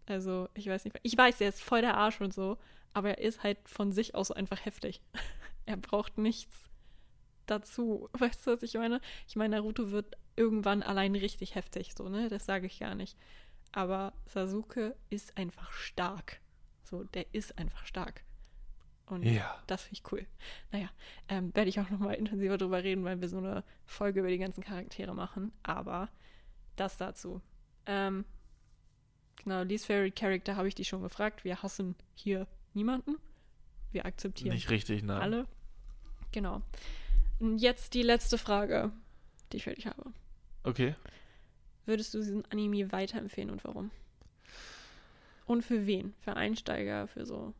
Also, 0.06 0.48
ich 0.54 0.66
weiß 0.66 0.84
nicht. 0.84 0.98
Ich 1.02 1.16
weiß, 1.16 1.40
er 1.40 1.48
ist 1.48 1.62
voll 1.62 1.80
der 1.80 1.96
Arsch 1.96 2.20
und 2.20 2.34
so, 2.34 2.58
aber 2.92 3.10
er 3.10 3.18
ist 3.18 3.42
halt 3.42 3.58
von 3.68 3.92
sich 3.92 4.14
aus 4.14 4.30
einfach 4.30 4.64
heftig. 4.64 5.00
er 5.66 5.76
braucht 5.76 6.18
nichts 6.18 6.70
dazu. 7.46 8.08
Weißt 8.18 8.46
du, 8.46 8.52
was 8.52 8.62
ich 8.62 8.74
meine? 8.74 9.00
Ich 9.28 9.36
meine, 9.36 9.56
Naruto 9.56 9.90
wird 9.90 10.16
irgendwann 10.36 10.82
allein 10.82 11.14
richtig 11.14 11.54
heftig, 11.54 11.94
so, 11.96 12.08
ne? 12.08 12.28
Das 12.28 12.46
sage 12.46 12.66
ich 12.66 12.78
gar 12.78 12.94
nicht. 12.94 13.16
Aber 13.72 14.12
Sasuke 14.26 14.96
ist 15.10 15.36
einfach 15.36 15.72
stark. 15.72 16.40
So, 16.82 17.04
der 17.04 17.26
ist 17.32 17.56
einfach 17.58 17.86
stark. 17.86 18.24
Und 19.10 19.22
Ja. 19.24 19.62
das 19.66 19.82
finde 19.82 19.94
ich 20.02 20.12
cool. 20.12 20.26
Naja, 20.72 20.88
ähm, 21.28 21.54
werde 21.54 21.68
ich 21.68 21.80
auch 21.80 21.90
nochmal 21.90 22.14
intensiver 22.14 22.58
drüber 22.58 22.82
reden, 22.82 23.04
weil 23.04 23.20
wir 23.20 23.28
so 23.28 23.38
eine 23.38 23.64
Folge 23.86 24.20
über 24.20 24.28
die 24.28 24.38
ganzen 24.38 24.62
Charaktere 24.62 25.14
machen. 25.14 25.52
Aber 25.62 26.08
das 26.76 26.96
dazu. 26.96 27.40
Ähm, 27.86 28.24
genau, 29.42 29.62
Least 29.62 29.86
Favorite 29.86 30.14
Character 30.18 30.56
habe 30.56 30.68
ich 30.68 30.74
dich 30.74 30.88
schon 30.88 31.02
gefragt. 31.02 31.44
Wir 31.44 31.62
hassen 31.62 31.94
hier 32.14 32.46
niemanden. 32.74 33.16
Wir 33.92 34.06
akzeptieren 34.06 34.54
Nicht 34.54 34.70
richtig, 34.70 35.02
nein. 35.02 35.20
alle. 35.20 35.46
Genau. 36.32 36.62
Und 37.40 37.58
jetzt 37.58 37.94
die 37.94 38.02
letzte 38.02 38.38
Frage, 38.38 38.92
die 39.52 39.56
ich 39.56 39.64
für 39.64 39.74
dich 39.74 39.86
habe. 39.86 40.12
Okay. 40.62 40.94
Würdest 41.86 42.14
du 42.14 42.18
diesen 42.18 42.44
Anime 42.52 42.92
weiterempfehlen 42.92 43.50
und 43.50 43.64
warum? 43.64 43.90
Und 45.46 45.62
für 45.64 45.86
wen? 45.86 46.14
Für 46.20 46.36
Einsteiger, 46.36 47.08
für 47.08 47.26
so 47.26 47.52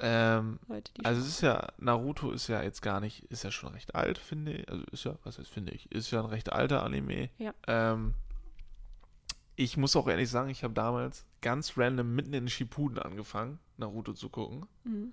Ähm, 0.00 0.60
Leute, 0.68 0.92
also 1.02 1.20
es 1.20 1.28
ist 1.28 1.40
ja, 1.40 1.68
Naruto 1.78 2.30
ist 2.30 2.46
ja 2.46 2.62
jetzt 2.62 2.82
gar 2.82 3.00
nicht, 3.00 3.24
ist 3.24 3.42
ja 3.42 3.50
schon 3.50 3.72
recht 3.72 3.94
alt, 3.94 4.18
finde 4.18 4.52
ich. 4.52 4.68
Also 4.68 4.84
ist 4.92 5.04
ja, 5.04 5.16
was 5.24 5.38
heißt 5.38 5.50
finde 5.50 5.72
ich, 5.72 5.90
ist 5.90 6.10
ja 6.10 6.20
ein 6.20 6.26
recht 6.26 6.52
alter 6.52 6.84
Anime. 6.84 7.30
Ja. 7.38 7.52
Ähm, 7.66 8.14
ich 9.56 9.76
muss 9.76 9.96
auch 9.96 10.06
ehrlich 10.06 10.30
sagen, 10.30 10.50
ich 10.50 10.62
habe 10.62 10.72
damals 10.72 11.26
ganz 11.40 11.76
random 11.76 12.14
mitten 12.14 12.32
in 12.32 12.48
Shippuden 12.48 12.98
angefangen, 13.00 13.58
Naruto 13.76 14.12
zu 14.12 14.28
gucken. 14.28 14.66
Mhm. 14.84 15.12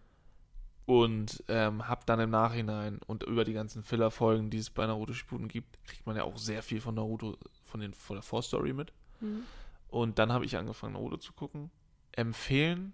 Und 0.86 1.44
ähm, 1.48 1.88
habe 1.88 2.04
dann 2.06 2.20
im 2.20 2.30
Nachhinein 2.30 3.00
und 3.08 3.24
über 3.24 3.44
die 3.44 3.54
ganzen 3.54 3.82
Filler-Folgen, 3.82 4.52
die 4.52 4.60
es 4.60 4.70
bei 4.70 4.86
Naruto 4.86 5.14
Shippuden 5.14 5.48
gibt, 5.48 5.84
kriegt 5.86 6.06
man 6.06 6.16
ja 6.16 6.26
auch 6.26 6.38
sehr 6.38 6.62
viel 6.62 6.80
von 6.80 6.94
Naruto, 6.94 7.38
von, 7.64 7.80
den, 7.80 7.96
von 7.96 8.18
der 8.18 8.24
Vorstory 8.24 8.74
mit. 8.74 8.94
Mhm. 9.20 9.46
Und 9.88 10.20
dann 10.20 10.32
habe 10.32 10.46
ich 10.46 10.58
angefangen, 10.58 10.94
Naruto 10.94 11.18
zu 11.18 11.34
gucken. 11.34 11.72
Empfehlen? 12.12 12.94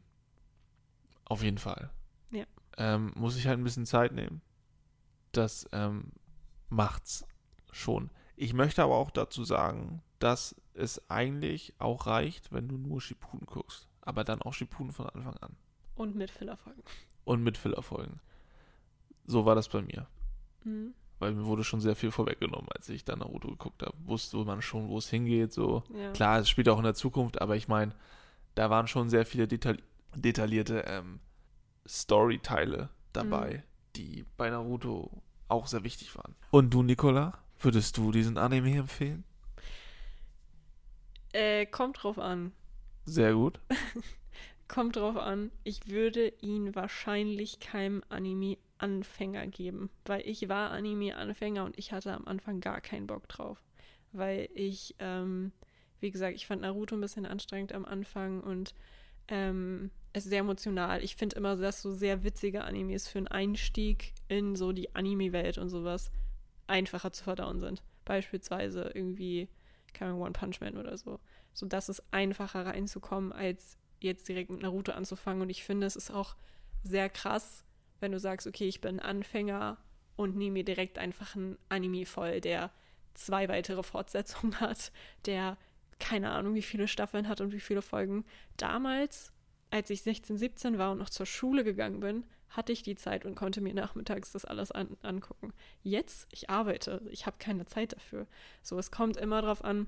Auf 1.32 1.44
jeden 1.44 1.60
Fall. 1.60 1.90
Ja. 2.32 2.44
Ähm, 2.78 3.14
muss 3.16 3.38
ich 3.38 3.48
halt 3.48 3.58
ein 3.58 3.64
bisschen 3.64 3.86
Zeit 3.86 4.12
nehmen. 4.12 4.42
Das 5.32 5.66
ähm, 5.72 6.12
macht's 6.68 7.26
schon. 7.72 8.10
Ich 8.36 8.54
möchte 8.54 8.84
aber 8.84 8.96
auch 8.96 9.12
dazu 9.12 9.46
sagen, 9.46 10.02
dass 10.20 10.56
es 10.74 11.10
eigentlich 11.10 11.74
auch 11.80 12.06
reicht, 12.06 12.52
wenn 12.52 12.68
du 12.68 12.78
nur 12.78 13.00
Shippuden 13.00 13.46
guckst. 13.46 13.88
Aber 14.02 14.26
dann 14.26 14.42
auch 14.42 14.54
Shippuden 14.54 14.92
von 14.92 15.08
Anfang 15.08 15.38
an. 15.38 15.56
Und 15.96 16.18
mit 16.18 16.32
Fillerfolgen. 16.32 16.84
Und 17.24 17.44
mit 17.44 17.58
Fillerfolgen. 17.58 18.20
So 19.26 19.46
war 19.46 19.56
das 19.56 19.70
bei 19.70 19.82
mir. 19.82 20.08
Mhm. 20.66 20.94
Weil 21.20 21.34
mir 21.34 21.46
wurde 21.46 21.64
schon 21.64 21.80
sehr 21.80 21.96
viel 21.96 22.12
vorweggenommen, 22.12 22.68
als 22.76 22.90
ich 22.90 23.06
dann 23.06 23.20
Naruto 23.20 23.48
geguckt 23.48 23.84
habe. 23.84 23.96
Wusste 24.04 24.36
man 24.38 24.62
schon, 24.62 24.90
wo 24.90 24.98
es 24.98 25.10
hingeht. 25.10 25.54
So. 25.54 25.84
Ja. 25.96 26.12
Klar, 26.12 26.40
es 26.40 26.50
spielt 26.50 26.68
auch 26.68 26.80
in 26.80 26.84
der 26.84 26.94
Zukunft, 26.94 27.42
aber 27.42 27.56
ich 27.56 27.70
meine, 27.70 27.96
da 28.56 28.70
waren 28.70 28.88
schon 28.88 29.10
sehr 29.10 29.26
viele 29.26 29.48
detail 29.48 29.78
detaillierte 30.16 30.84
ähm, 30.88 31.20
Storyteile 31.88 32.90
dabei, 33.14 33.58
Mhm. 33.58 33.62
die 33.96 34.26
bei 34.38 34.50
Naruto 34.50 35.22
auch 35.48 35.68
sehr 35.68 35.84
wichtig 35.84 36.16
waren. 36.16 36.36
Und 36.52 36.74
du, 36.74 36.84
Nicola, 36.84 37.38
würdest 37.60 37.98
du 37.98 38.12
diesen 38.12 38.38
Anime 38.38 38.76
empfehlen? 38.78 39.24
Äh, 41.34 41.66
kommt 41.66 42.04
drauf 42.04 42.20
an. 42.20 42.52
Sehr 43.06 43.34
gut. 43.34 43.60
Kommt 44.68 44.96
drauf 44.96 45.18
an. 45.18 45.52
Ich 45.66 45.88
würde 45.90 46.30
ihn 46.40 46.76
wahrscheinlich 46.76 47.60
keinem 47.60 48.04
Anime-Anfänger 48.08 49.48
geben, 49.48 49.90
weil 50.06 50.22
ich 50.26 50.48
war 50.48 50.72
Anime-Anfänger 50.72 51.66
und 51.66 51.78
ich 51.78 51.92
hatte 51.92 52.14
am 52.14 52.26
Anfang 52.26 52.62
gar 52.62 52.80
keinen 52.80 53.06
Bock 53.06 53.28
drauf. 53.28 53.62
Weil 54.14 54.48
ich, 54.54 54.96
ähm, 55.00 55.52
wie 56.00 56.10
gesagt, 56.12 56.36
ich 56.36 56.48
fand 56.48 56.62
Naruto 56.62 56.96
ein 56.96 57.02
bisschen 57.02 57.26
anstrengend 57.26 57.74
am 57.74 57.84
Anfang 57.84 58.40
und 58.40 58.74
ähm, 59.28 59.92
ist 60.14 60.26
sehr 60.26 60.40
emotional. 60.40 61.04
Ich 61.04 61.16
finde 61.16 61.38
immer, 61.38 61.56
dass 61.56 61.82
so 61.82 61.94
sehr 61.94 62.24
witzige 62.24 62.64
Animes 62.64 63.08
für 63.08 63.20
einen 63.20 63.28
Einstieg 63.28 64.14
in 64.28 64.56
so 64.56 64.72
die 64.72 64.94
Anime-Welt 64.96 65.58
und 65.58 65.70
sowas 65.70 66.12
einfacher 66.68 67.12
zu 67.12 67.24
verdauen 67.24 67.60
sind. 67.60 67.82
Beispielsweise 68.06 68.92
irgendwie, 68.94 69.50
Ahnung, 70.00 70.22
One 70.22 70.32
Punch 70.32 70.60
Man 70.62 70.78
oder 70.78 70.98
so. 70.98 71.20
So 71.54 71.66
dass 71.66 71.90
es 71.90 72.02
einfacher 72.12 72.66
reinzukommen, 72.66 73.32
als 73.32 73.78
jetzt 74.00 74.28
direkt 74.28 74.50
mit 74.50 74.62
Naruto 74.62 74.92
anzufangen. 74.92 75.42
Und 75.42 75.50
ich 75.50 75.64
finde, 75.64 75.88
es 75.88 75.96
ist 75.96 76.12
auch 76.12 76.36
sehr 76.84 77.10
krass, 77.10 77.64
wenn 78.00 78.12
du 78.12 78.20
sagst, 78.20 78.48
okay, 78.48 78.68
ich 78.68 78.82
bin 78.82 79.00
Anfänger 79.00 79.78
und 80.16 80.36
nehme 80.36 80.56
mir 80.56 80.64
direkt 80.66 80.98
einfach 80.98 81.36
ein 81.36 81.58
Anime 81.70 82.06
voll, 82.06 82.42
der 82.42 82.72
zwei 83.14 83.48
weitere 83.48 83.84
Fortsetzungen 83.84 84.60
hat, 84.60 84.92
der 85.26 85.58
keine 86.00 86.32
Ahnung, 86.32 86.56
wie 86.56 86.64
viele 86.64 86.88
Staffeln 86.88 87.28
hat 87.28 87.42
und 87.42 87.54
wie 87.54 87.60
viele 87.60 87.84
Folgen. 87.84 88.26
Damals, 88.58 89.32
als 89.72 89.90
ich 89.90 90.04
16, 90.04 90.38
17 90.38 90.78
war 90.78 90.92
und 90.92 91.00
noch 91.00 91.10
zur 91.10 91.26
Schule 91.26 91.64
gegangen 91.64 92.02
bin, 92.02 92.26
hatte 92.50 92.74
ich 92.74 92.84
die 92.84 92.96
Zeit 92.96 93.26
und 93.26 93.36
konnte 93.36 93.62
mir 93.62 93.74
nachmittags 93.74 94.34
das 94.34 94.46
alles 94.46 94.72
an, 94.72 94.98
angucken. 95.02 95.54
Jetzt, 95.84 96.28
ich 96.32 96.50
arbeite, 96.50 97.02
ich 97.10 97.26
habe 97.26 97.38
keine 97.40 97.66
Zeit 97.66 97.94
dafür. 97.94 98.28
So, 98.62 98.78
es 98.78 98.92
kommt 98.92 99.18
immer 99.18 99.42
drauf 99.42 99.64
an. 99.64 99.88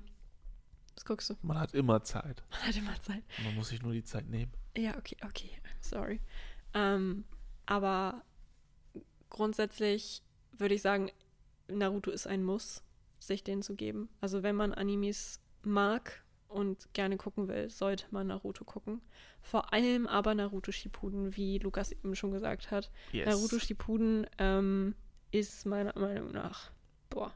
Was 0.94 1.04
guckst 1.04 1.30
du? 1.30 1.34
Man 1.42 1.58
hat 1.58 1.74
immer 1.74 2.02
Zeit. 2.02 2.42
Man 2.50 2.60
hat 2.60 2.76
immer 2.76 3.02
Zeit. 3.02 3.22
Man 3.44 3.54
muss 3.54 3.68
sich 3.68 3.82
nur 3.82 3.92
die 3.92 4.04
Zeit 4.04 4.28
nehmen. 4.28 4.52
Ja, 4.76 4.96
okay, 4.96 5.16
okay, 5.24 5.50
I'm 5.64 5.88
sorry. 5.88 6.20
Ähm, 6.72 7.24
aber 7.66 8.22
grundsätzlich 9.28 10.22
würde 10.52 10.74
ich 10.74 10.82
sagen, 10.82 11.10
Naruto 11.68 12.10
ist 12.10 12.26
ein 12.26 12.44
Muss, 12.44 12.82
sich 13.18 13.44
den 13.44 13.62
zu 13.62 13.74
geben. 13.74 14.08
Also 14.20 14.42
wenn 14.42 14.56
man 14.56 14.72
Animes 14.72 15.40
mag 15.62 16.23
und 16.54 16.92
gerne 16.94 17.16
gucken 17.16 17.48
will, 17.48 17.68
sollte 17.68 18.06
man 18.10 18.28
Naruto 18.28 18.64
gucken. 18.64 19.00
Vor 19.42 19.72
allem 19.72 20.06
aber 20.06 20.34
Naruto 20.34 20.70
Shippuden, 20.72 21.36
wie 21.36 21.58
Lukas 21.58 21.92
eben 21.92 22.14
schon 22.14 22.30
gesagt 22.30 22.70
hat. 22.70 22.90
Yes. 23.12 23.26
Naruto 23.26 23.58
Shippuden 23.58 24.26
ähm, 24.38 24.94
ist 25.32 25.66
meiner 25.66 25.98
Meinung 25.98 26.30
nach, 26.32 26.70
boah, 27.10 27.32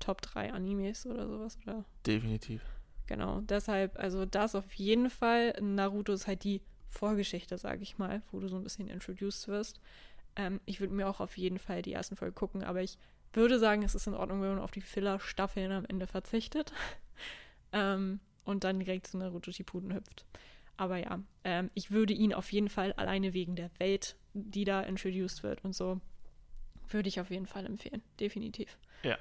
Top 0.00 0.22
3 0.22 0.52
Animes 0.52 1.06
oder 1.06 1.28
sowas, 1.28 1.58
oder? 1.62 1.84
Definitiv. 2.06 2.62
Genau, 3.06 3.40
deshalb, 3.42 3.98
also 3.98 4.24
das 4.24 4.54
auf 4.54 4.72
jeden 4.74 5.10
Fall. 5.10 5.54
Naruto 5.60 6.12
ist 6.12 6.26
halt 6.26 6.42
die 6.42 6.62
Vorgeschichte, 6.88 7.58
sage 7.58 7.82
ich 7.82 7.98
mal, 7.98 8.22
wo 8.32 8.40
du 8.40 8.48
so 8.48 8.56
ein 8.56 8.62
bisschen 8.62 8.88
introduced 8.88 9.46
wirst. 9.48 9.80
Ähm, 10.36 10.60
ich 10.64 10.80
würde 10.80 10.94
mir 10.94 11.08
auch 11.08 11.20
auf 11.20 11.36
jeden 11.36 11.58
Fall 11.58 11.82
die 11.82 11.92
ersten 11.92 12.16
Folgen 12.16 12.34
gucken, 12.34 12.64
aber 12.64 12.82
ich 12.82 12.98
würde 13.32 13.58
sagen, 13.58 13.82
es 13.82 13.94
ist 13.94 14.06
in 14.06 14.14
Ordnung, 14.14 14.40
wenn 14.40 14.54
man 14.54 14.58
auf 14.58 14.70
die 14.70 14.80
Filler-Staffeln 14.80 15.70
am 15.70 15.84
Ende 15.84 16.06
verzichtet 16.06 16.72
ähm, 17.76 18.20
und 18.44 18.64
dann 18.64 18.78
direkt 18.78 19.06
zu 19.06 19.18
Naruto 19.18 19.52
Shippuden 19.52 19.94
hüpft. 19.94 20.24
Aber 20.76 20.96
ja, 20.96 21.20
ähm, 21.44 21.70
ich 21.74 21.90
würde 21.90 22.12
ihn 22.12 22.34
auf 22.34 22.52
jeden 22.52 22.68
Fall 22.68 22.92
alleine 22.94 23.32
wegen 23.32 23.56
der 23.56 23.70
Welt, 23.78 24.16
die 24.34 24.64
da 24.64 24.80
introduced 24.82 25.42
wird 25.42 25.64
und 25.64 25.74
so, 25.74 26.00
würde 26.88 27.08
ich 27.08 27.20
auf 27.20 27.30
jeden 27.30 27.46
Fall 27.46 27.66
empfehlen. 27.66 28.02
Definitiv. 28.20 28.78
Ja. 29.02 29.18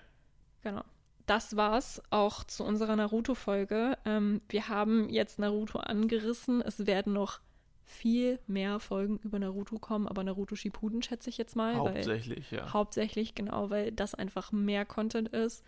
Genau. 0.63 0.83
Das 1.25 1.55
war's 1.55 2.01
auch 2.11 2.43
zu 2.43 2.63
unserer 2.63 2.95
Naruto-Folge. 2.95 3.97
Ähm, 4.05 4.41
wir 4.49 4.69
haben 4.69 5.09
jetzt 5.09 5.39
Naruto 5.39 5.79
angerissen. 5.79 6.61
Es 6.61 6.85
werden 6.85 7.13
noch 7.13 7.39
viel 7.83 8.39
mehr 8.47 8.79
Folgen 8.79 9.17
über 9.23 9.39
Naruto 9.39 9.79
kommen, 9.79 10.07
aber 10.07 10.23
Naruto 10.23 10.55
Shippuden 10.55 11.01
schätze 11.01 11.29
ich 11.29 11.37
jetzt 11.37 11.55
mal. 11.55 11.75
Hauptsächlich, 11.75 12.51
weil, 12.51 12.59
ja. 12.59 12.73
Hauptsächlich, 12.73 13.33
genau, 13.33 13.69
weil 13.69 13.91
das 13.91 14.13
einfach 14.13 14.51
mehr 14.51 14.85
Content 14.85 15.29
ist 15.29 15.63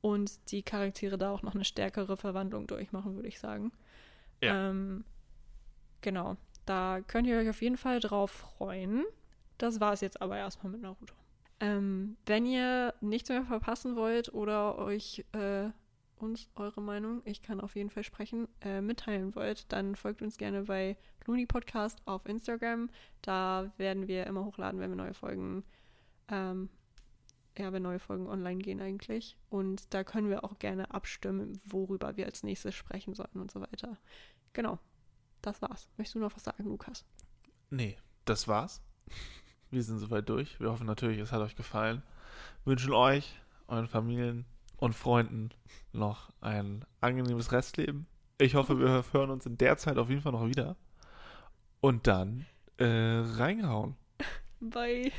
und 0.00 0.50
die 0.50 0.62
Charaktere 0.62 1.18
da 1.18 1.30
auch 1.30 1.42
noch 1.42 1.54
eine 1.54 1.64
stärkere 1.64 2.16
Verwandlung 2.16 2.66
durchmachen, 2.66 3.14
würde 3.14 3.28
ich 3.28 3.38
sagen. 3.38 3.72
Ja. 4.42 4.70
Ähm, 4.70 5.04
genau, 6.00 6.36
da 6.66 7.00
könnt 7.06 7.26
ihr 7.26 7.38
euch 7.38 7.48
auf 7.48 7.62
jeden 7.62 7.76
Fall 7.76 8.00
drauf 8.00 8.30
freuen. 8.30 9.04
Das 9.58 9.80
war 9.80 9.92
es 9.92 10.00
jetzt 10.00 10.22
aber 10.22 10.36
erstmal 10.36 10.72
mit 10.72 10.82
Naruto. 10.82 11.14
Ähm, 11.60 12.16
wenn 12.26 12.46
ihr 12.46 12.94
nichts 13.00 13.28
mehr 13.28 13.44
verpassen 13.44 13.96
wollt 13.96 14.32
oder 14.32 14.78
euch 14.78 15.24
äh, 15.32 15.70
uns 16.16 16.48
eure 16.54 16.80
Meinung, 16.80 17.22
ich 17.24 17.42
kann 17.42 17.60
auf 17.60 17.74
jeden 17.74 17.90
Fall 17.90 18.04
sprechen, 18.04 18.48
äh, 18.60 18.80
mitteilen 18.80 19.34
wollt, 19.34 19.72
dann 19.72 19.96
folgt 19.96 20.22
uns 20.22 20.36
gerne 20.36 20.62
bei 20.62 20.96
Looney 21.26 21.46
Podcast 21.46 22.00
auf 22.06 22.26
Instagram. 22.26 22.90
Da 23.22 23.72
werden 23.76 24.06
wir 24.06 24.26
immer 24.26 24.44
hochladen, 24.44 24.80
wenn 24.80 24.90
wir 24.90 24.96
neue 24.96 25.14
Folgen, 25.14 25.64
ähm, 26.28 26.68
ja, 27.58 27.72
wenn 27.72 27.82
neue 27.82 27.98
Folgen 27.98 28.26
online 28.28 28.60
gehen 28.60 28.80
eigentlich. 28.80 29.36
Und 29.50 29.92
da 29.92 30.04
können 30.04 30.28
wir 30.28 30.44
auch 30.44 30.58
gerne 30.58 30.92
abstimmen, 30.92 31.60
worüber 31.64 32.16
wir 32.16 32.26
als 32.26 32.42
nächstes 32.42 32.74
sprechen 32.74 33.14
sollten 33.14 33.40
und 33.40 33.50
so 33.50 33.60
weiter. 33.60 33.96
Genau, 34.52 34.78
das 35.42 35.60
war's. 35.62 35.88
Möchtest 35.96 36.14
du 36.16 36.20
noch 36.20 36.34
was 36.34 36.44
sagen, 36.44 36.64
Lukas? 36.64 37.04
Nee, 37.70 37.96
das 38.24 38.48
war's. 38.48 38.82
Wir 39.70 39.82
sind 39.82 39.98
soweit 39.98 40.28
durch. 40.28 40.58
Wir 40.60 40.70
hoffen 40.70 40.86
natürlich, 40.86 41.18
es 41.18 41.32
hat 41.32 41.42
euch 41.42 41.56
gefallen. 41.56 42.02
Wünschen 42.64 42.92
euch, 42.92 43.34
euren 43.66 43.86
Familien 43.86 44.46
und 44.76 44.94
Freunden 44.94 45.50
noch 45.92 46.30
ein 46.40 46.84
angenehmes 47.00 47.52
Restleben. 47.52 48.06
Ich 48.38 48.54
hoffe, 48.54 48.78
wir 48.78 49.04
hören 49.12 49.30
uns 49.30 49.46
in 49.46 49.58
der 49.58 49.76
Zeit 49.76 49.98
auf 49.98 50.08
jeden 50.08 50.22
Fall 50.22 50.32
noch 50.32 50.46
wieder. 50.46 50.76
Und 51.80 52.06
dann 52.06 52.46
äh, 52.78 52.84
reingehauen. 52.86 53.96
Bye. 54.60 55.12